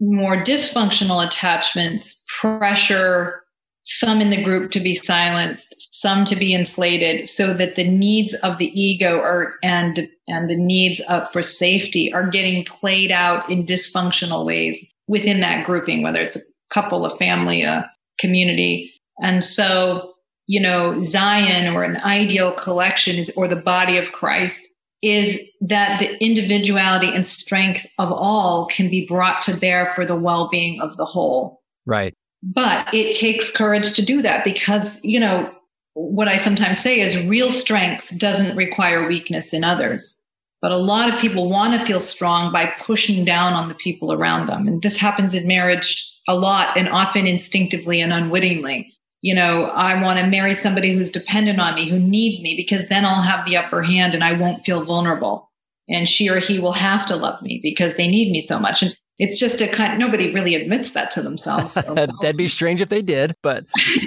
More 0.00 0.36
dysfunctional 0.36 1.24
attachments 1.24 2.22
pressure 2.40 3.42
some 3.84 4.20
in 4.20 4.30
the 4.30 4.42
group 4.42 4.70
to 4.70 4.80
be 4.80 4.94
silenced, 4.94 5.74
some 5.92 6.24
to 6.26 6.36
be 6.36 6.54
inflated, 6.54 7.28
so 7.28 7.52
that 7.54 7.76
the 7.76 7.88
needs 7.88 8.34
of 8.34 8.58
the 8.58 8.68
ego 8.80 9.18
are 9.18 9.54
and 9.62 10.08
and 10.28 10.48
the 10.48 10.56
needs 10.56 11.00
of, 11.08 11.30
for 11.32 11.42
safety 11.42 12.12
are 12.12 12.28
getting 12.28 12.64
played 12.64 13.10
out 13.10 13.50
in 13.50 13.66
dysfunctional 13.66 14.46
ways 14.46 14.86
within 15.08 15.40
that 15.40 15.66
grouping, 15.66 16.02
whether 16.02 16.20
it's 16.20 16.36
a 16.36 16.42
couple, 16.72 17.04
a 17.04 17.16
family, 17.16 17.62
a 17.62 17.90
community. 18.18 18.92
And 19.22 19.44
so 19.44 20.14
you 20.50 20.60
know, 20.60 21.00
Zion 21.00 21.72
or 21.72 21.84
an 21.84 21.98
ideal 21.98 22.52
collection 22.52 23.14
is, 23.14 23.30
or 23.36 23.46
the 23.46 23.54
body 23.54 23.98
of 23.98 24.10
Christ 24.10 24.66
is 25.02 25.40
that 25.62 26.00
the 26.00 26.22
individuality 26.22 27.08
and 27.08 27.26
strength 27.26 27.86
of 27.98 28.12
all 28.12 28.66
can 28.66 28.90
be 28.90 29.06
brought 29.06 29.42
to 29.42 29.56
bear 29.56 29.92
for 29.94 30.04
the 30.04 30.16
well-being 30.16 30.80
of 30.80 30.96
the 30.96 31.06
whole. 31.06 31.62
Right. 31.86 32.14
But 32.42 32.92
it 32.92 33.16
takes 33.16 33.54
courage 33.54 33.94
to 33.94 34.04
do 34.04 34.22
that 34.22 34.44
because, 34.44 35.00
you 35.02 35.20
know, 35.20 35.50
what 35.94 36.28
I 36.28 36.38
sometimes 36.42 36.78
say 36.78 37.00
is 37.00 37.26
real 37.26 37.50
strength 37.50 38.16
doesn't 38.16 38.56
require 38.56 39.08
weakness 39.08 39.52
in 39.52 39.64
others. 39.64 40.22
But 40.62 40.72
a 40.72 40.76
lot 40.76 41.12
of 41.12 41.20
people 41.20 41.48
want 41.48 41.78
to 41.78 41.86
feel 41.86 42.00
strong 42.00 42.52
by 42.52 42.66
pushing 42.78 43.24
down 43.24 43.54
on 43.54 43.68
the 43.68 43.74
people 43.74 44.12
around 44.12 44.46
them. 44.46 44.68
And 44.68 44.82
this 44.82 44.98
happens 44.98 45.34
in 45.34 45.46
marriage 45.46 46.06
a 46.28 46.36
lot 46.36 46.76
and 46.76 46.88
often 46.88 47.26
instinctively 47.26 48.00
and 48.00 48.12
unwittingly 48.12 48.92
you 49.22 49.34
know, 49.34 49.64
I 49.64 50.00
want 50.02 50.18
to 50.18 50.26
marry 50.26 50.54
somebody 50.54 50.94
who's 50.94 51.10
dependent 51.10 51.60
on 51.60 51.74
me, 51.74 51.88
who 51.88 51.98
needs 51.98 52.42
me, 52.42 52.56
because 52.56 52.88
then 52.88 53.04
I'll 53.04 53.22
have 53.22 53.44
the 53.44 53.56
upper 53.56 53.82
hand 53.82 54.14
and 54.14 54.24
I 54.24 54.32
won't 54.32 54.64
feel 54.64 54.84
vulnerable. 54.84 55.50
And 55.88 56.08
she 56.08 56.28
or 56.30 56.38
he 56.38 56.58
will 56.58 56.72
have 56.72 57.06
to 57.08 57.16
love 57.16 57.42
me 57.42 57.60
because 57.62 57.94
they 57.94 58.06
need 58.06 58.30
me 58.30 58.40
so 58.40 58.58
much. 58.58 58.82
And 58.82 58.96
it's 59.18 59.38
just 59.38 59.60
a 59.60 59.68
kind 59.68 59.98
nobody 59.98 60.32
really 60.32 60.54
admits 60.54 60.92
that 60.92 61.10
to 61.12 61.22
themselves. 61.22 61.74
That'd 62.20 62.36
be 62.36 62.46
strange 62.46 62.80
if 62.80 62.88
they 62.88 63.02
did, 63.02 63.36
but 63.42 63.66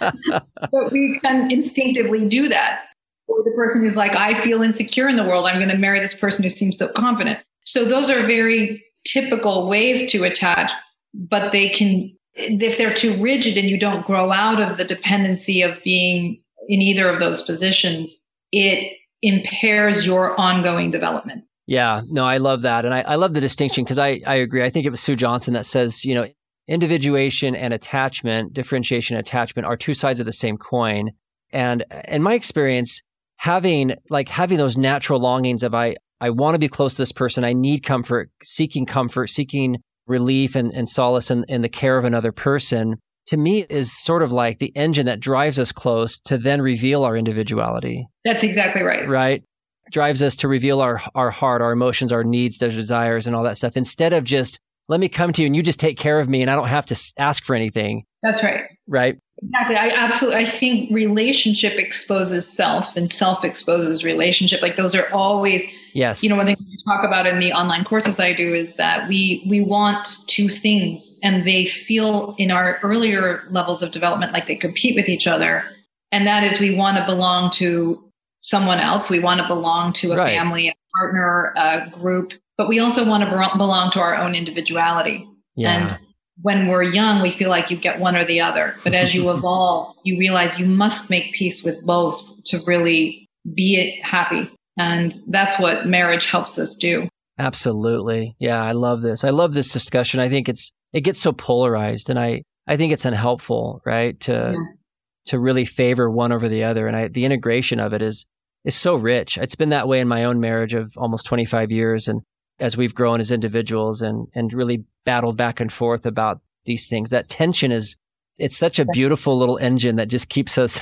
but 0.00 0.90
we 0.90 1.18
can 1.22 1.50
instinctively 1.50 2.26
do 2.28 2.48
that. 2.48 2.80
Or 3.28 3.44
the 3.44 3.52
person 3.54 3.82
who's 3.82 3.96
like, 3.96 4.16
I 4.16 4.34
feel 4.34 4.62
insecure 4.62 5.08
in 5.08 5.16
the 5.16 5.22
world, 5.22 5.46
I'm 5.46 5.58
going 5.58 5.68
to 5.68 5.78
marry 5.78 6.00
this 6.00 6.18
person 6.18 6.42
who 6.42 6.50
seems 6.50 6.76
so 6.76 6.88
confident. 6.88 7.38
So 7.64 7.84
those 7.84 8.10
are 8.10 8.26
very 8.26 8.84
typical 9.06 9.68
ways 9.68 10.10
to 10.10 10.24
attach, 10.24 10.72
but 11.14 11.52
they 11.52 11.68
can 11.68 12.12
if 12.34 12.78
they're 12.78 12.94
too 12.94 13.20
rigid 13.20 13.56
and 13.56 13.68
you 13.68 13.78
don't 13.78 14.06
grow 14.06 14.32
out 14.32 14.60
of 14.60 14.78
the 14.78 14.84
dependency 14.84 15.62
of 15.62 15.82
being 15.82 16.42
in 16.68 16.80
either 16.80 17.08
of 17.08 17.20
those 17.20 17.42
positions, 17.42 18.16
it 18.50 18.92
impairs 19.22 20.06
your 20.06 20.38
ongoing 20.40 20.90
development. 20.90 21.44
Yeah, 21.66 22.02
no, 22.08 22.24
I 22.24 22.38
love 22.38 22.62
that. 22.62 22.84
And 22.84 22.92
I, 22.92 23.00
I 23.02 23.14
love 23.14 23.34
the 23.34 23.40
distinction 23.40 23.84
because 23.84 23.98
I, 23.98 24.20
I 24.26 24.36
agree. 24.36 24.64
I 24.64 24.70
think 24.70 24.84
it 24.84 24.90
was 24.90 25.00
Sue 25.00 25.16
Johnson 25.16 25.54
that 25.54 25.66
says, 25.66 26.04
you 26.04 26.14
know, 26.14 26.26
individuation 26.68 27.54
and 27.54 27.72
attachment, 27.72 28.52
differentiation 28.52 29.16
and 29.16 29.24
attachment 29.24 29.66
are 29.66 29.76
two 29.76 29.94
sides 29.94 30.20
of 30.20 30.26
the 30.26 30.32
same 30.32 30.56
coin. 30.56 31.10
And 31.52 31.84
in 32.08 32.22
my 32.22 32.34
experience, 32.34 33.02
having 33.36 33.94
like 34.10 34.28
having 34.28 34.58
those 34.58 34.76
natural 34.76 35.20
longings 35.20 35.62
of 35.62 35.74
I, 35.74 35.96
I 36.20 36.30
want 36.30 36.54
to 36.54 36.58
be 36.58 36.68
close 36.68 36.94
to 36.94 37.02
this 37.02 37.12
person, 37.12 37.44
I 37.44 37.52
need 37.52 37.82
comfort, 37.84 38.30
seeking 38.42 38.86
comfort, 38.86 39.28
seeking 39.28 39.82
relief 40.06 40.54
and, 40.54 40.72
and 40.72 40.88
solace 40.88 41.30
in, 41.30 41.44
in 41.48 41.62
the 41.62 41.68
care 41.68 41.98
of 41.98 42.04
another 42.04 42.32
person, 42.32 42.96
to 43.26 43.36
me 43.36 43.64
is 43.68 43.96
sort 44.02 44.22
of 44.22 44.32
like 44.32 44.58
the 44.58 44.72
engine 44.74 45.06
that 45.06 45.20
drives 45.20 45.58
us 45.58 45.72
close 45.72 46.18
to 46.20 46.36
then 46.36 46.60
reveal 46.60 47.04
our 47.04 47.16
individuality. 47.16 48.06
That's 48.24 48.42
exactly 48.42 48.82
right. 48.82 49.08
Right? 49.08 49.44
Drives 49.90 50.22
us 50.22 50.36
to 50.36 50.48
reveal 50.48 50.80
our, 50.80 51.00
our 51.14 51.30
heart, 51.30 51.62
our 51.62 51.72
emotions, 51.72 52.12
our 52.12 52.24
needs, 52.24 52.58
their 52.58 52.70
desires, 52.70 53.26
and 53.26 53.36
all 53.36 53.44
that 53.44 53.58
stuff 53.58 53.76
instead 53.76 54.12
of 54.12 54.24
just, 54.24 54.58
let 54.88 54.98
me 54.98 55.08
come 55.08 55.32
to 55.32 55.42
you 55.42 55.46
and 55.46 55.54
you 55.54 55.62
just 55.62 55.78
take 55.78 55.96
care 55.96 56.18
of 56.18 56.28
me 56.28 56.42
and 56.42 56.50
I 56.50 56.56
don't 56.56 56.68
have 56.68 56.86
to 56.86 57.12
ask 57.16 57.44
for 57.44 57.54
anything. 57.54 58.04
That's 58.22 58.42
right. 58.42 58.64
Right. 58.88 59.16
Exactly. 59.42 59.76
I 59.76 59.88
absolutely, 59.90 60.40
I 60.40 60.44
think 60.44 60.92
relationship 60.92 61.78
exposes 61.78 62.48
self 62.48 62.96
and 62.96 63.10
self 63.10 63.44
exposes 63.44 64.04
relationship. 64.04 64.60
Like 64.62 64.76
those 64.76 64.94
are 64.94 65.08
always 65.12 65.62
Yes. 65.94 66.22
You 66.22 66.30
know, 66.30 66.36
one 66.36 66.46
thing 66.46 66.56
we 66.58 66.78
talk 66.84 67.04
about 67.04 67.26
in 67.26 67.38
the 67.38 67.52
online 67.52 67.84
courses 67.84 68.18
I 68.18 68.32
do 68.32 68.54
is 68.54 68.74
that 68.74 69.08
we 69.08 69.44
we 69.48 69.62
want 69.62 70.08
two 70.26 70.48
things 70.48 71.18
and 71.22 71.46
they 71.46 71.66
feel 71.66 72.34
in 72.38 72.50
our 72.50 72.78
earlier 72.82 73.42
levels 73.50 73.82
of 73.82 73.92
development 73.92 74.32
like 74.32 74.46
they 74.46 74.56
compete 74.56 74.94
with 74.94 75.08
each 75.08 75.26
other. 75.26 75.64
And 76.10 76.26
that 76.26 76.44
is 76.44 76.60
we 76.60 76.74
want 76.74 76.98
to 76.98 77.06
belong 77.06 77.50
to 77.52 78.02
someone 78.40 78.78
else. 78.78 79.08
We 79.08 79.18
want 79.18 79.40
to 79.40 79.46
belong 79.46 79.92
to 79.94 80.12
a 80.12 80.16
right. 80.16 80.34
family, 80.34 80.68
a 80.68 80.74
partner, 80.96 81.52
a 81.56 81.90
group, 81.90 82.34
but 82.58 82.68
we 82.68 82.78
also 82.78 83.06
want 83.08 83.24
to 83.24 83.30
belong 83.56 83.90
to 83.92 84.00
our 84.00 84.16
own 84.16 84.34
individuality. 84.34 85.26
Yeah. 85.56 85.72
And 85.72 85.98
when 86.40 86.68
we're 86.68 86.82
young, 86.82 87.22
we 87.22 87.30
feel 87.30 87.48
like 87.48 87.70
you 87.70 87.76
get 87.76 88.00
one 88.00 88.16
or 88.16 88.24
the 88.24 88.40
other. 88.40 88.76
But 88.84 88.94
as 88.94 89.14
you 89.14 89.30
evolve, 89.36 89.96
you 90.04 90.18
realize 90.18 90.58
you 90.58 90.66
must 90.66 91.10
make 91.10 91.32
peace 91.32 91.64
with 91.64 91.84
both 91.84 92.30
to 92.46 92.62
really 92.66 93.28
be 93.54 94.00
happy. 94.02 94.50
And 94.78 95.12
that's 95.28 95.58
what 95.58 95.86
marriage 95.86 96.30
helps 96.30 96.58
us 96.58 96.74
do. 96.74 97.08
Absolutely. 97.38 98.36
Yeah, 98.38 98.62
I 98.62 98.72
love 98.72 99.02
this. 99.02 99.24
I 99.24 99.30
love 99.30 99.54
this 99.54 99.72
discussion. 99.72 100.20
I 100.20 100.28
think 100.28 100.48
it's 100.48 100.70
it 100.92 101.00
gets 101.00 101.20
so 101.20 101.32
polarized 101.32 102.10
and 102.10 102.18
I 102.18 102.42
I 102.66 102.76
think 102.76 102.92
it's 102.92 103.04
unhelpful, 103.04 103.80
right? 103.84 104.18
To 104.20 104.52
yes. 104.54 104.78
to 105.26 105.40
really 105.40 105.64
favor 105.64 106.10
one 106.10 106.32
over 106.32 106.48
the 106.48 106.64
other 106.64 106.86
and 106.86 106.96
I 106.96 107.08
the 107.08 107.24
integration 107.24 107.80
of 107.80 107.92
it 107.92 108.02
is 108.02 108.26
is 108.64 108.76
so 108.76 108.94
rich. 108.94 109.38
It's 109.38 109.54
been 109.54 109.70
that 109.70 109.88
way 109.88 110.00
in 110.00 110.08
my 110.08 110.24
own 110.24 110.40
marriage 110.40 110.74
of 110.74 110.92
almost 110.96 111.26
25 111.26 111.70
years 111.70 112.08
and 112.08 112.22
as 112.60 112.76
we've 112.76 112.94
grown 112.94 113.20
as 113.20 113.32
individuals 113.32 114.02
and 114.02 114.28
and 114.34 114.52
really 114.52 114.84
battled 115.04 115.36
back 115.36 115.58
and 115.58 115.72
forth 115.72 116.06
about 116.06 116.40
these 116.64 116.88
things. 116.88 117.10
That 117.10 117.28
tension 117.28 117.72
is 117.72 117.96
it's 118.38 118.56
such 118.56 118.78
a 118.78 118.86
beautiful 118.86 119.38
little 119.38 119.58
engine 119.58 119.96
that 119.96 120.08
just 120.08 120.28
keeps 120.28 120.58
us 120.58 120.80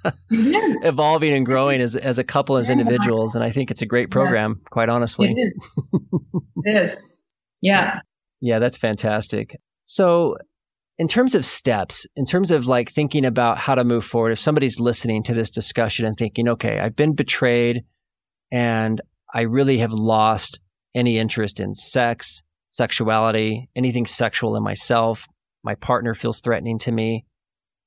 evolving 0.30 1.32
and 1.32 1.46
growing 1.46 1.80
as 1.80 1.96
as 1.96 2.18
a 2.18 2.24
couple 2.24 2.56
as 2.56 2.70
individuals 2.70 3.34
and 3.34 3.44
I 3.44 3.50
think 3.50 3.70
it's 3.70 3.82
a 3.82 3.86
great 3.86 4.10
program 4.10 4.56
yeah. 4.58 4.68
quite 4.70 4.88
honestly. 4.88 5.30
It 5.30 5.38
is. 5.38 5.52
it 6.64 6.76
is. 6.76 6.96
Yeah. 7.60 8.00
Yeah, 8.40 8.58
that's 8.58 8.76
fantastic. 8.76 9.56
So 9.84 10.36
in 10.98 11.06
terms 11.06 11.34
of 11.34 11.44
steps, 11.44 12.06
in 12.16 12.24
terms 12.24 12.50
of 12.50 12.66
like 12.66 12.90
thinking 12.90 13.24
about 13.24 13.58
how 13.58 13.74
to 13.74 13.84
move 13.84 14.04
forward, 14.04 14.32
if 14.32 14.38
somebody's 14.38 14.80
listening 14.80 15.22
to 15.24 15.34
this 15.34 15.50
discussion 15.50 16.06
and 16.06 16.16
thinking, 16.16 16.48
okay, 16.48 16.80
I've 16.80 16.96
been 16.96 17.14
betrayed 17.14 17.84
and 18.50 19.00
I 19.32 19.42
really 19.42 19.78
have 19.78 19.92
lost 19.92 20.60
any 20.94 21.18
interest 21.18 21.60
in 21.60 21.74
sex, 21.74 22.42
sexuality, 22.68 23.68
anything 23.76 24.06
sexual 24.06 24.56
in 24.56 24.64
myself. 24.64 25.26
My 25.68 25.74
partner 25.74 26.14
feels 26.14 26.40
threatening 26.40 26.78
to 26.78 26.92
me. 26.92 27.26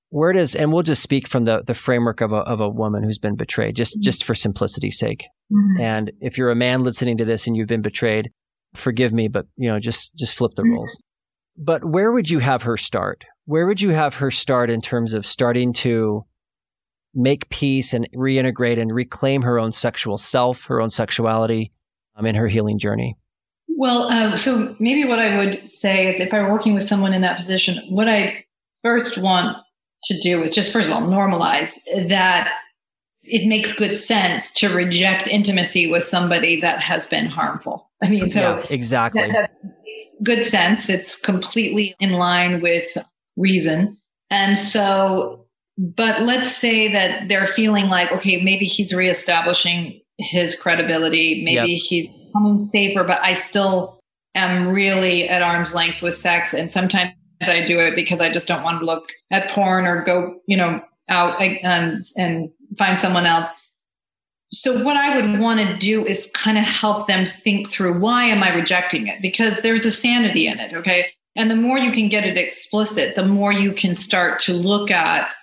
Where 0.10 0.34
does 0.34 0.54
and 0.54 0.72
we'll 0.72 0.84
just 0.84 1.02
speak 1.02 1.28
from 1.28 1.46
the 1.46 1.64
the 1.66 1.74
framework 1.74 2.22
of 2.22 2.32
a 2.32 2.42
of 2.54 2.60
a 2.60 2.70
woman 2.70 3.02
who's 3.02 3.18
been 3.18 3.36
betrayed, 3.36 3.76
just 3.76 3.96
mm-hmm. 3.96 4.04
just 4.04 4.24
for 4.24 4.36
simplicity's 4.36 5.00
sake. 5.00 5.26
Mm-hmm. 5.52 5.82
And 5.82 6.12
if 6.22 6.38
you're 6.38 6.52
a 6.52 6.56
man 6.56 6.84
listening 6.84 7.18
to 7.18 7.26
this 7.26 7.48
and 7.48 7.58
you've 7.58 7.68
been 7.68 7.82
betrayed, 7.82 8.30
forgive 8.76 9.14
me, 9.14 9.30
but 9.30 9.48
you 9.58 9.68
know, 9.68 9.80
just 9.80 10.16
just 10.16 10.36
flip 10.36 10.52
the 10.54 10.62
mm-hmm. 10.62 10.74
rules. 10.74 10.96
But 11.58 11.84
where 11.84 12.12
would 12.12 12.30
you 12.30 12.38
have 12.38 12.62
her 12.62 12.78
start? 12.78 13.26
Where 13.46 13.66
would 13.66 13.82
you 13.82 13.90
have 13.90 14.14
her 14.16 14.30
start 14.30 14.70
in 14.70 14.82
terms 14.82 15.16
of 15.16 15.26
starting 15.26 15.74
to 15.86 16.22
make 17.16 17.50
peace 17.50 17.96
and 17.96 18.08
reintegrate 18.16 18.80
and 18.80 18.94
reclaim 18.94 19.42
her 19.42 19.58
own 19.58 19.72
sexual 19.72 20.20
self, 20.20 20.66
her 20.66 20.80
own 20.80 20.92
sexuality, 20.92 21.72
um, 22.16 22.28
in 22.28 22.36
her 22.36 22.48
healing 22.48 22.78
journey? 22.78 23.18
Well, 23.82 24.12
um, 24.12 24.38
so 24.38 24.76
maybe 24.78 25.06
what 25.06 25.18
I 25.18 25.36
would 25.38 25.68
say 25.68 26.14
is 26.14 26.22
if 26.22 26.32
I 26.36 26.40
were 26.44 26.52
working 26.52 26.76
with 26.76 26.84
someone 26.84 27.14
in 27.14 27.24
that 27.24 27.36
position, 27.36 27.84
what 27.90 28.08
I 28.08 28.46
first 28.84 29.18
want 29.18 29.58
to 30.04 30.20
do 30.20 30.44
is 30.44 30.54
just, 30.54 30.72
first 30.72 30.88
of 30.88 30.94
all, 30.94 31.02
normalize 31.02 31.80
that 32.08 32.54
it 33.24 33.48
makes 33.48 33.74
good 33.74 33.96
sense 33.96 34.52
to 34.52 34.72
reject 34.72 35.28
intimacy 35.28 35.92
with 35.92 36.04
somebody 36.04 36.62
that 36.62 36.80
has 36.80 37.08
been 37.08 37.26
harmful. 37.26 37.90
I 38.04 38.10
mean, 38.10 38.30
so 38.30 38.40
yeah, 38.40 38.66
exactly. 38.70 39.20
That, 39.20 39.50
that 39.64 39.74
good 40.22 40.46
sense. 40.46 40.88
It's 40.88 41.16
completely 41.16 41.96
in 42.00 42.12
line 42.12 42.62
with 42.62 42.96
reason. 43.36 43.98
And 44.30 44.60
so, 44.60 45.48
but 45.80 46.22
let's 46.22 46.56
say 46.56 46.94
that 46.94 47.30
they're 47.30 47.48
feeling 47.48 47.90
like, 47.90 48.12
okay, 48.12 48.44
maybe 48.44 48.66
he's 48.66 48.94
reestablishing 48.94 50.02
his 50.20 50.54
credibility. 50.54 51.42
Maybe 51.44 51.72
yep. 51.72 51.80
he's 51.82 52.08
becoming 52.32 52.66
safer, 52.66 53.04
but 53.04 53.20
I 53.22 53.34
still 53.34 54.00
am 54.36 54.70
really 54.70 55.28
at 55.28 55.42
arm's 55.42 55.74
length 55.74 56.02
with 56.02 56.16
sex. 56.16 56.54
And 56.54 56.72
sometimes 56.72 57.14
I 57.42 57.66
do 57.66 57.80
it 57.80 57.96
because 57.96 58.22
I 58.22 58.30
just 58.30 58.48
don't 58.48 58.64
want 58.64 58.80
to 58.80 58.86
look 58.86 59.10
at 59.32 59.50
porn 59.50 59.86
or 59.86 60.04
go, 60.04 60.40
you 60.48 60.58
know, 60.58 60.82
out 61.10 61.42
and, 61.42 62.06
and 62.16 62.50
find 62.78 63.00
someone 63.00 63.26
else. 63.26 63.50
So 64.54 64.84
what 64.84 64.98
I 64.98 65.16
would 65.16 65.40
want 65.40 65.60
to 65.60 65.78
do 65.78 66.06
is 66.06 66.30
kind 66.34 66.58
of 66.58 66.66
help 66.66 67.08
them 67.08 67.26
think 67.26 67.70
through 67.70 68.00
why 68.00 68.26
am 68.26 68.44
I 68.44 68.54
rejecting 68.54 69.08
it? 69.08 69.22
Because 69.22 69.62
there's 69.62 69.86
a 69.86 69.92
sanity 69.92 70.48
in 70.48 70.60
it. 70.60 70.74
Okay. 70.74 71.08
And 71.36 71.50
the 71.50 71.56
more 71.56 71.78
you 71.78 71.92
can 71.92 72.10
get 72.10 72.26
it 72.26 72.38
explicit, 72.38 73.16
the 73.16 73.26
more 73.26 73.54
you 73.54 73.72
can 73.72 73.96
start 73.96 74.40
to 74.40 74.54
look 74.54 74.92
at 74.92 75.34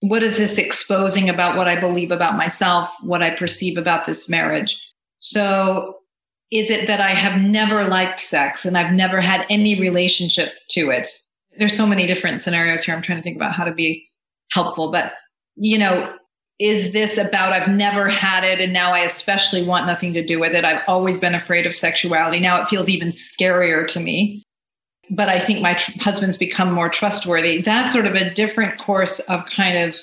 what 0.00 0.22
is 0.22 0.36
this 0.38 0.58
exposing 0.58 1.28
about 1.28 1.56
what 1.56 1.68
I 1.68 1.78
believe 1.78 2.10
about 2.10 2.36
myself, 2.36 2.90
what 3.02 3.22
I 3.22 3.30
perceive 3.30 3.78
about 3.78 4.04
this 4.04 4.28
marriage. 4.28 4.76
So, 5.18 5.99
is 6.50 6.70
it 6.70 6.86
that 6.86 7.00
I 7.00 7.10
have 7.10 7.40
never 7.40 7.84
liked 7.84 8.20
sex 8.20 8.64
and 8.64 8.76
I've 8.76 8.92
never 8.92 9.20
had 9.20 9.46
any 9.48 9.80
relationship 9.80 10.54
to 10.70 10.90
it? 10.90 11.08
There's 11.58 11.76
so 11.76 11.86
many 11.86 12.06
different 12.06 12.42
scenarios 12.42 12.82
here. 12.82 12.94
I'm 12.94 13.02
trying 13.02 13.18
to 13.18 13.22
think 13.22 13.36
about 13.36 13.54
how 13.54 13.64
to 13.64 13.72
be 13.72 14.08
helpful, 14.52 14.90
but 14.90 15.12
you 15.56 15.78
know, 15.78 16.12
is 16.58 16.92
this 16.92 17.16
about 17.18 17.52
I've 17.52 17.68
never 17.68 18.08
had 18.08 18.44
it 18.44 18.60
and 18.60 18.72
now 18.72 18.92
I 18.92 19.00
especially 19.00 19.64
want 19.64 19.86
nothing 19.86 20.12
to 20.12 20.24
do 20.24 20.38
with 20.38 20.54
it? 20.54 20.64
I've 20.64 20.82
always 20.86 21.18
been 21.18 21.34
afraid 21.34 21.66
of 21.66 21.74
sexuality. 21.74 22.40
Now 22.40 22.60
it 22.60 22.68
feels 22.68 22.88
even 22.88 23.12
scarier 23.12 23.86
to 23.88 24.00
me 24.00 24.44
but 25.10 25.28
I 25.28 25.44
think 25.44 25.60
my 25.60 25.74
tr- 25.74 25.92
husband's 25.98 26.36
become 26.36 26.72
more 26.72 26.88
trustworthy. 26.88 27.60
That's 27.60 27.92
sort 27.92 28.06
of 28.06 28.14
a 28.14 28.32
different 28.32 28.78
course 28.78 29.18
of 29.20 29.44
kind 29.46 29.76
of 29.76 29.98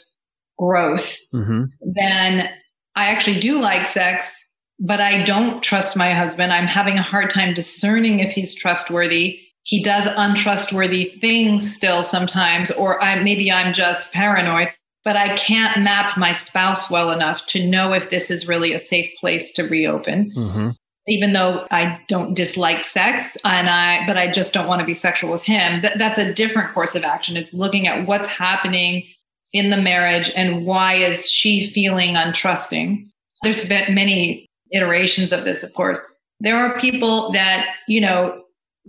growth 0.59 1.15
mm-hmm. 1.33 1.65
than 1.95 2.49
I 2.95 3.05
actually 3.05 3.39
do 3.39 3.59
like 3.59 3.87
sex, 3.87 4.43
but 4.79 5.01
I 5.01 5.23
don't 5.23 5.61
trust 5.63 5.97
my 5.97 6.13
husband. 6.13 6.53
I'm 6.53 6.67
having 6.67 6.97
a 6.97 7.03
hard 7.03 7.29
time 7.29 7.53
discerning 7.53 8.19
if 8.19 8.31
he's 8.31 8.55
trustworthy. 8.55 9.39
He 9.63 9.83
does 9.83 10.07
untrustworthy 10.15 11.17
things 11.19 11.75
still 11.75 12.03
sometimes, 12.03 12.71
or 12.71 13.03
I, 13.03 13.21
maybe 13.21 13.51
I'm 13.51 13.73
just 13.73 14.13
paranoid, 14.13 14.69
but 15.03 15.17
I 15.17 15.35
can't 15.35 15.81
map 15.81 16.17
my 16.17 16.31
spouse 16.31 16.89
well 16.89 17.11
enough 17.11 17.45
to 17.47 17.65
know 17.65 17.93
if 17.93 18.09
this 18.09 18.31
is 18.31 18.47
really 18.47 18.73
a 18.73 18.79
safe 18.79 19.09
place 19.19 19.51
to 19.53 19.63
reopen. 19.63 20.31
Mm-hmm 20.35 20.69
even 21.07 21.31
though 21.33 21.65
I 21.71 21.99
don't 22.07 22.33
dislike 22.33 22.83
sex 22.83 23.37
and 23.43 23.69
I 23.69 24.05
but 24.05 24.17
I 24.17 24.29
just 24.29 24.53
don't 24.53 24.67
want 24.67 24.81
to 24.81 24.85
be 24.85 24.93
sexual 24.93 25.31
with 25.31 25.41
him 25.41 25.81
that, 25.81 25.97
that's 25.97 26.17
a 26.17 26.33
different 26.33 26.73
course 26.73 26.95
of 26.95 27.03
action 27.03 27.37
it's 27.37 27.53
looking 27.53 27.87
at 27.87 28.05
what's 28.07 28.27
happening 28.27 29.07
in 29.53 29.69
the 29.69 29.77
marriage 29.77 30.31
and 30.35 30.65
why 30.65 30.95
is 30.95 31.29
she 31.29 31.65
feeling 31.65 32.15
untrusting 32.15 33.07
there's 33.43 33.65
been 33.67 33.95
many 33.95 34.46
iterations 34.71 35.31
of 35.31 35.43
this 35.43 35.63
of 35.63 35.73
course 35.73 35.99
there 36.39 36.55
are 36.55 36.79
people 36.79 37.31
that 37.31 37.67
you 37.87 38.01
know 38.01 38.41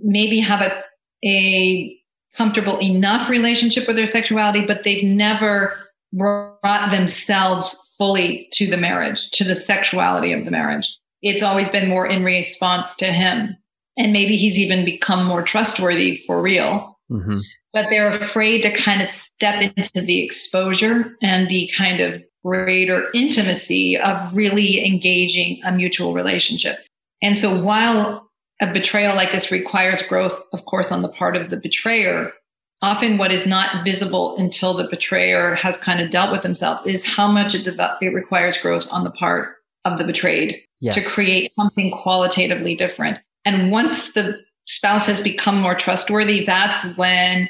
maybe 0.03 0.41
have 0.41 0.61
a 0.61 0.83
a 1.25 1.95
comfortable 2.37 2.81
enough 2.81 3.29
relationship 3.29 3.87
with 3.87 3.97
their 3.97 4.07
sexuality 4.07 4.65
but 4.65 4.85
they've 4.85 5.05
never 5.05 5.77
brought 6.13 6.91
themselves 6.91 7.95
fully 7.99 8.49
to 8.53 8.67
the 8.69 8.77
marriage 8.77 9.31
to 9.31 9.45
the 9.45 9.55
sexuality 9.55 10.33
of 10.33 10.45
the 10.45 10.51
marriage 10.51 10.99
it's 11.23 11.43
always 11.43 11.69
been 11.69 11.89
more 11.89 12.07
in 12.07 12.25
response 12.25 12.95
to 12.97 13.07
him. 13.07 13.57
And 13.97 14.13
maybe 14.13 14.37
he's 14.37 14.59
even 14.59 14.85
become 14.85 15.27
more 15.27 15.43
trustworthy 15.43 16.17
for 16.17 16.41
real. 16.41 16.99
Mm-hmm. 17.11 17.41
But 17.73 17.91
they're 17.91 18.11
afraid 18.11 18.63
to 18.63 18.75
kind 18.75 19.03
of 19.03 19.09
step 19.09 19.61
into 19.61 20.01
the 20.01 20.25
exposure 20.25 21.17
and 21.21 21.49
the 21.49 21.71
kind 21.77 22.01
of 22.01 22.23
greater 22.49 23.09
intimacy 23.13 23.97
of 23.99 24.35
really 24.35 24.85
engaging 24.87 25.61
a 25.65 25.73
mutual 25.73 26.15
relationship. 26.15 26.79
And 27.21 27.37
so 27.37 27.63
while 27.63 28.29
a 28.61 28.73
betrayal 28.73 29.15
like 29.15 29.33
this 29.33 29.51
requires 29.51 30.03
growth, 30.03 30.41
of 30.53 30.65
course, 30.65 30.91
on 30.91 31.03
the 31.03 31.09
part 31.09 31.37
of 31.37 31.51
the 31.51 31.57
betrayer, 31.57 32.33
often 32.81 33.19
what 33.19 33.33
is 33.33 33.47
not 33.47 33.85
visible 33.85 34.37
until 34.37 34.77
the 34.77 34.89
betrayer 34.89 35.55
has 35.55 35.77
kind 35.79 36.01
of 36.01 36.11
dealt 36.11 36.33
with 36.33 36.43
themselves 36.43 36.87
is 36.87 37.05
how 37.05 37.31
much 37.31 37.55
it, 37.55 37.69
it 38.01 38.15
requires 38.15 38.57
growth 38.57 38.87
on 38.91 39.05
the 39.05 39.11
part 39.11 39.57
of 39.85 39.99
the 39.99 40.05
betrayed 40.05 40.61
yes. 40.81 40.95
to 40.95 41.03
create 41.03 41.53
something 41.59 41.91
qualitatively 41.91 42.75
different. 42.75 43.19
And 43.45 43.71
once 43.71 44.13
the 44.13 44.41
spouse 44.67 45.07
has 45.07 45.21
become 45.21 45.61
more 45.61 45.75
trustworthy, 45.75 46.45
that's 46.45 46.97
when 46.97 47.49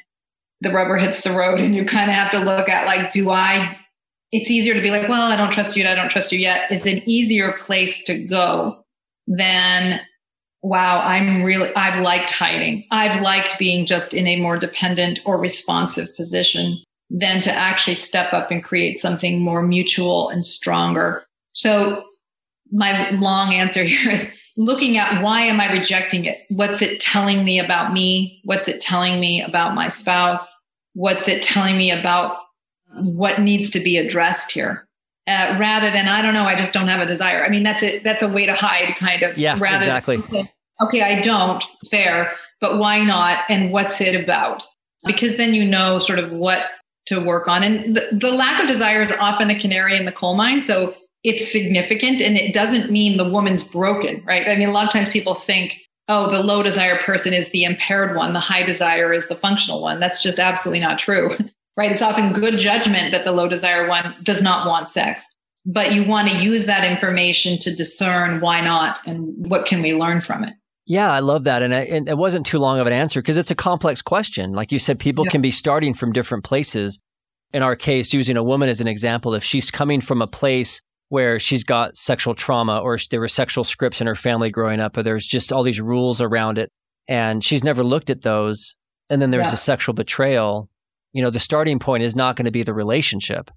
the 0.60 0.70
rubber 0.70 0.96
hits 0.96 1.22
the 1.22 1.30
road 1.30 1.60
and 1.60 1.74
you 1.74 1.84
kind 1.84 2.10
of 2.10 2.16
have 2.16 2.30
to 2.30 2.38
look 2.38 2.68
at 2.68 2.86
like, 2.86 3.12
do 3.12 3.30
I, 3.30 3.76
it's 4.32 4.50
easier 4.50 4.74
to 4.74 4.82
be 4.82 4.90
like, 4.90 5.08
well, 5.08 5.30
I 5.30 5.36
don't 5.36 5.52
trust 5.52 5.76
you 5.76 5.82
and 5.82 5.90
I 5.90 5.94
don't 5.94 6.10
trust 6.10 6.32
you 6.32 6.38
yet. 6.38 6.70
It's 6.70 6.86
an 6.86 7.02
easier 7.08 7.52
place 7.64 8.04
to 8.04 8.26
go 8.26 8.84
than, 9.26 10.00
wow, 10.62 11.00
I'm 11.00 11.42
really, 11.42 11.74
I've 11.74 12.02
liked 12.02 12.30
hiding. 12.30 12.84
I've 12.90 13.22
liked 13.22 13.58
being 13.58 13.86
just 13.86 14.12
in 14.12 14.26
a 14.26 14.40
more 14.40 14.58
dependent 14.58 15.20
or 15.24 15.38
responsive 15.38 16.14
position 16.16 16.78
than 17.10 17.40
to 17.40 17.52
actually 17.52 17.94
step 17.94 18.34
up 18.34 18.50
and 18.50 18.62
create 18.62 19.00
something 19.00 19.40
more 19.40 19.62
mutual 19.62 20.28
and 20.28 20.44
stronger. 20.44 21.24
So 21.52 22.04
my 22.70 23.10
long 23.12 23.54
answer 23.54 23.82
here 23.84 24.10
is 24.10 24.30
looking 24.58 24.98
at 24.98 25.22
why 25.22 25.42
am 25.42 25.60
I 25.60 25.72
rejecting 25.72 26.26
it? 26.26 26.44
What's 26.50 26.82
it 26.82 27.00
telling 27.00 27.44
me 27.44 27.58
about 27.58 27.94
me? 27.94 28.42
What's 28.44 28.68
it 28.68 28.80
telling 28.82 29.20
me 29.20 29.42
about 29.42 29.74
my 29.74 29.88
spouse? 29.88 30.46
What's 30.92 31.28
it 31.28 31.42
telling 31.42 31.78
me 31.78 31.90
about 31.90 32.36
what 32.94 33.40
needs 33.40 33.70
to 33.70 33.80
be 33.80 33.96
addressed 33.96 34.52
here? 34.52 34.86
Uh, 35.26 35.56
rather 35.60 35.90
than 35.90 36.08
I 36.08 36.22
don't 36.22 36.34
know, 36.34 36.44
I 36.44 36.54
just 36.54 36.72
don't 36.72 36.88
have 36.88 37.00
a 37.00 37.06
desire. 37.06 37.44
I 37.44 37.48
mean, 37.48 37.62
that's 37.62 37.82
a 37.82 37.98
that's 37.98 38.22
a 38.22 38.28
way 38.28 38.46
to 38.46 38.54
hide, 38.54 38.94
kind 38.98 39.22
of. 39.22 39.36
Yeah, 39.36 39.58
rather 39.60 39.76
exactly. 39.76 40.16
Than, 40.30 40.48
okay, 40.80 41.02
I 41.02 41.20
don't, 41.20 41.62
fair, 41.90 42.32
but 42.60 42.78
why 42.78 43.04
not? 43.04 43.44
And 43.48 43.70
what's 43.70 44.00
it 44.00 44.20
about? 44.20 44.62
Because 45.04 45.36
then 45.36 45.54
you 45.54 45.64
know 45.64 45.98
sort 45.98 46.18
of 46.18 46.32
what 46.32 46.64
to 47.06 47.20
work 47.20 47.48
on. 47.48 47.62
And 47.62 47.96
the, 47.96 48.08
the 48.12 48.30
lack 48.30 48.60
of 48.60 48.68
desire 48.68 49.02
is 49.02 49.12
often 49.12 49.48
the 49.48 49.58
canary 49.58 49.96
in 49.96 50.04
the 50.04 50.12
coal 50.12 50.34
mine. 50.34 50.62
So 50.62 50.94
it's 51.24 51.50
significant 51.50 52.20
and 52.20 52.36
it 52.36 52.54
doesn't 52.54 52.90
mean 52.90 53.16
the 53.16 53.28
woman's 53.28 53.64
broken, 53.64 54.22
right? 54.24 54.46
I 54.46 54.56
mean, 54.56 54.68
a 54.68 54.72
lot 54.72 54.86
of 54.86 54.92
times 54.92 55.08
people 55.08 55.34
think, 55.34 55.78
oh, 56.08 56.30
the 56.30 56.40
low 56.40 56.62
desire 56.62 56.98
person 56.98 57.32
is 57.32 57.50
the 57.50 57.64
impaired 57.64 58.16
one, 58.16 58.32
the 58.32 58.40
high 58.40 58.62
desire 58.62 59.12
is 59.12 59.26
the 59.28 59.36
functional 59.36 59.82
one. 59.82 60.00
That's 60.00 60.22
just 60.22 60.38
absolutely 60.38 60.80
not 60.80 60.98
true, 60.98 61.36
right? 61.78 61.92
It's 61.92 62.02
often 62.02 62.32
good 62.32 62.58
judgment 62.58 63.12
that 63.12 63.24
the 63.24 63.30
low 63.30 63.48
desire 63.48 63.88
one 63.88 64.16
does 64.24 64.42
not 64.42 64.66
want 64.66 64.92
sex. 64.92 65.24
But 65.64 65.92
you 65.92 66.04
want 66.04 66.28
to 66.28 66.36
use 66.36 66.66
that 66.66 66.84
information 66.84 67.58
to 67.60 67.74
discern 67.74 68.40
why 68.40 68.60
not 68.60 69.00
and 69.06 69.32
what 69.48 69.64
can 69.64 69.80
we 69.80 69.94
learn 69.94 70.20
from 70.20 70.42
it. 70.42 70.54
Yeah, 70.86 71.12
I 71.12 71.20
love 71.20 71.44
that. 71.44 71.62
And, 71.62 71.74
I, 71.74 71.80
and 71.82 72.08
it 72.08 72.18
wasn't 72.18 72.46
too 72.46 72.58
long 72.58 72.80
of 72.80 72.86
an 72.86 72.92
answer 72.92 73.20
because 73.20 73.36
it's 73.36 73.50
a 73.50 73.54
complex 73.54 74.02
question. 74.02 74.52
Like 74.52 74.72
you 74.72 74.78
said, 74.78 74.98
people 74.98 75.24
yeah. 75.26 75.30
can 75.30 75.40
be 75.40 75.50
starting 75.50 75.94
from 75.94 76.12
different 76.12 76.42
places. 76.44 76.98
In 77.52 77.62
our 77.62 77.76
case, 77.76 78.12
using 78.12 78.36
a 78.36 78.42
woman 78.42 78.68
as 78.68 78.80
an 78.80 78.88
example, 78.88 79.34
if 79.34 79.44
she's 79.44 79.70
coming 79.70 80.00
from 80.00 80.20
a 80.20 80.26
place 80.26 80.80
where 81.10 81.38
she's 81.38 81.64
got 81.64 81.96
sexual 81.96 82.34
trauma 82.34 82.78
or 82.78 82.98
there 83.10 83.20
were 83.20 83.28
sexual 83.28 83.64
scripts 83.64 84.00
in 84.00 84.06
her 84.06 84.14
family 84.14 84.50
growing 84.50 84.80
up, 84.80 84.96
or 84.96 85.02
there's 85.02 85.26
just 85.26 85.52
all 85.52 85.62
these 85.62 85.80
rules 85.80 86.20
around 86.20 86.58
it, 86.58 86.70
and 87.06 87.44
she's 87.44 87.62
never 87.62 87.84
looked 87.84 88.10
at 88.10 88.22
those, 88.22 88.76
and 89.08 89.22
then 89.22 89.30
there's 89.30 89.46
yeah. 89.46 89.54
a 89.54 89.56
sexual 89.56 89.94
betrayal, 89.94 90.68
you 91.12 91.22
know, 91.22 91.30
the 91.30 91.38
starting 91.38 91.78
point 91.78 92.02
is 92.02 92.14
not 92.14 92.36
going 92.36 92.44
to 92.44 92.50
be 92.50 92.62
the 92.62 92.74
relationship. 92.74 93.50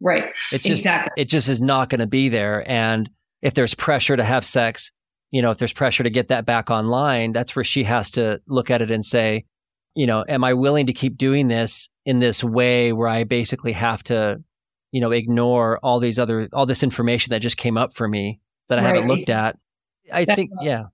Right. 0.00 0.26
It's 0.52 0.66
just, 0.66 0.82
exactly. 0.82 1.12
it 1.20 1.28
just 1.28 1.48
is 1.48 1.60
not 1.60 1.88
going 1.88 2.00
to 2.00 2.06
be 2.06 2.28
there. 2.28 2.68
And 2.70 3.10
if 3.42 3.54
there's 3.54 3.74
pressure 3.74 4.16
to 4.16 4.24
have 4.24 4.44
sex, 4.44 4.92
you 5.30 5.42
know, 5.42 5.50
if 5.50 5.58
there's 5.58 5.72
pressure 5.72 6.02
to 6.02 6.10
get 6.10 6.28
that 6.28 6.46
back 6.46 6.70
online, 6.70 7.32
that's 7.32 7.54
where 7.54 7.64
she 7.64 7.84
has 7.84 8.10
to 8.12 8.40
look 8.46 8.70
at 8.70 8.80
it 8.80 8.90
and 8.90 9.04
say, 9.04 9.44
you 9.94 10.06
know, 10.06 10.24
am 10.28 10.44
I 10.44 10.54
willing 10.54 10.86
to 10.86 10.92
keep 10.92 11.16
doing 11.16 11.48
this 11.48 11.88
in 12.06 12.20
this 12.20 12.44
way 12.44 12.92
where 12.92 13.08
I 13.08 13.24
basically 13.24 13.72
have 13.72 14.02
to, 14.04 14.42
you 14.92 15.00
know, 15.00 15.10
ignore 15.10 15.78
all 15.82 16.00
these 16.00 16.18
other, 16.18 16.48
all 16.52 16.66
this 16.66 16.82
information 16.82 17.30
that 17.30 17.40
just 17.40 17.56
came 17.56 17.76
up 17.76 17.92
for 17.92 18.08
me 18.08 18.40
that 18.68 18.78
I 18.78 18.82
right. 18.82 18.94
haven't 18.94 19.08
looked 19.08 19.30
at? 19.30 19.56
I 20.12 20.24
that's 20.24 20.36
think, 20.36 20.50
yeah. 20.62 20.84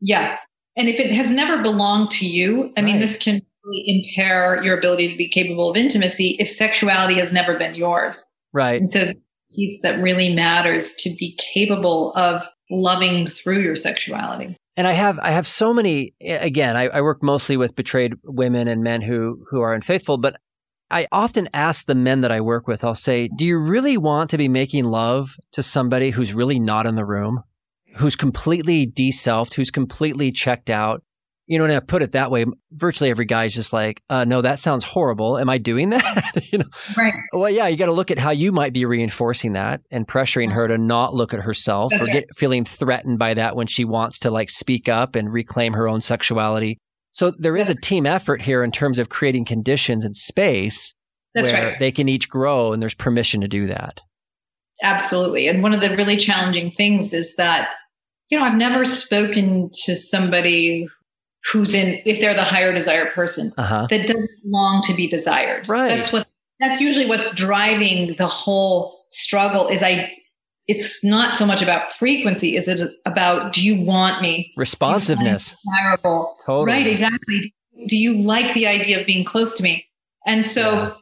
Yeah. 0.00 0.36
And 0.76 0.88
if 0.88 1.00
it 1.00 1.12
has 1.12 1.30
never 1.30 1.62
belonged 1.62 2.10
to 2.12 2.28
you, 2.28 2.72
I 2.76 2.80
right. 2.80 2.84
mean, 2.84 3.00
this 3.00 3.16
can 3.16 3.42
impair 3.86 4.62
your 4.62 4.78
ability 4.78 5.10
to 5.10 5.16
be 5.16 5.28
capable 5.28 5.70
of 5.70 5.76
intimacy 5.76 6.36
if 6.38 6.48
sexuality 6.48 7.14
has 7.14 7.32
never 7.32 7.58
been 7.58 7.74
yours. 7.74 8.24
Right. 8.52 8.80
And 8.80 8.92
so, 8.92 9.12
piece 9.54 9.80
that 9.82 10.00
really 10.00 10.32
matters 10.32 10.92
to 10.94 11.10
be 11.18 11.36
capable 11.54 12.12
of 12.12 12.46
loving 12.70 13.26
through 13.26 13.60
your 13.60 13.76
sexuality. 13.76 14.56
And 14.76 14.86
I 14.86 14.92
have 14.92 15.18
I 15.18 15.32
have 15.32 15.46
so 15.46 15.74
many 15.74 16.14
again, 16.20 16.76
I, 16.76 16.84
I 16.88 17.00
work 17.00 17.22
mostly 17.22 17.56
with 17.56 17.74
betrayed 17.74 18.14
women 18.24 18.68
and 18.68 18.82
men 18.82 19.02
who 19.02 19.44
who 19.50 19.60
are 19.60 19.74
unfaithful, 19.74 20.18
but 20.18 20.36
I 20.90 21.06
often 21.12 21.48
ask 21.54 21.86
the 21.86 21.94
men 21.94 22.22
that 22.22 22.32
I 22.32 22.40
work 22.40 22.66
with, 22.66 22.82
I'll 22.82 22.94
say, 22.94 23.28
Do 23.36 23.46
you 23.46 23.58
really 23.58 23.96
want 23.96 24.30
to 24.30 24.38
be 24.38 24.48
making 24.48 24.84
love 24.84 25.36
to 25.52 25.62
somebody 25.62 26.10
who's 26.10 26.34
really 26.34 26.58
not 26.58 26.86
in 26.86 26.96
the 26.96 27.04
room? 27.04 27.42
Who's 27.96 28.16
completely 28.16 28.86
deselfed, 28.86 29.54
who's 29.54 29.70
completely 29.70 30.32
checked 30.32 30.70
out, 30.70 31.02
you 31.50 31.58
know, 31.58 31.64
and 31.64 31.74
I 31.74 31.80
put 31.80 32.00
it 32.00 32.12
that 32.12 32.30
way, 32.30 32.46
virtually 32.70 33.10
every 33.10 33.24
guy 33.24 33.46
is 33.46 33.54
just 33.54 33.72
like, 33.72 34.00
uh, 34.08 34.24
no, 34.24 34.40
that 34.40 34.60
sounds 34.60 34.84
horrible. 34.84 35.36
Am 35.36 35.50
I 35.50 35.58
doing 35.58 35.90
that? 35.90 36.44
you 36.52 36.58
know, 36.58 36.66
right. 36.96 37.12
Well, 37.32 37.50
yeah, 37.50 37.66
you 37.66 37.76
got 37.76 37.86
to 37.86 37.92
look 37.92 38.12
at 38.12 38.20
how 38.20 38.30
you 38.30 38.52
might 38.52 38.72
be 38.72 38.84
reinforcing 38.84 39.54
that 39.54 39.80
and 39.90 40.06
pressuring 40.06 40.52
her 40.52 40.68
to 40.68 40.78
not 40.78 41.12
look 41.12 41.34
at 41.34 41.40
herself 41.40 41.90
That's 41.90 42.08
or 42.08 42.12
get 42.12 42.36
feeling 42.36 42.64
threatened 42.64 43.18
by 43.18 43.34
that 43.34 43.56
when 43.56 43.66
she 43.66 43.84
wants 43.84 44.20
to 44.20 44.30
like 44.30 44.48
speak 44.48 44.88
up 44.88 45.16
and 45.16 45.32
reclaim 45.32 45.72
her 45.72 45.88
own 45.88 46.00
sexuality. 46.00 46.78
So 47.10 47.32
there 47.32 47.56
is 47.56 47.68
a 47.68 47.74
team 47.74 48.06
effort 48.06 48.40
here 48.40 48.62
in 48.62 48.70
terms 48.70 49.00
of 49.00 49.08
creating 49.08 49.44
conditions 49.44 50.04
and 50.04 50.14
space 50.14 50.94
That's 51.34 51.50
where 51.50 51.70
right. 51.70 51.78
they 51.80 51.90
can 51.90 52.08
each 52.08 52.28
grow 52.28 52.72
and 52.72 52.80
there's 52.80 52.94
permission 52.94 53.40
to 53.40 53.48
do 53.48 53.66
that. 53.66 53.98
Absolutely. 54.84 55.48
And 55.48 55.64
one 55.64 55.74
of 55.74 55.80
the 55.80 55.96
really 55.96 56.16
challenging 56.16 56.70
things 56.70 57.12
is 57.12 57.34
that, 57.34 57.70
you 58.28 58.38
know, 58.38 58.44
I've 58.44 58.56
never 58.56 58.84
spoken 58.84 59.70
to 59.86 59.96
somebody 59.96 60.88
who's 61.50 61.74
in 61.74 62.00
if 62.04 62.20
they're 62.20 62.34
the 62.34 62.44
higher 62.44 62.72
desire 62.72 63.10
person 63.12 63.52
uh-huh. 63.58 63.86
that 63.90 64.06
doesn't 64.06 64.30
long 64.44 64.82
to 64.86 64.94
be 64.94 65.08
desired. 65.08 65.68
Right. 65.68 65.88
That's 65.88 66.12
what 66.12 66.26
that's 66.58 66.80
usually 66.80 67.06
what's 67.06 67.34
driving 67.34 68.14
the 68.16 68.26
whole 68.26 69.06
struggle 69.10 69.66
is 69.68 69.82
i 69.82 70.12
it's 70.68 71.02
not 71.02 71.36
so 71.36 71.44
much 71.44 71.62
about 71.62 71.90
frequency 71.90 72.56
is 72.56 72.68
it 72.68 72.92
about 73.04 73.52
do 73.52 73.62
you 73.62 73.82
want 73.82 74.22
me? 74.22 74.52
Responsiveness. 74.56 75.56
desirable? 75.64 76.36
Totally. 76.46 76.66
Right 76.66 76.86
exactly. 76.86 77.52
Do 77.88 77.96
you 77.96 78.20
like 78.20 78.54
the 78.54 78.66
idea 78.66 79.00
of 79.00 79.06
being 79.06 79.24
close 79.24 79.54
to 79.54 79.62
me? 79.62 79.86
And 80.26 80.46
so 80.46 80.70
yeah. 80.70 80.92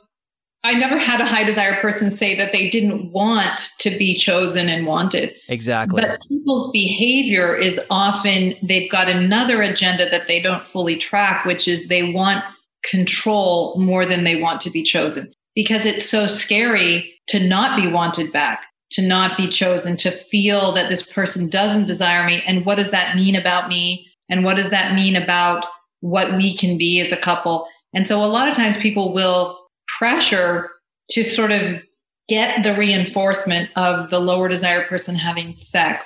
I 0.65 0.75
never 0.75 0.99
had 0.99 1.21
a 1.21 1.25
high 1.25 1.45
desire 1.45 1.81
person 1.81 2.11
say 2.11 2.37
that 2.37 2.51
they 2.53 2.69
didn't 2.69 3.13
want 3.13 3.69
to 3.79 3.91
be 3.91 4.15
chosen 4.15 4.69
and 4.69 4.87
wanted. 4.87 5.33
Exactly. 5.49 6.01
But 6.01 6.21
people's 6.29 6.71
behavior 6.73 7.57
is 7.57 7.81
often 7.91 8.55
they've 8.63 8.91
got 8.91 9.09
another 9.09 9.63
agenda 9.63 10.11
that 10.11 10.27
they 10.27 10.43
don't 10.43 10.67
fully 10.67 10.97
track, 10.97 11.45
which 11.45 11.69
is 11.69 11.87
they 11.87 12.13
want 12.13 12.45
control 12.85 13.79
more 13.79 14.05
than 14.05 14.25
they 14.25 14.41
want 14.41 14.61
to 14.63 14.71
be 14.71 14.83
chosen 14.83 15.33
because 15.55 15.87
it's 15.87 16.09
so 16.09 16.27
scary 16.27 17.15
to 17.29 17.47
not 17.47 17.81
be 17.81 17.87
wanted 17.87 18.33
back, 18.33 18.67
to 18.93 19.07
not 19.07 19.37
be 19.37 19.49
chosen, 19.49 19.97
to 19.99 20.11
feel 20.11 20.73
that 20.75 20.89
this 20.89 21.13
person 21.13 21.49
doesn't 21.49 21.87
desire 21.87 22.27
me. 22.27 22.43
And 22.47 22.67
what 22.67 22.77
does 22.77 22.91
that 22.91 23.17
mean 23.17 23.37
about 23.37 23.69
me? 23.69 24.09
And 24.29 24.45
what 24.45 24.57
does 24.57 24.71
that 24.71 24.95
mean 24.95 25.17
about 25.17 25.67
what 26.01 26.37
we 26.37 26.57
can 26.57 26.79
be 26.79 27.01
as 27.01 27.13
a 27.13 27.17
couple? 27.17 27.67
And 27.95 28.07
so 28.07 28.23
a 28.23 28.27
lot 28.27 28.49
of 28.49 28.57
times 28.57 28.77
people 28.77 29.15
will 29.15 29.68
pressure 29.99 30.71
to 31.11 31.25
sort 31.25 31.51
of 31.51 31.83
get 32.29 32.63
the 32.63 32.77
reinforcement 32.77 33.71
of 33.77 34.11
the 34.11 34.19
lower 34.19 34.49
desire 34.49 34.87
person 34.87 35.15
having 35.15 35.55
sex 35.57 36.05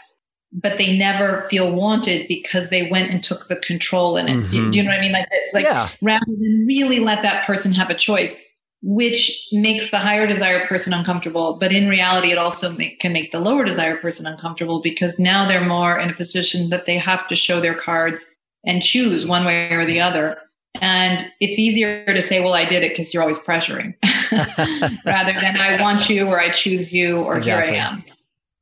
but 0.52 0.76
they 0.76 0.96
never 0.96 1.46
feel 1.48 1.72
wanted 1.72 2.28
because 2.28 2.68
they 2.68 2.88
went 2.90 3.10
and 3.10 3.22
took 3.22 3.48
the 3.48 3.56
control 3.56 4.16
in 4.16 4.28
it. 4.28 4.36
Mm-hmm. 4.36 4.46
Do, 4.46 4.70
do, 4.70 4.78
you 4.78 4.84
know 4.84 4.90
what 4.90 4.98
I 4.98 5.00
mean? 5.00 5.12
Like 5.12 5.28
it's 5.30 5.54
like 5.54 5.64
yeah. 5.64 5.90
rather 6.02 6.26
than 6.26 6.64
really 6.66 7.00
let 7.00 7.22
that 7.22 7.46
person 7.46 7.72
have 7.72 7.88
a 7.88 7.94
choice, 7.94 8.38
which 8.82 9.48
makes 9.52 9.90
the 9.90 9.98
higher 9.98 10.26
desire 10.26 10.66
person 10.66 10.92
uncomfortable. 10.92 11.56
But 11.58 11.72
in 11.72 11.88
reality, 11.88 12.32
it 12.32 12.38
also 12.38 12.72
make, 12.72 13.00
can 13.00 13.12
make 13.12 13.32
the 13.32 13.40
lower 13.40 13.64
desire 13.64 13.96
person 13.96 14.26
uncomfortable 14.26 14.82
because 14.82 15.18
now 15.18 15.48
they're 15.48 15.64
more 15.64 15.98
in 15.98 16.10
a 16.10 16.14
position 16.14 16.68
that 16.68 16.84
they 16.84 16.98
have 16.98 17.26
to 17.28 17.34
show 17.34 17.60
their 17.60 17.74
cards 17.74 18.22
and 18.64 18.82
choose 18.82 19.26
one 19.26 19.46
way 19.46 19.70
or 19.70 19.86
the 19.86 20.00
other. 20.00 20.36
And 20.82 21.30
it's 21.38 21.60
easier 21.60 22.04
to 22.04 22.20
say, 22.20 22.40
well, 22.40 22.54
I 22.54 22.64
did 22.64 22.82
it 22.82 22.90
because 22.90 23.14
you're 23.14 23.22
always 23.22 23.38
pressuring 23.38 23.94
rather 25.06 25.32
than 25.40 25.56
I 25.60 25.80
want 25.80 26.10
you 26.10 26.26
or 26.26 26.40
I 26.40 26.50
choose 26.50 26.92
you 26.92 27.18
or 27.20 27.36
exactly. 27.36 27.74
here 27.74 27.80
I 27.80 27.86
am. 27.86 28.04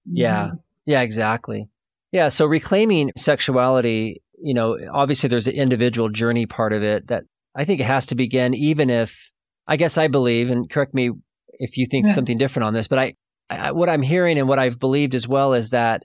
Yeah. 0.05 0.45
Mm-hmm. 0.45 0.57
Yeah, 0.85 1.01
exactly. 1.01 1.69
Yeah. 2.13 2.29
So 2.29 2.45
reclaiming 2.45 3.11
sexuality, 3.17 4.23
you 4.39 4.53
know, 4.53 4.79
obviously 4.93 5.29
there's 5.29 5.49
an 5.49 5.55
individual 5.55 6.11
journey 6.11 6.45
part 6.45 6.75
of 6.75 6.83
it 6.83 7.07
that 7.07 7.25
I 7.55 7.65
think 7.65 7.81
it 7.81 7.87
has 7.87 8.05
to 8.07 8.15
begin, 8.15 8.53
even 8.53 8.91
if 8.91 9.33
I 9.67 9.77
guess 9.77 9.97
I 9.97 10.09
believe, 10.09 10.51
and 10.51 10.69
correct 10.69 10.93
me 10.93 11.13
if 11.55 11.79
you 11.79 11.87
think 11.87 12.07
yeah. 12.07 12.13
something 12.13 12.37
different 12.37 12.67
on 12.67 12.75
this, 12.75 12.87
but 12.87 12.99
I, 12.99 13.15
I, 13.49 13.73
what 13.73 13.89
I'm 13.89 14.03
hearing 14.03 14.39
and 14.39 14.47
what 14.47 14.59
I've 14.59 14.79
believed 14.79 15.15
as 15.15 15.27
well 15.27 15.55
is 15.55 15.71
that 15.71 16.03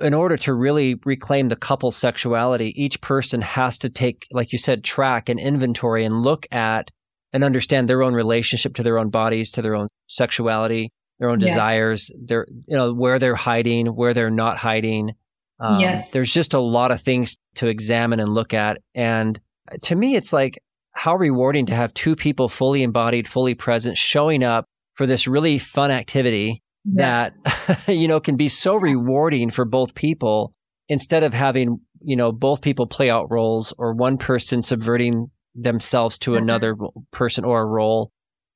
in 0.00 0.14
order 0.14 0.36
to 0.36 0.54
really 0.54 0.96
reclaim 1.04 1.48
the 1.48 1.56
couple 1.56 1.90
sexuality, 1.90 2.72
each 2.76 3.00
person 3.00 3.40
has 3.42 3.78
to 3.78 3.88
take, 3.88 4.26
like 4.32 4.52
you 4.52 4.58
said, 4.58 4.82
track 4.82 5.28
and 5.28 5.38
inventory 5.38 6.04
and 6.04 6.22
look 6.22 6.46
at 6.50 6.90
and 7.32 7.44
understand 7.44 7.88
their 7.88 8.02
own 8.02 8.14
relationship 8.14 8.74
to 8.74 8.82
their 8.82 8.98
own 8.98 9.10
bodies, 9.10 9.52
to 9.52 9.62
their 9.62 9.76
own 9.76 9.88
sexuality, 10.08 10.92
their 11.18 11.30
own 11.30 11.40
yes. 11.40 11.50
desires, 11.50 12.10
their, 12.24 12.46
you 12.66 12.76
know, 12.76 12.92
where 12.92 13.18
they're 13.18 13.36
hiding, 13.36 13.86
where 13.86 14.14
they're 14.14 14.30
not 14.30 14.56
hiding. 14.56 15.10
Um, 15.60 15.78
yes. 15.78 16.10
There's 16.10 16.32
just 16.32 16.54
a 16.54 16.60
lot 16.60 16.90
of 16.90 17.00
things 17.00 17.36
to 17.56 17.68
examine 17.68 18.18
and 18.18 18.28
look 18.28 18.52
at. 18.52 18.78
And 18.94 19.38
to 19.82 19.94
me, 19.94 20.16
it's 20.16 20.32
like 20.32 20.58
how 20.90 21.14
rewarding 21.14 21.66
to 21.66 21.74
have 21.74 21.94
two 21.94 22.16
people 22.16 22.48
fully 22.48 22.82
embodied, 22.82 23.28
fully 23.28 23.54
present, 23.54 23.96
showing 23.96 24.42
up 24.42 24.66
for 24.94 25.06
this 25.06 25.28
really 25.28 25.58
fun 25.58 25.90
activity 25.90 26.62
yes. 26.84 27.32
that 27.36 27.88
you 27.94 28.08
know 28.08 28.20
can 28.20 28.36
be 28.36 28.48
so 28.48 28.76
rewarding 28.76 29.50
for 29.50 29.64
both 29.64 29.94
people 29.94 30.52
instead 30.88 31.22
of 31.22 31.32
having 31.32 31.80
you 32.02 32.16
know 32.16 32.32
both 32.32 32.60
people 32.60 32.86
play 32.86 33.10
out 33.10 33.30
roles 33.30 33.72
or 33.78 33.94
one 33.94 34.18
person 34.18 34.62
subverting 34.62 35.30
themselves 35.54 36.18
to 36.18 36.32
mm-hmm. 36.32 36.42
another 36.42 36.76
person 37.12 37.44
or 37.44 37.62
a 37.62 37.66
role. 37.66 38.10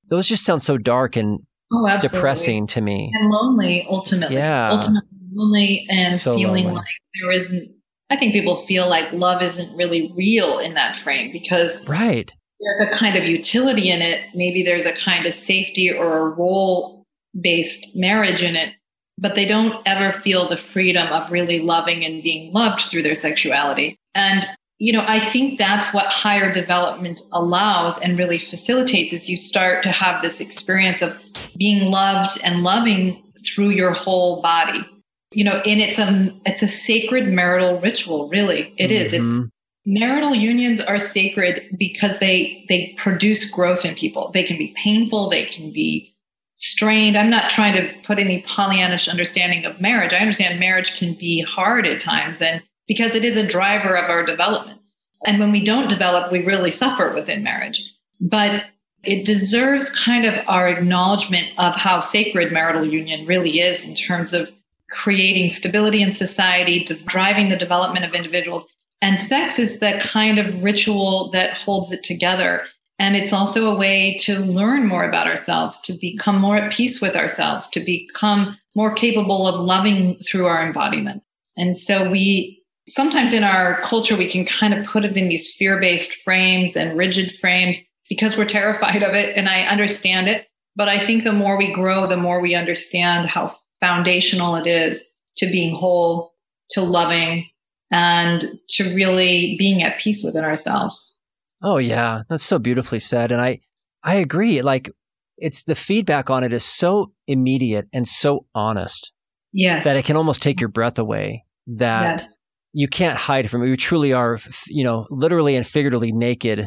Those 0.09 0.27
just 0.27 0.45
sound 0.45 0.63
so 0.63 0.79
dark 0.79 1.17
and 1.17 1.39
oh, 1.73 1.99
depressing 2.01 2.67
to 2.69 2.81
me. 2.81 3.11
And 3.15 3.31
lonely 3.31 3.87
ultimately. 3.89 4.37
Yeah. 4.37 4.71
Ultimately 4.71 5.09
lonely 5.33 5.87
and 5.91 6.19
so 6.19 6.37
feeling 6.37 6.65
lonely. 6.65 6.79
like 6.79 6.87
there 7.21 7.31
isn't 7.31 7.71
i 8.11 8.17
think 8.17 8.33
people 8.33 8.63
feel 8.63 8.89
like 8.89 9.13
love 9.13 9.43
isn't 9.43 9.77
really 9.77 10.13
real 10.17 10.59
in 10.59 10.75
that 10.75 10.97
frame 10.97 11.31
because 11.33 11.87
right. 11.87 12.33
there's 12.61 12.91
a 12.91 12.95
kind 12.95 13.17
of 13.17 13.25
utility 13.25 13.91
in 13.91 14.01
it. 14.01 14.23
Maybe 14.35 14.63
there's 14.63 14.87
a 14.87 14.93
kind 14.93 15.27
of 15.27 15.35
safety 15.35 15.91
or 15.91 16.19
a 16.19 16.31
role 16.31 16.98
based 17.41 17.95
marriage 17.97 18.43
in 18.43 18.57
it, 18.57 18.75
but 19.19 19.35
they 19.35 19.47
don't 19.47 19.83
ever 19.87 20.19
feel 20.21 20.49
the 20.49 20.57
freedom 20.57 21.09
of 21.09 21.31
really 21.31 21.61
loving 21.61 22.05
and 22.05 22.23
being 22.23 22.53
loved 22.53 22.81
through 22.83 23.03
their 23.03 23.15
sexuality. 23.15 23.99
And, 24.15 24.47
you 24.79 24.93
know, 24.93 25.05
I 25.07 25.19
think 25.19 25.59
that's 25.59 25.93
what 25.93 26.07
higher 26.07 26.53
development 26.53 27.21
allows 27.33 27.99
and 27.99 28.19
really 28.19 28.39
facilitates 28.39 29.13
is 29.13 29.29
you 29.29 29.37
start 29.37 29.83
to 29.83 29.93
have 29.93 30.23
this 30.23 30.41
experience 30.41 31.03
of 31.03 31.17
being 31.59 31.91
loved 31.91 32.39
and 32.45 32.63
loving 32.63 33.23
through 33.45 33.71
your 33.71 33.93
whole 33.93 34.41
body. 34.41 34.87
You 35.33 35.45
know, 35.45 35.61
and 35.67 35.81
it's 35.81 35.99
a 35.99 36.31
it's 36.47 36.63
a 36.63 36.69
sacred 36.69 37.29
marital 37.29 37.81
ritual, 37.81 38.31
really. 38.31 38.73
It 38.79 38.87
mm-hmm. 38.87 38.93
is. 38.93 39.13
It's 39.13 39.23
mm-hmm. 39.23 39.49
marital 39.85 40.35
unions 40.35 40.81
are 40.81 40.97
sacred 40.97 41.65
because 41.79 42.19
they 42.19 42.65
they 42.71 42.95
produce 42.97 43.51
growth 43.51 43.85
in 43.85 43.95
people. 43.95 44.31
They 44.33 44.43
can 44.43 44.57
be 44.57 44.75
painful, 44.83 45.29
they 45.29 45.45
can 45.45 45.71
be 45.71 46.15
strained. 46.59 47.17
I'm 47.17 47.31
not 47.31 47.51
trying 47.51 47.73
to 47.75 47.93
put 48.03 48.19
any 48.19 48.43
Pollyannish 48.43 49.09
understanding 49.09 49.65
of 49.65 49.81
marriage. 49.81 50.13
I 50.13 50.19
understand 50.19 50.61
marriage 50.61 50.99
can 50.99 51.15
be 51.15 51.43
hard 51.43 51.87
at 51.87 52.01
times 52.01 52.43
and 52.43 52.63
because 52.87 53.15
it 53.15 53.25
is 53.25 53.37
a 53.37 53.49
driver 53.49 53.97
of 53.97 54.11
our 54.11 54.25
development. 54.25 54.81
And 55.25 55.39
when 55.39 55.53
we 55.53 55.65
don't 55.65 55.89
develop, 55.89 56.33
we 56.33 56.45
really 56.45 56.71
suffer 56.71 57.13
within 57.15 57.43
marriage. 57.43 57.85
But 58.21 58.65
it 59.05 59.25
deserves 59.25 59.91
kind 60.05 60.25
of 60.25 60.35
our 60.49 60.69
acknowledgement 60.69 61.49
of 61.59 61.75
how 61.75 62.01
sacred 62.01 62.53
marital 62.53 62.85
union 62.85 63.27
really 63.27 63.61
is 63.61 63.85
in 63.85 63.95
terms 63.95 64.33
of 64.33 64.51
creating 64.91 65.51
stability 65.51 66.03
in 66.03 66.13
society, 66.13 66.85
driving 67.07 67.51
the 67.51 67.57
development 67.57 68.05
of 68.05 68.15
individuals. 68.15 68.65
And 69.01 69.21
sex 69.21 69.59
is 69.59 69.79
that 69.79 70.01
kind 70.01 70.39
of 70.39 70.63
ritual 70.63 71.31
that 71.33 71.57
holds 71.57 71.93
it 71.93 72.03
together. 72.03 72.65
And 72.99 73.15
it's 73.15 73.33
also 73.33 73.73
a 73.73 73.79
way 73.79 74.17
to 74.23 74.41
learn 74.41 74.87
more 74.87 75.05
about 75.05 75.29
ourselves, 75.29 75.81
to 75.83 75.93
become 76.01 76.41
more 76.41 76.57
at 76.57 76.73
peace 76.73 77.01
with 77.01 77.15
ourselves, 77.15 77.69
to 77.71 77.81
become 77.81 78.57
more 78.75 78.93
capable 78.93 79.47
of 79.47 79.61
loving 79.61 80.17
through 80.19 80.47
our 80.47 80.67
embodiment. 80.67 81.23
And 81.57 81.79
so 81.79 82.11
we 82.11 82.59
sometimes 82.89 83.33
in 83.33 83.45
our 83.45 83.81
culture, 83.83 84.17
we 84.17 84.29
can 84.29 84.45
kind 84.45 84.75
of 84.75 84.87
put 84.87 85.05
it 85.05 85.17
in 85.17 85.29
these 85.29 85.55
fear 85.55 85.79
based 85.81 86.13
frames 86.23 86.77
and 86.77 86.97
rigid 86.97 87.35
frames 87.35 87.83
because 88.09 88.37
we're 88.37 88.47
terrified 88.47 89.03
of 89.03 89.15
it. 89.15 89.37
And 89.37 89.49
I 89.49 89.63
understand 89.63 90.29
it. 90.29 90.47
But 90.75 90.89
I 90.89 91.05
think 91.05 91.25
the 91.25 91.33
more 91.33 91.59
we 91.59 91.73
grow, 91.73 92.07
the 92.07 92.17
more 92.17 92.41
we 92.41 92.55
understand 92.55 93.29
how 93.29 93.57
foundational 93.81 94.57
it 94.57 94.67
is 94.67 95.03
to 95.39 95.47
being 95.47 95.75
whole, 95.75 96.33
to 96.71 96.83
loving, 96.83 97.49
and 97.91 98.59
to 98.71 98.95
really 98.95 99.57
being 99.59 99.83
at 99.83 99.99
peace 99.99 100.25
within 100.25 100.45
ourselves. 100.45 101.18
Oh 101.63 101.79
yeah, 101.79 102.23
that's 102.29 102.45
so 102.45 102.59
beautifully 102.59 102.99
said 102.99 103.33
and 103.33 103.41
I 103.41 103.61
I 104.03 104.17
agree 104.17 104.63
like 104.63 104.91
it's 105.37 105.65
the 105.65 105.75
feedback 105.75 106.31
on 106.31 106.45
it 106.45 106.53
is 106.53 106.65
so 106.65 107.13
immediate 107.27 107.87
and 107.93 108.07
so 108.07 108.47
honest. 108.55 109.13
Yes. 109.53 109.85
That 109.85 109.97
it 109.97 110.05
can 110.05 110.17
almost 110.17 110.43
take 110.43 110.61
your 110.61 110.69
breath 110.69 110.99
away 110.99 111.45
that 111.67 112.21
yes 112.21 112.39
you 112.73 112.89
can't 112.89 113.19
hide 113.19 113.51
from 113.51 113.63
it. 113.63 113.71
We 113.71 113.77
truly 113.77 114.13
are, 114.13 114.39
you 114.67 114.85
know, 114.85 115.07
literally 115.11 115.57
and 115.57 115.67
figuratively 115.67 116.13
naked 116.13 116.67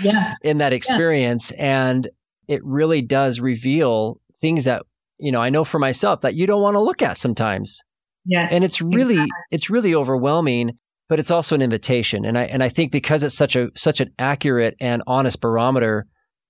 yeah. 0.00 0.34
in 0.42 0.58
that 0.58 0.72
experience. 0.72 1.52
Yeah. 1.54 1.88
And 1.88 2.08
it 2.48 2.60
really 2.64 3.02
does 3.02 3.40
reveal 3.40 4.20
things 4.40 4.64
that, 4.64 4.84
you 5.18 5.32
know, 5.32 5.40
I 5.40 5.50
know 5.50 5.64
for 5.64 5.78
myself 5.78 6.20
that 6.20 6.34
you 6.34 6.46
don't 6.46 6.62
want 6.62 6.74
to 6.76 6.80
look 6.80 7.02
at 7.02 7.18
sometimes. 7.18 7.82
Yes. 8.24 8.48
And 8.52 8.64
it's 8.64 8.80
really, 8.80 9.14
exactly. 9.14 9.36
it's 9.50 9.70
really 9.70 9.94
overwhelming, 9.94 10.78
but 11.08 11.18
it's 11.18 11.30
also 11.30 11.54
an 11.54 11.62
invitation. 11.62 12.24
And 12.24 12.36
I, 12.36 12.44
and 12.44 12.62
I 12.62 12.68
think 12.68 12.92
because 12.92 13.22
it's 13.22 13.36
such 13.36 13.56
a, 13.56 13.68
such 13.76 14.00
an 14.00 14.12
accurate 14.18 14.74
and 14.80 15.02
honest 15.06 15.40
barometer 15.40 16.06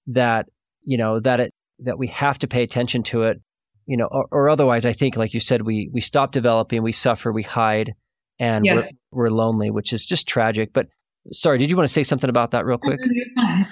that, 0.09 0.47
you 0.83 0.99
know, 0.99 1.21
that 1.21 1.41
it, 1.41 1.55
that 1.81 1.99
we 1.99 2.07
have 2.09 2.39
to 2.39 2.49
pay 2.49 2.63
attention 2.63 3.03
to 3.05 3.25
it, 3.25 3.39
you 3.87 3.97
know, 3.97 4.09
or, 4.11 4.27
or 4.31 4.49
otherwise 4.49 4.87
I 4.87 4.93
think, 4.93 5.17
like 5.17 5.35
you 5.35 5.41
said, 5.41 5.63
we, 5.63 5.91
we 5.93 6.01
stop 6.01 6.33
developing, 6.33 6.83
we 6.83 6.93
suffer, 6.93 7.33
we 7.33 7.43
hide 7.43 7.95
and 8.39 8.65
yes. 8.65 8.93
we're, 9.11 9.25
we're 9.25 9.31
lonely, 9.31 9.71
which 9.71 9.93
is 9.93 10.07
just 10.07 10.27
tragic. 10.27 10.73
But 10.73 10.87
sorry, 11.33 11.59
did 11.59 11.71
you 11.71 11.77
want 11.77 11.89
to 11.89 11.93
say 11.93 12.03
something 12.03 12.31
about 12.31 12.53
that 12.53 12.65
real 12.65 12.79
quick? 12.79 12.99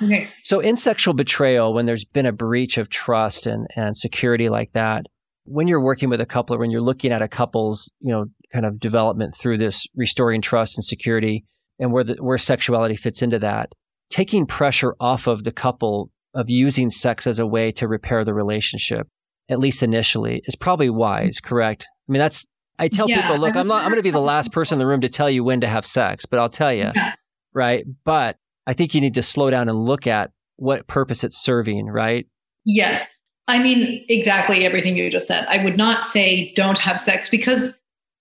okay. 0.03 0.29
So, 0.43 0.61
in 0.61 0.77
sexual 0.77 1.15
betrayal, 1.15 1.73
when 1.75 1.87
there's 1.87 2.05
been 2.05 2.27
a 2.27 2.33
breach 2.33 2.79
of 2.79 2.89
trust 2.89 3.47
and, 3.47 3.67
and 3.77 3.97
security 3.97 4.49
like 4.49 4.73
that, 4.73 5.07
when 5.45 5.69
you're 5.69 5.83
working 5.83 6.09
with 6.09 6.21
a 6.21 6.27
couple 6.27 6.57
or 6.57 6.59
when 6.59 6.71
you're 6.71 6.81
looking 6.81 7.13
at 7.13 7.23
a 7.23 7.29
couple's, 7.29 7.93
you 8.01 8.13
know, 8.13 8.27
kind 8.53 8.65
of 8.65 8.81
development 8.81 9.37
through 9.37 9.59
this 9.59 9.87
restoring 9.95 10.41
trust 10.41 10.79
and 10.79 10.85
security 10.85 11.45
and 11.79 11.93
where 11.93 12.05
the, 12.05 12.15
where 12.15 12.39
sexuality 12.39 12.97
fits 12.97 13.23
into 13.23 13.39
that, 13.39 13.73
taking 14.11 14.47
pressure 14.47 14.95
off 15.01 15.27
of 15.27 15.45
the 15.45 15.53
couple 15.53 16.11
of 16.35 16.47
using 16.49 16.91
sex 16.91 17.27
as 17.27 17.39
a 17.39 17.47
way 17.47 17.71
to 17.73 17.89
repair 17.89 18.25
the 18.25 18.35
relationship, 18.35 19.07
at 19.49 19.59
least 19.59 19.83
initially, 19.83 20.43
is 20.45 20.57
probably 20.57 20.91
wise, 20.91 21.41
correct? 21.41 21.87
I 22.09 22.13
mean, 22.13 22.21
that's 22.21 22.47
I 22.79 22.89
tell 22.89 23.09
yeah, 23.09 23.23
people, 23.23 23.39
look, 23.39 23.55
I'm 23.55 23.69
not 23.69 23.85
I'm 23.85 23.91
going 23.91 23.99
to 23.99 24.03
be 24.03 24.11
the 24.11 24.21
last 24.21 24.51
person 24.53 24.77
in 24.77 24.79
the 24.81 24.87
room 24.87 25.03
to 25.03 25.09
tell 25.09 25.31
you 25.31 25.45
when 25.45 25.61
to 25.61 25.69
have 25.69 25.87
sex, 25.87 26.27
but 26.27 26.41
I'll 26.41 26.49
tell 26.49 26.73
you, 26.73 26.91
yeah. 26.95 27.13
right? 27.53 27.85
But 28.05 28.37
I 28.67 28.73
think 28.73 28.95
you 28.95 29.01
need 29.01 29.15
to 29.15 29.23
slow 29.23 29.51
down 29.51 29.69
and 29.69 29.79
look 29.79 30.07
at 30.07 30.31
what 30.57 30.87
purpose 30.87 31.23
it's 31.25 31.43
serving, 31.43 31.87
right? 31.87 32.27
Yes. 32.65 33.05
I 33.47 33.59
mean, 33.59 34.05
exactly 34.09 34.65
everything 34.65 34.97
you 34.97 35.11
just 35.11 35.27
said. 35.27 35.47
I 35.49 35.63
would 35.63 35.77
not 35.77 36.07
say 36.07 36.53
don't 36.55 36.79
have 36.79 36.99
sex 36.99 37.29
because 37.29 37.75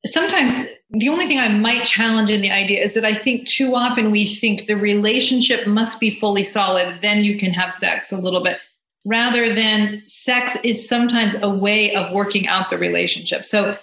sometimes 0.05 0.65
the 0.89 1.09
only 1.09 1.27
thing 1.27 1.39
I 1.39 1.47
might 1.47 1.85
challenge 1.85 2.29
in 2.29 2.41
the 2.41 2.51
idea 2.51 2.83
is 2.83 2.93
that 2.93 3.05
I 3.05 3.15
think 3.15 3.47
too 3.47 3.75
often 3.75 4.11
we 4.11 4.27
think 4.27 4.65
the 4.65 4.75
relationship 4.75 5.65
must 5.65 5.99
be 5.99 6.11
fully 6.11 6.43
solid, 6.43 6.99
then 7.01 7.23
you 7.23 7.37
can 7.37 7.51
have 7.53 7.71
sex 7.71 8.11
a 8.11 8.17
little 8.17 8.43
bit, 8.43 8.59
rather 9.05 9.53
than 9.53 10.03
sex 10.07 10.57
is 10.63 10.87
sometimes 10.87 11.35
a 11.41 11.49
way 11.49 11.95
of 11.95 12.13
working 12.13 12.47
out 12.47 12.69
the 12.69 12.77
relationship. 12.77 13.45
So 13.45 13.77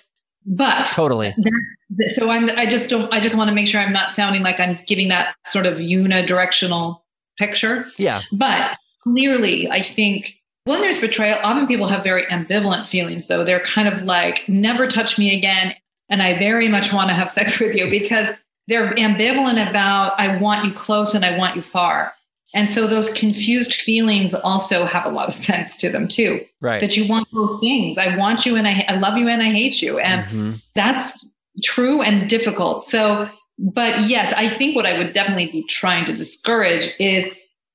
but 0.47 0.87
totally. 0.87 1.35
That, 1.37 2.13
so 2.15 2.31
I'm, 2.31 2.49
I 2.51 2.67
just 2.67 2.89
don't, 2.89 3.13
I 3.13 3.21
just 3.21 3.35
want 3.35 3.49
to 3.49 3.55
make 3.55 3.67
sure 3.67 3.81
I'm 3.81 3.93
not 3.93 4.11
sounding 4.11 4.43
like 4.43 4.59
I'm 4.59 4.79
giving 4.87 5.09
that 5.09 5.35
sort 5.47 5.67
of 5.67 5.79
unidirectional 5.79 7.01
picture. 7.39 7.87
Yeah. 7.99 8.23
But 8.33 8.77
clearly, 9.03 9.71
I 9.71 9.83
think 9.83 10.40
when 10.65 10.81
there's 10.81 11.01
betrayal, 11.01 11.39
often 11.43 11.67
people 11.67 11.89
have 11.89 12.05
very 12.05 12.25
ambivalent 12.27 12.89
feelings, 12.89 13.27
though. 13.27 13.45
They're 13.45 13.61
kind 13.61 13.89
of 13.89 14.03
like, 14.03 14.49
never 14.49 14.87
touch 14.87 15.19
me 15.19 15.37
again. 15.37 15.75
And 16.09 16.23
I 16.23 16.39
very 16.39 16.69
much 16.69 16.93
want 16.93 17.09
to 17.09 17.15
have 17.15 17.31
sex 17.31 17.59
with 17.61 17.75
you 17.75 17.89
because 17.89 18.29
they're 18.69 18.93
ambivalent 18.95 19.69
about, 19.69 20.19
I 20.19 20.37
want 20.37 20.67
you 20.67 20.73
close 20.73 21.15
and 21.15 21.25
I 21.25 21.37
want 21.37 21.57
you 21.57 21.63
far. 21.63 22.13
And 22.53 22.69
so 22.69 22.87
those 22.87 23.13
confused 23.13 23.75
feelings 23.75 24.35
also 24.35 24.85
have 24.85 25.05
a 25.05 25.09
lot 25.09 25.29
of 25.29 25.35
sense 25.47 25.77
to 25.79 25.91
them 25.91 26.09
too. 26.09 26.45
Right. 26.61 26.81
That 26.81 26.97
you 26.97 27.09
want 27.09 27.29
both 27.33 27.61
things. 27.61 27.97
I 27.97 28.17
want 28.17 28.45
you 28.45 28.57
and 28.57 28.67
I, 28.67 28.85
I 28.89 28.97
love 28.97 29.17
you 29.17 29.29
and 29.29 29.43
I 29.43 29.51
hate 29.51 29.81
you. 29.81 29.99
And 29.99 30.27
mm-hmm. 30.27 30.57
that's 30.75 31.25
true 31.63 32.03
and 32.03 32.29
difficult. 32.29 32.85
So, 32.85 33.29
but 33.59 34.09
yes, 34.09 34.33
I 34.37 34.57
think 34.57 34.77
what 34.77 34.87
I 34.87 34.99
would 34.99 35.13
definitely 35.13 35.47
be 35.47 35.65
trying 35.69 36.05
to 36.07 36.17
discourage 36.17 36.91
is 36.99 37.27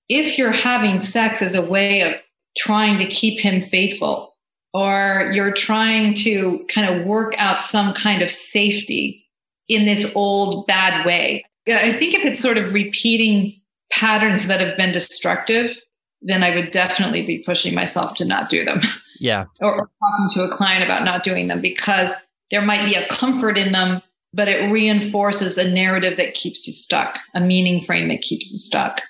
if 0.10 0.38
you're 0.38 0.52
having 0.52 1.00
sex 1.00 1.42
as 1.42 1.56
a 1.56 1.62
way 1.62 2.02
of 2.02 2.14
trying 2.58 2.98
to 3.00 3.06
keep 3.06 3.40
him 3.40 3.60
faithful 3.62 4.36
or 4.76 5.32
you're 5.34 5.54
trying 5.54 6.14
to 6.14 6.66
kind 6.68 6.94
of 6.94 7.06
work 7.06 7.34
out 7.38 7.64
some 7.64 7.94
kind 7.94 8.22
of 8.22 8.30
safety 8.30 9.26
in 9.70 9.86
this 9.86 10.14
old 10.16 10.68
bad 10.68 11.06
way. 11.06 11.46
I 11.66 11.94
think 11.94 12.14
if 12.14 12.26
it's 12.26 12.42
sort 12.42 12.58
of 12.58 12.74
repeating 12.74 13.60
patterns 13.90 14.48
that 14.48 14.60
have 14.60 14.76
been 14.76 14.92
destructive, 14.92 15.78
then 16.22 16.44
I 16.44 16.54
would 16.54 16.72
definitely 16.72 17.26
be 17.26 17.44
pushing 17.46 17.74
myself 17.74 18.16
to 18.16 18.26
not 18.26 18.50
do 18.50 18.66
them. 18.66 18.82
Yeah. 19.20 19.46
or, 19.62 19.76
or 19.76 19.90
talking 20.00 20.28
to 20.34 20.44
a 20.44 20.50
client 20.50 20.84
about 20.84 21.06
not 21.06 21.24
doing 21.24 21.48
them 21.48 21.62
because 21.62 22.12
there 22.52 22.62
might 22.62 22.86
be 22.86 22.96
a 22.96 23.08
comfort 23.08 23.58
in 23.58 23.72
them, 23.72 24.02
but 24.34 24.50
it 24.50 24.70
reinforces 24.72 25.58
a 25.58 25.72
narrative 25.72 26.18
that 26.18 26.34
keeps 26.34 26.68
you 26.68 26.74
stuck, 26.74 27.18
a 27.34 27.40
meaning 27.40 27.82
frame 27.82 28.10
that 28.10 28.22
keeps 28.22 28.52
you 28.52 28.58
stuck. 28.58 29.02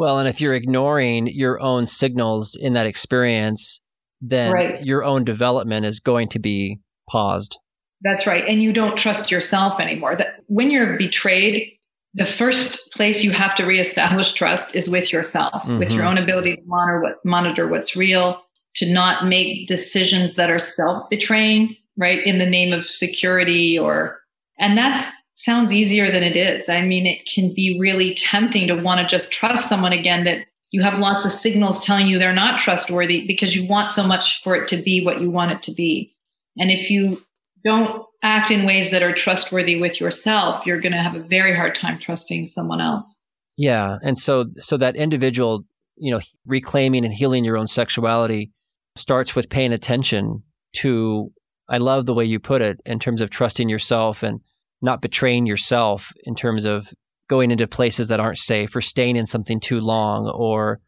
Well, 0.00 0.18
and 0.18 0.26
if 0.26 0.40
you're 0.40 0.54
ignoring 0.54 1.26
your 1.26 1.60
own 1.60 1.86
signals 1.86 2.54
in 2.54 2.72
that 2.72 2.86
experience, 2.86 3.82
then 4.22 4.50
right. 4.50 4.82
your 4.82 5.04
own 5.04 5.24
development 5.24 5.84
is 5.84 6.00
going 6.00 6.30
to 6.30 6.38
be 6.38 6.80
paused. 7.06 7.58
That's 8.00 8.26
right. 8.26 8.42
And 8.48 8.62
you 8.62 8.72
don't 8.72 8.96
trust 8.96 9.30
yourself 9.30 9.78
anymore. 9.78 10.16
That 10.16 10.36
when 10.46 10.70
you're 10.70 10.96
betrayed, 10.96 11.70
the 12.14 12.24
first 12.24 12.80
place 12.94 13.22
you 13.22 13.32
have 13.32 13.54
to 13.56 13.66
reestablish 13.66 14.32
trust 14.32 14.74
is 14.74 14.88
with 14.88 15.12
yourself, 15.12 15.64
mm-hmm. 15.64 15.76
with 15.76 15.90
your 15.90 16.04
mm-hmm. 16.04 16.16
own 16.16 16.24
ability 16.24 16.56
to 16.56 16.62
monitor 16.64 17.02
what 17.02 17.16
monitor 17.26 17.68
what's 17.68 17.94
real, 17.94 18.42
to 18.76 18.90
not 18.90 19.26
make 19.26 19.68
decisions 19.68 20.36
that 20.36 20.50
are 20.50 20.58
self-betraying, 20.58 21.76
right? 21.98 22.24
In 22.24 22.38
the 22.38 22.46
name 22.48 22.72
of 22.72 22.86
security 22.86 23.78
or 23.78 24.18
and 24.58 24.78
that 24.78 25.12
sounds 25.42 25.72
easier 25.72 26.10
than 26.10 26.22
it 26.22 26.36
is. 26.36 26.68
I 26.68 26.82
mean, 26.82 27.06
it 27.06 27.26
can 27.26 27.54
be 27.54 27.78
really 27.80 28.14
tempting 28.14 28.68
to 28.68 28.74
want 28.74 29.00
to 29.00 29.06
just 29.06 29.32
trust 29.32 29.68
someone 29.68 29.92
again 29.92 30.24
that 30.24 30.46
you 30.70 30.82
have 30.82 30.98
lots 30.98 31.24
of 31.24 31.32
signals 31.32 31.84
telling 31.84 32.06
you 32.06 32.18
they're 32.18 32.32
not 32.32 32.60
trustworthy 32.60 33.26
because 33.26 33.56
you 33.56 33.66
want 33.66 33.90
so 33.90 34.06
much 34.06 34.42
for 34.42 34.54
it 34.54 34.68
to 34.68 34.76
be 34.76 35.04
what 35.04 35.20
you 35.20 35.30
want 35.30 35.52
it 35.52 35.62
to 35.62 35.72
be. 35.72 36.14
And 36.56 36.70
if 36.70 36.90
you 36.90 37.20
don't 37.64 38.04
act 38.22 38.50
in 38.50 38.66
ways 38.66 38.90
that 38.90 39.02
are 39.02 39.14
trustworthy 39.14 39.80
with 39.80 40.00
yourself, 40.00 40.64
you're 40.66 40.80
going 40.80 40.92
to 40.92 41.02
have 41.02 41.14
a 41.14 41.22
very 41.22 41.54
hard 41.54 41.74
time 41.74 41.98
trusting 41.98 42.46
someone 42.46 42.80
else. 42.80 43.22
Yeah, 43.56 43.98
and 44.02 44.16
so 44.16 44.46
so 44.54 44.76
that 44.76 44.96
individual, 44.96 45.64
you 45.96 46.12
know, 46.12 46.20
reclaiming 46.46 47.04
and 47.04 47.12
healing 47.12 47.44
your 47.44 47.58
own 47.58 47.66
sexuality 47.66 48.52
starts 48.96 49.34
with 49.34 49.50
paying 49.50 49.72
attention 49.72 50.42
to 50.76 51.32
I 51.68 51.78
love 51.78 52.06
the 52.06 52.14
way 52.14 52.24
you 52.24 52.40
put 52.40 52.62
it 52.62 52.80
in 52.86 52.98
terms 52.98 53.20
of 53.20 53.30
trusting 53.30 53.68
yourself 53.68 54.22
and 54.22 54.40
not 54.82 55.02
betraying 55.02 55.46
yourself 55.46 56.12
in 56.24 56.34
terms 56.34 56.64
of 56.64 56.88
going 57.28 57.50
into 57.50 57.66
places 57.66 58.08
that 58.08 58.20
aren't 58.20 58.38
safe 58.38 58.74
or 58.74 58.80
staying 58.80 59.16
in 59.16 59.26
something 59.26 59.60
too 59.60 59.80
long 59.80 60.28
or 60.28 60.80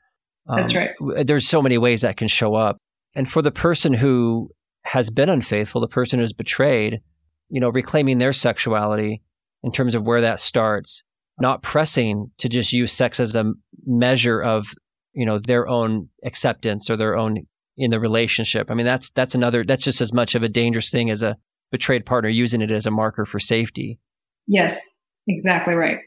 um, 0.49 0.57
that's 0.57 0.75
right. 0.75 0.91
there's 1.25 1.47
so 1.47 1.63
many 1.63 1.79
ways 1.79 2.01
that 2.01 2.17
can 2.17 2.27
show 2.27 2.57
up. 2.57 2.79
And 3.15 3.31
for 3.31 3.43
the 3.43 3.53
person 3.53 3.93
who 3.93 4.51
has 4.85 5.11
been 5.11 5.29
unfaithful 5.29 5.81
the 5.81 5.87
person 5.87 6.19
who's 6.19 6.33
betrayed 6.33 7.01
you 7.49 7.61
know 7.61 7.69
reclaiming 7.69 8.19
their 8.19 8.33
sexuality 8.33 9.23
in 9.63 9.71
terms 9.71 9.95
of 9.95 10.05
where 10.05 10.23
that 10.23 10.41
starts 10.41 11.05
not 11.41 11.63
pressing 11.63 12.31
to 12.39 12.49
just 12.49 12.73
use 12.73 12.93
sex 12.93 13.21
as 13.21 13.37
a 13.37 13.53
measure 13.87 14.41
of 14.41 14.67
you 15.13 15.27
know 15.27 15.39
their 15.39 15.69
own 15.69 16.09
acceptance 16.25 16.91
or 16.91 16.97
their 16.97 17.17
own 17.17 17.37
in 17.77 17.91
the 17.91 18.01
relationship. 18.01 18.71
I 18.71 18.75
mean 18.75 18.87
that's 18.87 19.11
that's 19.11 19.35
another 19.35 19.65
that's 19.65 19.85
just 19.85 20.01
as 20.01 20.13
much 20.13 20.35
of 20.35 20.43
a 20.43 20.49
dangerous 20.49 20.91
thing 20.91 21.11
as 21.11 21.23
a 21.23 21.37
betrayed 21.73 22.07
partner 22.07 22.29
using 22.29 22.63
it 22.63 22.71
as 22.71 22.87
a 22.87 22.91
marker 22.91 23.25
for 23.25 23.41
safety 23.41 23.99
yes 24.47 24.89
exactly 25.27 25.75
right 25.75 25.99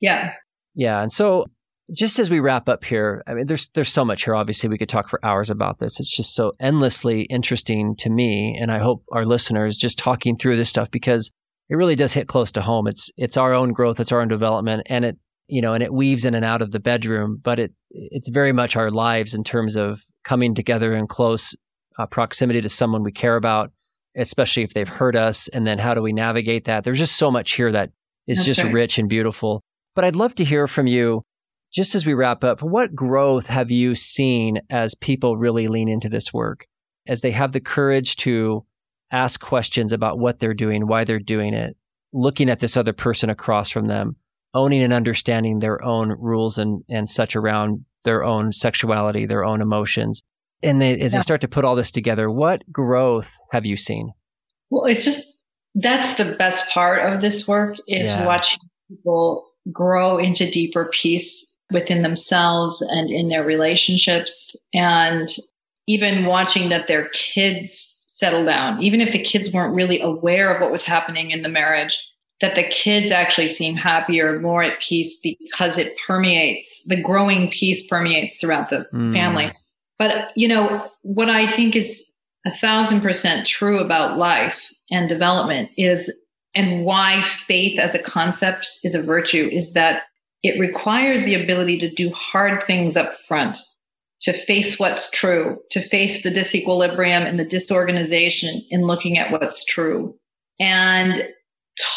yeah. 0.00 0.32
Yeah. 0.74 1.02
And 1.02 1.12
so 1.12 1.46
just 1.92 2.18
as 2.18 2.30
we 2.30 2.40
wrap 2.40 2.68
up 2.68 2.84
here, 2.84 3.22
I 3.26 3.34
mean, 3.34 3.46
there's 3.46 3.68
there's 3.70 3.92
so 3.92 4.04
much 4.04 4.24
here. 4.24 4.34
Obviously, 4.34 4.68
we 4.68 4.78
could 4.78 4.88
talk 4.88 5.08
for 5.08 5.24
hours 5.24 5.50
about 5.50 5.78
this. 5.78 6.00
It's 6.00 6.14
just 6.14 6.34
so 6.34 6.52
endlessly 6.60 7.22
interesting 7.22 7.96
to 7.96 8.10
me, 8.10 8.56
and 8.60 8.70
I 8.70 8.78
hope 8.78 9.02
our 9.12 9.26
listeners 9.26 9.78
just 9.78 9.98
talking 9.98 10.36
through 10.36 10.56
this 10.56 10.70
stuff 10.70 10.90
because 10.90 11.32
it 11.68 11.76
really 11.76 11.96
does 11.96 12.14
hit 12.14 12.28
close 12.28 12.52
to 12.52 12.60
home. 12.60 12.86
It's 12.86 13.10
it's 13.16 13.36
our 13.36 13.52
own 13.52 13.72
growth, 13.72 13.98
it's 13.98 14.12
our 14.12 14.20
own 14.20 14.28
development, 14.28 14.82
and 14.86 15.04
it 15.04 15.18
you 15.48 15.60
know, 15.60 15.74
and 15.74 15.82
it 15.82 15.92
weaves 15.92 16.24
in 16.24 16.34
and 16.34 16.44
out 16.44 16.62
of 16.62 16.70
the 16.70 16.78
bedroom, 16.78 17.40
but 17.42 17.58
it 17.58 17.72
it's 17.90 18.30
very 18.30 18.52
much 18.52 18.76
our 18.76 18.90
lives 18.90 19.34
in 19.34 19.42
terms 19.42 19.76
of 19.76 20.00
coming 20.22 20.54
together 20.54 20.94
in 20.94 21.08
close 21.08 21.56
uh, 21.98 22.06
proximity 22.06 22.60
to 22.60 22.68
someone 22.68 23.02
we 23.02 23.10
care 23.10 23.34
about, 23.34 23.72
especially 24.16 24.62
if 24.62 24.74
they've 24.74 24.88
hurt 24.88 25.16
us, 25.16 25.48
and 25.48 25.66
then 25.66 25.78
how 25.78 25.94
do 25.94 26.02
we 26.02 26.12
navigate 26.12 26.64
that? 26.64 26.84
There's 26.84 26.98
just 26.98 27.16
so 27.16 27.30
much 27.30 27.52
here 27.52 27.72
that 27.72 27.90
is 28.26 28.38
That's 28.38 28.46
just 28.46 28.64
right. 28.64 28.72
rich 28.72 28.98
and 28.98 29.08
beautiful. 29.08 29.62
But 29.94 30.04
I'd 30.04 30.16
love 30.16 30.34
to 30.36 30.44
hear 30.44 30.66
from 30.66 30.86
you, 30.86 31.22
just 31.72 31.94
as 31.94 32.06
we 32.06 32.14
wrap 32.14 32.44
up, 32.44 32.62
what 32.62 32.94
growth 32.94 33.46
have 33.46 33.70
you 33.70 33.94
seen 33.94 34.60
as 34.70 34.94
people 34.94 35.36
really 35.36 35.68
lean 35.68 35.88
into 35.88 36.08
this 36.08 36.32
work, 36.32 36.66
as 37.06 37.20
they 37.20 37.30
have 37.30 37.52
the 37.52 37.60
courage 37.60 38.16
to 38.16 38.64
ask 39.12 39.40
questions 39.40 39.92
about 39.92 40.18
what 40.18 40.38
they're 40.38 40.54
doing, 40.54 40.86
why 40.86 41.04
they're 41.04 41.18
doing 41.18 41.54
it, 41.54 41.76
looking 42.12 42.48
at 42.48 42.60
this 42.60 42.76
other 42.76 42.92
person 42.92 43.30
across 43.30 43.70
from 43.70 43.86
them, 43.86 44.16
owning 44.54 44.82
and 44.82 44.92
understanding 44.92 45.58
their 45.58 45.82
own 45.84 46.14
rules 46.18 46.58
and, 46.58 46.82
and 46.88 47.08
such 47.08 47.36
around 47.36 47.84
their 48.04 48.24
own 48.24 48.52
sexuality, 48.52 49.26
their 49.26 49.44
own 49.44 49.60
emotions. 49.60 50.22
And 50.62 50.80
they, 50.80 50.92
as 51.00 51.12
yeah. 51.12 51.18
they 51.18 51.22
start 51.22 51.40
to 51.40 51.48
put 51.48 51.64
all 51.64 51.74
this 51.74 51.90
together, 51.90 52.30
what 52.30 52.62
growth 52.70 53.30
have 53.52 53.64
you 53.64 53.76
seen? 53.76 54.12
Well, 54.70 54.84
it's 54.84 55.04
just 55.04 55.40
that's 55.74 56.16
the 56.16 56.36
best 56.36 56.68
part 56.70 57.04
of 57.04 57.20
this 57.20 57.46
work 57.46 57.76
is 57.86 58.08
yeah. 58.08 58.26
watching 58.26 58.58
people 58.88 59.46
grow 59.72 60.18
into 60.18 60.50
deeper 60.50 60.90
peace 60.92 61.46
within 61.70 62.02
themselves 62.02 62.82
and 62.90 63.10
in 63.10 63.28
their 63.28 63.44
relationships 63.44 64.56
and 64.74 65.28
even 65.86 66.26
watching 66.26 66.68
that 66.70 66.88
their 66.88 67.08
kids 67.10 67.96
settle 68.08 68.44
down 68.44 68.82
even 68.82 69.00
if 69.00 69.12
the 69.12 69.22
kids 69.22 69.52
weren't 69.52 69.74
really 69.74 70.00
aware 70.00 70.52
of 70.52 70.60
what 70.60 70.72
was 70.72 70.84
happening 70.84 71.30
in 71.30 71.42
the 71.42 71.48
marriage 71.48 72.04
that 72.40 72.54
the 72.54 72.64
kids 72.64 73.10
actually 73.10 73.48
seem 73.48 73.76
happier 73.76 74.40
more 74.40 74.62
at 74.62 74.80
peace 74.80 75.20
because 75.22 75.78
it 75.78 75.96
permeates 76.06 76.80
the 76.86 77.00
growing 77.00 77.48
peace 77.50 77.86
permeates 77.86 78.40
throughout 78.40 78.70
the 78.70 78.84
mm. 78.92 79.12
family 79.12 79.52
but 80.00 80.32
you 80.34 80.48
know 80.48 80.90
what 81.02 81.30
i 81.30 81.48
think 81.52 81.76
is 81.76 82.04
a 82.44 82.56
thousand 82.56 83.00
percent 83.00 83.46
true 83.46 83.78
about 83.78 84.18
life 84.18 84.68
and 84.90 85.08
development 85.08 85.70
is 85.76 86.12
and 86.54 86.84
why 86.84 87.22
faith 87.22 87.78
as 87.78 87.94
a 87.94 87.98
concept 87.98 88.80
is 88.82 88.94
a 88.94 89.02
virtue 89.02 89.48
is 89.52 89.72
that 89.74 90.02
it 90.42 90.58
requires 90.58 91.22
the 91.22 91.34
ability 91.34 91.78
to 91.78 91.90
do 91.90 92.10
hard 92.12 92.66
things 92.66 92.96
up 92.96 93.14
front, 93.14 93.58
to 94.22 94.32
face 94.32 94.78
what's 94.78 95.10
true, 95.10 95.58
to 95.70 95.80
face 95.80 96.22
the 96.22 96.30
disequilibrium 96.30 97.26
and 97.26 97.38
the 97.38 97.44
disorganization 97.44 98.62
in 98.70 98.82
looking 98.82 99.18
at 99.18 99.30
what's 99.30 99.64
true, 99.64 100.14
and 100.58 101.28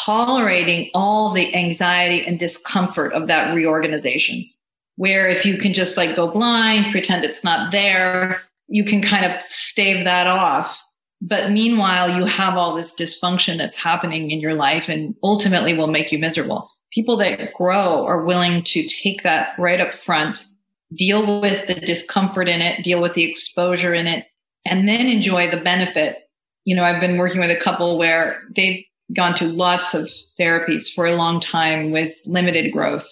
tolerating 0.04 0.90
all 0.94 1.32
the 1.32 1.54
anxiety 1.54 2.24
and 2.24 2.38
discomfort 2.38 3.12
of 3.12 3.28
that 3.28 3.54
reorganization. 3.54 4.48
Where 4.96 5.26
if 5.26 5.44
you 5.44 5.58
can 5.58 5.72
just 5.72 5.96
like 5.96 6.16
go 6.16 6.30
blind, 6.30 6.92
pretend 6.92 7.24
it's 7.24 7.44
not 7.44 7.72
there, 7.72 8.40
you 8.68 8.84
can 8.84 9.02
kind 9.02 9.24
of 9.24 9.42
stave 9.42 10.04
that 10.04 10.26
off 10.26 10.80
but 11.26 11.50
meanwhile, 11.50 12.18
you 12.18 12.26
have 12.26 12.58
all 12.58 12.74
this 12.74 12.94
dysfunction 12.94 13.56
that's 13.56 13.76
happening 13.76 14.30
in 14.30 14.40
your 14.40 14.52
life 14.52 14.90
and 14.90 15.14
ultimately 15.22 15.72
will 15.72 15.86
make 15.86 16.12
you 16.12 16.18
miserable. 16.18 16.70
People 16.92 17.16
that 17.16 17.54
grow 17.54 18.04
are 18.04 18.26
willing 18.26 18.62
to 18.64 18.86
take 18.86 19.22
that 19.22 19.58
right 19.58 19.80
up 19.80 19.94
front, 20.04 20.44
deal 20.94 21.40
with 21.40 21.66
the 21.66 21.76
discomfort 21.76 22.46
in 22.46 22.60
it, 22.60 22.84
deal 22.84 23.00
with 23.00 23.14
the 23.14 23.24
exposure 23.24 23.94
in 23.94 24.06
it, 24.06 24.26
and 24.66 24.86
then 24.86 25.06
enjoy 25.06 25.50
the 25.50 25.56
benefit. 25.56 26.28
You 26.66 26.76
know, 26.76 26.84
I've 26.84 27.00
been 27.00 27.16
working 27.16 27.40
with 27.40 27.50
a 27.50 27.60
couple 27.60 27.98
where 27.98 28.42
they've 28.54 28.84
gone 29.16 29.34
to 29.36 29.46
lots 29.46 29.94
of 29.94 30.10
therapies 30.38 30.92
for 30.92 31.06
a 31.06 31.16
long 31.16 31.40
time 31.40 31.90
with 31.90 32.14
limited 32.26 32.70
growth. 32.70 33.06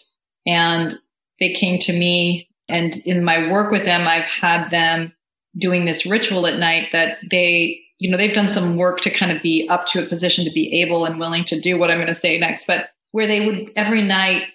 And 0.47 0.99
they 1.43 1.53
came 1.53 1.79
to 1.81 1.93
me, 1.93 2.49
and 2.69 2.97
in 3.05 3.25
my 3.25 3.51
work 3.51 3.71
with 3.71 3.85
them, 3.85 4.09
I've 4.09 4.25
had 4.25 4.71
them 4.71 5.13
doing 5.59 5.85
this 5.85 6.07
ritual 6.07 6.47
at 6.47 6.59
night 6.59 6.89
that 6.93 7.19
they 7.31 7.83
you 8.03 8.11
know, 8.11 8.17
they've 8.17 8.35
done 8.35 8.51
some 8.51 8.77
work 8.77 9.01
to 9.03 9.11
kind 9.11 9.31
of 9.31 9.41
be 9.43 9.69
up 9.71 9.87
to 9.87 10.03
a 10.03 10.09
position 10.09 10.45
to 10.45 10.51
be 10.51 10.83
able 10.83 11.05
and 11.05 11.21
willing 11.21 11.45
to 11.45 11.61
do 11.61 11.79
what 11.79 11.89
I'm 11.89 11.99
going 11.99 12.13
to 12.13 12.21
say 12.21 12.37
next, 12.37 12.67
but 12.67 12.89
where 13.13 13.29
they 13.29 13.47
would 13.47 13.71
every 13.77 14.03
night 14.03 14.47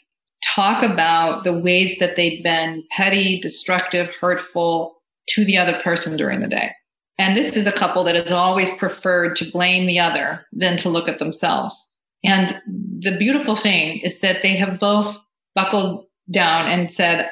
talk 0.54 0.84
about 0.84 1.46
the 1.46 1.54
ways 1.54 1.96
that 2.00 2.18
they'd 2.18 2.44
been 2.44 2.84
petty, 2.92 3.40
destructive, 3.40 4.14
hurtful 4.20 4.98
to 5.30 5.46
the 5.46 5.58
other 5.58 5.80
person 5.82 6.18
during 6.18 6.42
the 6.42 6.48
day. 6.48 6.72
And 7.18 7.38
this 7.38 7.56
is 7.56 7.68
a 7.68 7.72
couple 7.72 8.04
that 8.04 8.16
has 8.16 8.34
always 8.34 8.76
preferred 8.76 9.38
to 9.38 9.50
blame 9.50 9.88
the 9.88 10.00
other 10.00 10.46
than 10.52 10.76
to 10.80 10.90
look 10.90 11.08
at 11.08 11.20
themselves. 11.20 11.90
And 12.26 12.62
the 13.00 13.16
beautiful 13.18 13.56
thing 13.56 14.02
is 14.02 14.20
that 14.20 14.42
they 14.42 14.58
have 14.58 14.78
both 14.78 15.18
buckled 15.56 16.07
down 16.30 16.68
and 16.68 16.94
said, 16.94 17.30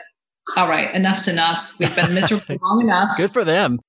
all 0.55 0.69
right, 0.69 0.93
enough's 0.93 1.27
enough. 1.27 1.71
We've 1.79 1.95
been 1.95 2.13
miserable 2.13 2.57
long 2.61 2.81
enough. 2.81 3.17
Good 3.17 3.31
for 3.31 3.43
them. 3.43 3.79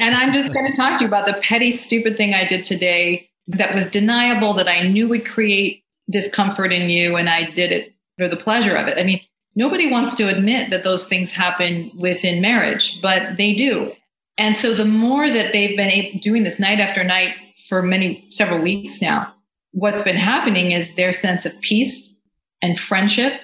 And 0.00 0.14
I'm 0.14 0.32
just 0.32 0.52
going 0.52 0.66
to 0.70 0.76
talk 0.76 0.98
to 0.98 1.04
you 1.04 1.08
about 1.08 1.26
the 1.26 1.40
petty, 1.42 1.70
stupid 1.70 2.16
thing 2.16 2.34
I 2.34 2.46
did 2.46 2.64
today 2.64 3.28
that 3.48 3.74
was 3.74 3.86
deniable, 3.86 4.54
that 4.54 4.68
I 4.68 4.88
knew 4.88 5.08
would 5.08 5.26
create 5.26 5.82
discomfort 6.10 6.72
in 6.72 6.90
you, 6.90 7.16
and 7.16 7.28
I 7.28 7.50
did 7.50 7.72
it 7.72 7.94
for 8.18 8.28
the 8.28 8.36
pleasure 8.36 8.76
of 8.76 8.88
it. 8.88 8.98
I 8.98 9.04
mean, 9.04 9.20
nobody 9.54 9.90
wants 9.90 10.14
to 10.16 10.28
admit 10.28 10.70
that 10.70 10.82
those 10.82 11.08
things 11.08 11.30
happen 11.30 11.90
within 11.94 12.40
marriage, 12.40 13.00
but 13.02 13.36
they 13.36 13.54
do. 13.54 13.92
And 14.36 14.56
so 14.56 14.74
the 14.74 14.84
more 14.84 15.28
that 15.30 15.52
they've 15.52 15.76
been 15.76 16.18
doing 16.18 16.42
this 16.42 16.58
night 16.58 16.80
after 16.80 17.04
night 17.04 17.34
for 17.68 17.82
many, 17.82 18.26
several 18.30 18.60
weeks 18.60 19.00
now, 19.00 19.32
what's 19.72 20.02
been 20.02 20.16
happening 20.16 20.72
is 20.72 20.94
their 20.94 21.12
sense 21.12 21.46
of 21.46 21.58
peace 21.60 22.14
and 22.62 22.78
friendship 22.78 23.40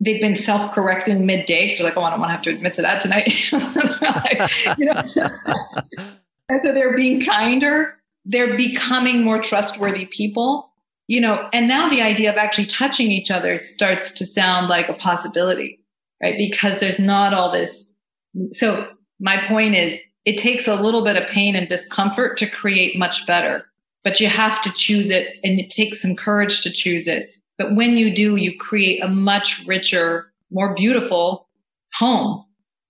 they've 0.00 0.20
been 0.20 0.36
self-correcting 0.36 1.24
midday 1.24 1.70
so 1.70 1.84
like 1.84 1.96
oh 1.96 2.02
i 2.02 2.10
don't 2.10 2.20
want 2.20 2.30
to 2.30 2.34
have 2.34 2.42
to 2.42 2.50
admit 2.50 2.74
to 2.74 2.82
that 2.82 3.00
tonight 3.00 3.52
you 4.78 4.86
know? 4.86 5.02
and 6.48 6.60
so 6.62 6.72
they're 6.72 6.96
being 6.96 7.20
kinder 7.20 7.94
they're 8.24 8.56
becoming 8.56 9.22
more 9.22 9.40
trustworthy 9.40 10.06
people 10.06 10.70
you 11.06 11.20
know 11.20 11.48
and 11.52 11.68
now 11.68 11.88
the 11.88 12.02
idea 12.02 12.30
of 12.30 12.36
actually 12.36 12.66
touching 12.66 13.10
each 13.10 13.30
other 13.30 13.58
starts 13.58 14.12
to 14.12 14.24
sound 14.24 14.68
like 14.68 14.88
a 14.88 14.94
possibility 14.94 15.80
right 16.22 16.36
because 16.36 16.80
there's 16.80 16.98
not 16.98 17.34
all 17.34 17.52
this 17.52 17.90
so 18.52 18.88
my 19.20 19.42
point 19.46 19.74
is 19.74 19.98
it 20.24 20.38
takes 20.38 20.66
a 20.66 20.74
little 20.74 21.04
bit 21.04 21.16
of 21.16 21.28
pain 21.28 21.54
and 21.54 21.68
discomfort 21.68 22.36
to 22.38 22.48
create 22.48 22.98
much 22.98 23.26
better 23.26 23.64
but 24.02 24.20
you 24.20 24.26
have 24.26 24.60
to 24.62 24.72
choose 24.72 25.10
it 25.10 25.36
and 25.44 25.58
it 25.58 25.70
takes 25.70 26.00
some 26.00 26.16
courage 26.16 26.62
to 26.62 26.70
choose 26.70 27.06
it 27.06 27.30
but 27.58 27.74
when 27.74 27.96
you 27.96 28.14
do, 28.14 28.36
you 28.36 28.56
create 28.58 29.02
a 29.02 29.08
much 29.08 29.64
richer, 29.66 30.32
more 30.50 30.74
beautiful 30.74 31.48
home, 31.94 32.44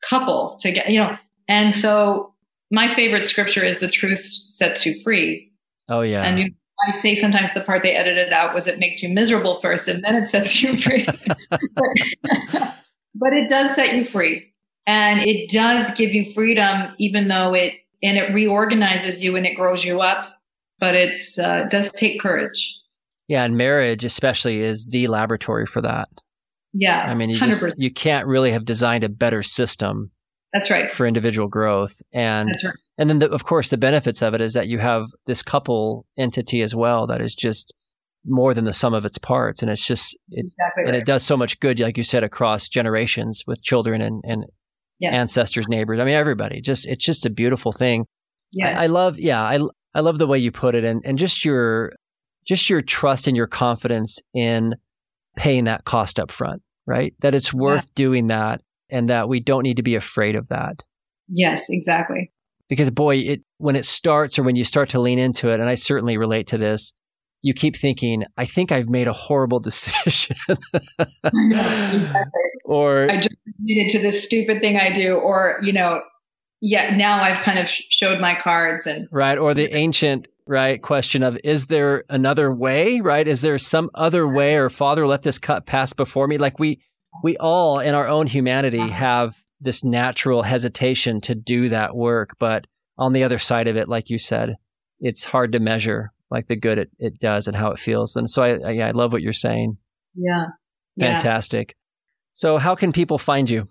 couple 0.09 0.59
to 0.61 0.73
get, 0.73 0.91
you 0.91 0.99
know. 0.99 1.17
And 1.49 1.75
so 1.75 2.33
my 2.71 2.93
favorite 2.93 3.25
scripture 3.25 3.65
is 3.65 3.81
the 3.81 3.89
truth 3.89 4.25
sets 4.25 4.87
you 4.87 5.01
free. 5.03 5.53
Oh, 5.89 6.01
yeah. 6.01 6.23
And 6.23 6.41
you, 6.41 6.51
I 6.89 6.93
say 6.93 7.15
sometimes 7.15 7.53
the 7.53 7.61
part 7.61 7.83
they 7.83 7.95
edited 7.95 8.33
out 8.33 8.55
was 8.55 8.67
it 8.67 8.79
makes 8.79 9.03
you 9.03 9.11
miserable 9.11 9.61
first 9.61 9.87
and 9.87 10.03
then 10.03 10.15
it 10.15 10.31
sets 10.31 10.63
you 10.63 10.77
free. 10.77 11.07
but, 11.51 11.61
but 13.15 13.33
it 13.33 13.49
does 13.49 13.75
set 13.77 13.95
you 13.95 14.05
free. 14.05 14.51
And 14.87 15.21
it 15.21 15.51
does 15.51 15.91
give 15.93 16.13
you 16.13 16.31
freedom, 16.33 16.95
even 16.99 17.29
though 17.29 17.55
it, 17.55 17.75
and 18.03 18.19
it 18.19 18.35
reorganizes 18.35 19.23
you 19.23 19.37
and 19.37 19.47
it 19.47 19.55
grows 19.55 19.85
you 19.85 20.01
up. 20.01 20.31
But 20.79 20.95
it's, 20.95 21.39
uh, 21.39 21.65
does 21.71 21.91
take 21.93 22.21
courage. 22.21 22.79
Yeah, 23.29 23.45
and 23.45 23.57
marriage 23.57 24.05
especially 24.05 24.61
is 24.61 24.87
the 24.87 25.07
laboratory 25.09 25.67
for 25.67 25.81
that. 25.83 26.09
Yeah. 26.75 27.03
I 27.03 27.15
mean, 27.15 27.31
you 27.31 27.39
just 27.39 27.79
you 27.79 27.93
can't 27.93 28.27
really 28.27 28.51
have 28.51 28.65
designed 28.65 29.05
a 29.05 29.09
better 29.09 29.43
system. 29.43 30.11
That's 30.53 30.71
right. 30.71 30.91
For 30.91 31.07
individual 31.07 31.49
growth. 31.49 32.01
And 32.13 32.49
That's 32.49 32.65
right. 32.65 32.75
and 32.99 33.09
then 33.09 33.21
the, 33.21 33.31
of 33.31 33.45
course 33.45 33.71
the 33.71 33.77
benefits 33.77 34.23
of 34.23 34.35
it 34.35 34.41
is 34.41 34.55
that 34.55 34.69
you 34.69 34.79
have 34.79 35.07
this 35.27 35.43
couple 35.43 36.05
entity 36.19 36.63
as 36.63 36.75
well 36.75 37.07
that 37.07 37.21
is 37.21 37.35
just 37.35 37.73
more 38.27 38.55
than 38.55 38.65
the 38.65 38.73
sum 38.73 38.95
of 38.95 39.05
its 39.05 39.19
parts. 39.19 39.63
And 39.63 39.71
it's 39.71 39.87
just, 39.87 40.15
it, 40.31 40.45
exactly 40.47 40.85
right. 40.85 40.89
and 40.89 40.97
it 40.97 41.07
does 41.07 41.23
so 41.25 41.37
much 41.37 41.61
good, 41.61 41.79
like 41.81 41.97
you 41.97 42.03
said, 42.03 42.25
across 42.25 42.69
generations 42.69 43.45
with 43.47 43.63
children 43.63 44.01
and, 44.01 44.23
and 44.25 44.45
yes. 44.99 45.13
ancestors, 45.15 45.69
neighbors. 45.69 46.01
I 46.01 46.05
mean, 46.05 46.15
everybody. 46.15 46.61
Just 46.61 46.87
it's 46.89 47.05
just 47.05 47.27
a 47.27 47.31
beautiful 47.31 47.73
thing. 47.73 48.07
Yeah, 48.53 48.79
I, 48.79 48.85
I, 48.85 48.87
love. 48.87 49.19
Yeah, 49.19 49.43
I 49.43 49.59
I 49.95 50.01
love 50.01 50.19
the 50.19 50.27
way 50.27 50.39
you 50.39 50.53
put 50.53 50.75
it, 50.75 50.85
and 50.85 51.03
and 51.05 51.19
just 51.19 51.45
your 51.45 51.93
just 52.45 52.69
your 52.69 52.81
trust 52.81 53.27
and 53.27 53.37
your 53.37 53.47
confidence 53.47 54.21
in 54.33 54.75
paying 55.37 55.65
that 55.65 55.85
cost 55.85 56.19
up 56.21 56.31
front, 56.31 56.63
right? 56.87 57.15
That 57.21 57.35
it's 57.35 57.53
worth 57.53 57.85
yeah. 57.85 57.95
doing 57.95 58.27
that, 58.29 58.61
and 58.91 59.09
that 59.11 59.29
we 59.29 59.41
don't 59.41 59.63
need 59.63 59.77
to 59.77 59.83
be 59.83 59.95
afraid 59.95 60.37
of 60.37 60.49
that. 60.49 60.83
Yes, 61.29 61.67
exactly. 61.69 62.33
Because 62.69 62.91
boy, 62.91 63.17
it 63.17 63.43
when 63.59 63.77
it 63.77 63.85
starts 63.85 64.39
or 64.39 64.43
when 64.43 64.57
you 64.57 64.65
start 64.65 64.91
to 64.91 65.01
lean 65.01 65.19
into 65.19 65.51
it, 65.51 65.61
and 65.61 65.69
I 65.69 65.75
certainly 65.75 66.17
relate 66.17 66.49
to 66.49 66.59
this 66.59 66.93
you 67.45 67.53
keep 67.53 67.77
thinking, 67.77 68.25
I 68.39 68.47
think 68.47 68.73
I've 68.73 68.89
made 68.89 69.07
a 69.07 69.13
horrible 69.13 69.61
decision. 69.61 70.37
exactly. 71.23 72.31
Or 72.65 73.11
I 73.11 73.19
just 73.19 73.37
admitted 73.47 73.91
to 73.91 73.99
this 73.99 74.25
stupid 74.25 74.63
thing 74.63 74.79
I 74.79 74.91
do, 74.91 75.17
or, 75.17 75.59
you 75.63 75.75
know, 75.75 76.01
yeah, 76.63 76.97
now 76.97 77.21
I've 77.21 77.45
kind 77.45 77.59
of 77.59 77.69
showed 77.69 78.19
my 78.19 78.35
cards 78.43 78.87
and 78.87 79.07
right. 79.13 79.37
Or 79.37 79.53
the 79.53 79.71
ancient 79.77 80.27
right 80.47 80.83
question 80.83 81.23
of 81.23 81.39
is 81.43 81.67
there 81.67 82.05
another 82.11 82.53
way 82.53 83.01
right 83.01 83.27
is 83.27 83.41
there 83.41 83.59
some 83.59 83.91
other 83.95 84.29
way 84.29 84.57
or 84.57 84.69
father 84.69 85.07
let 85.07 85.23
this 85.23 85.39
cut 85.39 85.65
pass 85.65 85.95
before 85.95 86.27
me 86.27 86.37
like 86.37 86.59
we 86.59 86.79
we 87.23 87.37
all 87.39 87.79
in 87.79 87.95
our 87.95 88.07
own 88.07 88.27
humanity 88.27 88.87
have 88.91 89.35
this 89.61 89.83
natural 89.83 90.43
hesitation 90.43 91.19
to 91.21 91.35
do 91.35 91.71
that 91.71 91.97
work 91.97 92.37
but 92.39 92.67
on 92.99 93.15
the 93.15 93.25
other 93.25 93.39
side 93.39 93.69
of 93.69 93.77
it 93.77 93.89
like 93.89 94.11
you 94.11 94.19
said 94.19 94.55
it's 95.01 95.25
hard 95.25 95.53
to 95.53 95.61
measure 95.61 96.13
like 96.35 96.49
the 96.49 96.57
good 96.57 96.79
it, 96.79 96.91
it 96.99 97.19
does 97.21 97.47
and 97.47 97.57
how 97.57 97.71
it 97.71 97.79
feels. 97.79 98.17
And 98.17 98.29
so 98.29 98.43
I, 98.43 98.59
I, 98.59 98.89
I 98.89 98.91
love 98.91 99.13
what 99.13 99.23
you're 99.23 99.33
saying. 99.33 99.79
Yeah. 100.15 100.47
Fantastic. 100.99 101.69
Yeah. 101.71 101.75
So 102.33 102.59
how 102.59 102.75
can 102.75 102.93
people 102.93 103.19
find 103.19 103.49
you? 103.49 103.67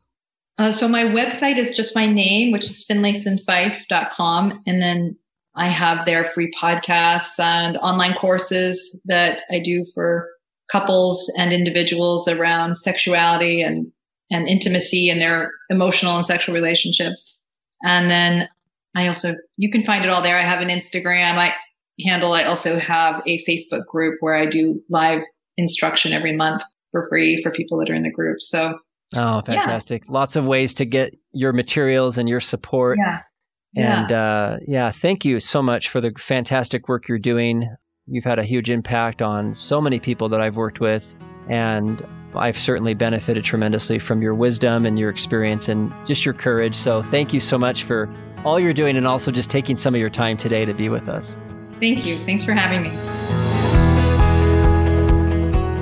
Uh, 0.57 0.71
so 0.71 0.87
my 0.87 1.03
website 1.03 1.57
is 1.57 1.75
just 1.75 1.95
my 1.95 2.05
name, 2.05 2.51
which 2.51 2.65
is 2.65 2.85
finlaysonfife.com. 2.89 4.61
And 4.65 4.81
then 4.81 5.17
I 5.55 5.69
have 5.69 6.05
their 6.05 6.25
free 6.25 6.51
podcasts 6.59 7.39
and 7.39 7.77
online 7.77 8.13
courses 8.13 8.99
that 9.05 9.43
I 9.51 9.59
do 9.59 9.85
for 9.93 10.29
couples 10.71 11.31
and 11.37 11.53
individuals 11.53 12.27
around 12.27 12.77
sexuality 12.77 13.61
and, 13.61 13.91
and 14.31 14.47
intimacy 14.47 15.09
and 15.09 15.21
their 15.21 15.51
emotional 15.69 16.17
and 16.17 16.25
sexual 16.25 16.55
relationships. 16.55 17.39
And 17.83 18.09
then 18.09 18.49
I 18.95 19.07
also, 19.07 19.35
you 19.57 19.69
can 19.69 19.83
find 19.83 20.03
it 20.03 20.09
all 20.09 20.23
there. 20.23 20.37
I 20.37 20.41
have 20.41 20.61
an 20.61 20.69
Instagram. 20.69 21.37
I, 21.37 21.53
handle, 22.03 22.33
I 22.33 22.45
also 22.45 22.79
have 22.79 23.21
a 23.27 23.43
Facebook 23.45 23.85
group 23.85 24.17
where 24.21 24.35
I 24.35 24.45
do 24.45 24.81
live 24.89 25.21
instruction 25.57 26.13
every 26.13 26.35
month 26.35 26.63
for 26.91 27.07
free 27.09 27.41
for 27.41 27.51
people 27.51 27.77
that 27.79 27.89
are 27.89 27.95
in 27.95 28.03
the 28.03 28.11
group. 28.11 28.37
So, 28.39 28.79
oh, 29.15 29.41
fantastic! 29.41 30.03
Yeah. 30.05 30.13
Lots 30.13 30.35
of 30.35 30.47
ways 30.47 30.73
to 30.75 30.85
get 30.85 31.15
your 31.31 31.53
materials 31.53 32.17
and 32.17 32.27
your 32.27 32.39
support. 32.39 32.97
Yeah. 32.99 33.21
And 33.75 34.09
yeah. 34.09 34.23
Uh, 34.23 34.57
yeah, 34.67 34.91
thank 34.91 35.25
you 35.25 35.39
so 35.39 35.61
much 35.61 35.89
for 35.89 35.99
the 35.99 36.11
fantastic 36.17 36.87
work 36.87 37.07
you're 37.07 37.17
doing. 37.17 37.67
You've 38.05 38.25
had 38.25 38.39
a 38.39 38.43
huge 38.43 38.69
impact 38.69 39.21
on 39.21 39.55
so 39.55 39.81
many 39.81 39.99
people 39.99 40.29
that 40.29 40.41
I've 40.41 40.55
worked 40.55 40.79
with. 40.79 41.15
And 41.49 42.05
I've 42.35 42.57
certainly 42.57 42.93
benefited 42.93 43.43
tremendously 43.43 43.99
from 43.99 44.21
your 44.21 44.33
wisdom 44.33 44.85
and 44.85 44.99
your 44.99 45.09
experience 45.09 45.69
and 45.69 45.93
just 46.05 46.25
your 46.25 46.33
courage. 46.33 46.75
So 46.75 47.03
thank 47.03 47.33
you 47.33 47.39
so 47.39 47.57
much 47.57 47.83
for 47.83 48.09
all 48.43 48.59
you're 48.59 48.73
doing 48.73 48.97
and 48.97 49.07
also 49.07 49.31
just 49.31 49.49
taking 49.49 49.77
some 49.77 49.95
of 49.95 50.01
your 50.01 50.09
time 50.09 50.37
today 50.37 50.65
to 50.65 50.73
be 50.73 50.89
with 50.89 51.09
us. 51.09 51.39
Thank 51.79 52.05
you. 52.05 52.23
Thanks 52.25 52.43
for 52.43 52.53
having 52.53 52.83
me. 52.83 52.89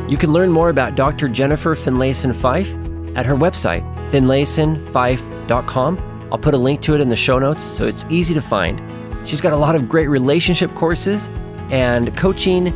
You 0.10 0.18
can 0.18 0.34
learn 0.34 0.52
more 0.52 0.70
about 0.70 0.96
Dr. 0.96 1.30
Jennifer 1.30 1.74
Finlayson 1.74 2.36
Fife 2.36 2.76
at 3.16 3.26
her 3.26 3.36
website, 3.36 3.82
finlaysonfife.com. 4.12 6.11
I'll 6.32 6.40
put 6.40 6.54
a 6.54 6.58
link 6.58 6.82
to 6.82 6.96
it 6.96 7.02
in 7.02 7.10
the 7.10 7.16
show 7.16 7.40
notes 7.40 7.64
so 7.64 7.86
it's 7.86 8.06
easy 8.10 8.34
to 8.34 8.42
find. 8.42 8.82
She's 9.28 9.42
got 9.42 9.54
a 9.54 9.58
lot 9.58 9.76
of 9.76 9.88
great 9.90 10.08
relationship 10.08 10.74
courses 10.76 11.30
and 11.72 12.16
coaching 12.18 12.68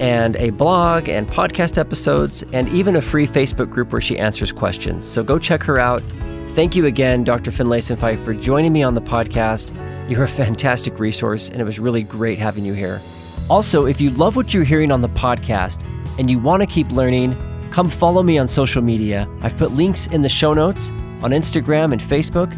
and 0.00 0.36
a 0.36 0.50
blog 0.50 1.08
and 1.08 1.28
podcast 1.28 1.76
episodes 1.76 2.42
and 2.52 2.68
even 2.70 2.96
a 2.96 3.00
free 3.00 3.26
Facebook 3.26 3.68
group 3.68 3.92
where 3.92 4.00
she 4.00 4.18
answers 4.18 4.50
questions. 4.50 5.06
So 5.06 5.22
go 5.22 5.38
check 5.38 5.62
her 5.64 5.78
out. 5.78 6.02
Thank 6.50 6.74
you 6.74 6.86
again, 6.86 7.22
Dr. 7.22 7.50
Finlayson 7.50 7.98
Fife, 7.98 8.24
for 8.24 8.32
joining 8.34 8.72
me 8.72 8.82
on 8.82 8.94
the 8.94 9.02
podcast. 9.02 9.72
You're 10.10 10.24
a 10.24 10.28
fantastic 10.28 10.98
resource, 10.98 11.48
and 11.48 11.60
it 11.60 11.64
was 11.64 11.78
really 11.78 12.02
great 12.02 12.38
having 12.38 12.64
you 12.64 12.72
here. 12.72 13.00
Also, 13.48 13.86
if 13.86 14.00
you 14.00 14.10
love 14.10 14.36
what 14.36 14.54
you're 14.54 14.64
hearing 14.64 14.90
on 14.90 15.00
the 15.00 15.08
podcast 15.10 15.84
and 16.18 16.30
you 16.30 16.38
want 16.38 16.62
to 16.62 16.66
keep 16.66 16.90
learning, 16.90 17.36
come 17.70 17.88
follow 17.88 18.22
me 18.22 18.38
on 18.38 18.48
social 18.48 18.82
media. 18.82 19.28
I've 19.42 19.56
put 19.56 19.72
links 19.72 20.06
in 20.08 20.22
the 20.22 20.28
show 20.28 20.52
notes 20.52 20.90
on 21.22 21.30
Instagram 21.30 21.92
and 21.92 22.00
Facebook. 22.00 22.50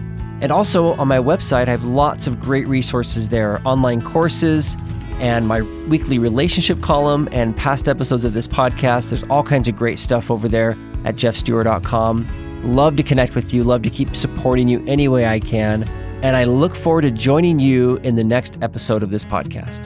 And 0.43 0.53
also 0.53 0.93
on 0.95 1.09
my 1.09 1.19
website, 1.19 1.69
I 1.69 1.71
have 1.71 1.85
lots 1.85 2.27
of 2.27 2.39
great 2.39 2.69
resources 2.69 3.31
there 3.31 3.63
online 3.65 4.03
courses 4.03 4.77
and 5.21 5.49
my 5.49 5.63
weekly 5.89 6.19
relationship 6.19 6.83
column 6.83 7.29
and 7.33 7.57
past 7.57 7.89
episodes 7.89 8.27
of 8.27 8.35
this 8.35 8.47
podcast. 8.47 9.09
There's 9.09 9.25
all 9.25 9.45
kinds 9.45 9.69
of 9.69 9.77
great 9.77 9.99
stuff 9.99 10.31
over 10.31 10.49
there 10.49 10.73
at 11.05 11.15
geoffsteurer.com. 11.15 12.75
Love 12.75 12.97
to 12.97 13.03
connect 13.03 13.35
with 13.35 13.55
you, 13.55 13.65
love 13.65 13.83
to 13.83 13.91
keep 13.91 14.15
supporting 14.15 14.69
you 14.69 14.85
any 14.87 15.09
way 15.09 15.27
I 15.27 15.41
can 15.41 15.85
and 16.23 16.37
I 16.37 16.45
look 16.45 16.75
forward 16.75 17.03
to 17.03 17.11
joining 17.11 17.59
you 17.59 17.97
in 17.99 18.15
the 18.15 18.25
next 18.25 18.57
episode 18.63 19.03
of 19.03 19.11
this 19.11 19.25
podcast. 19.25 19.83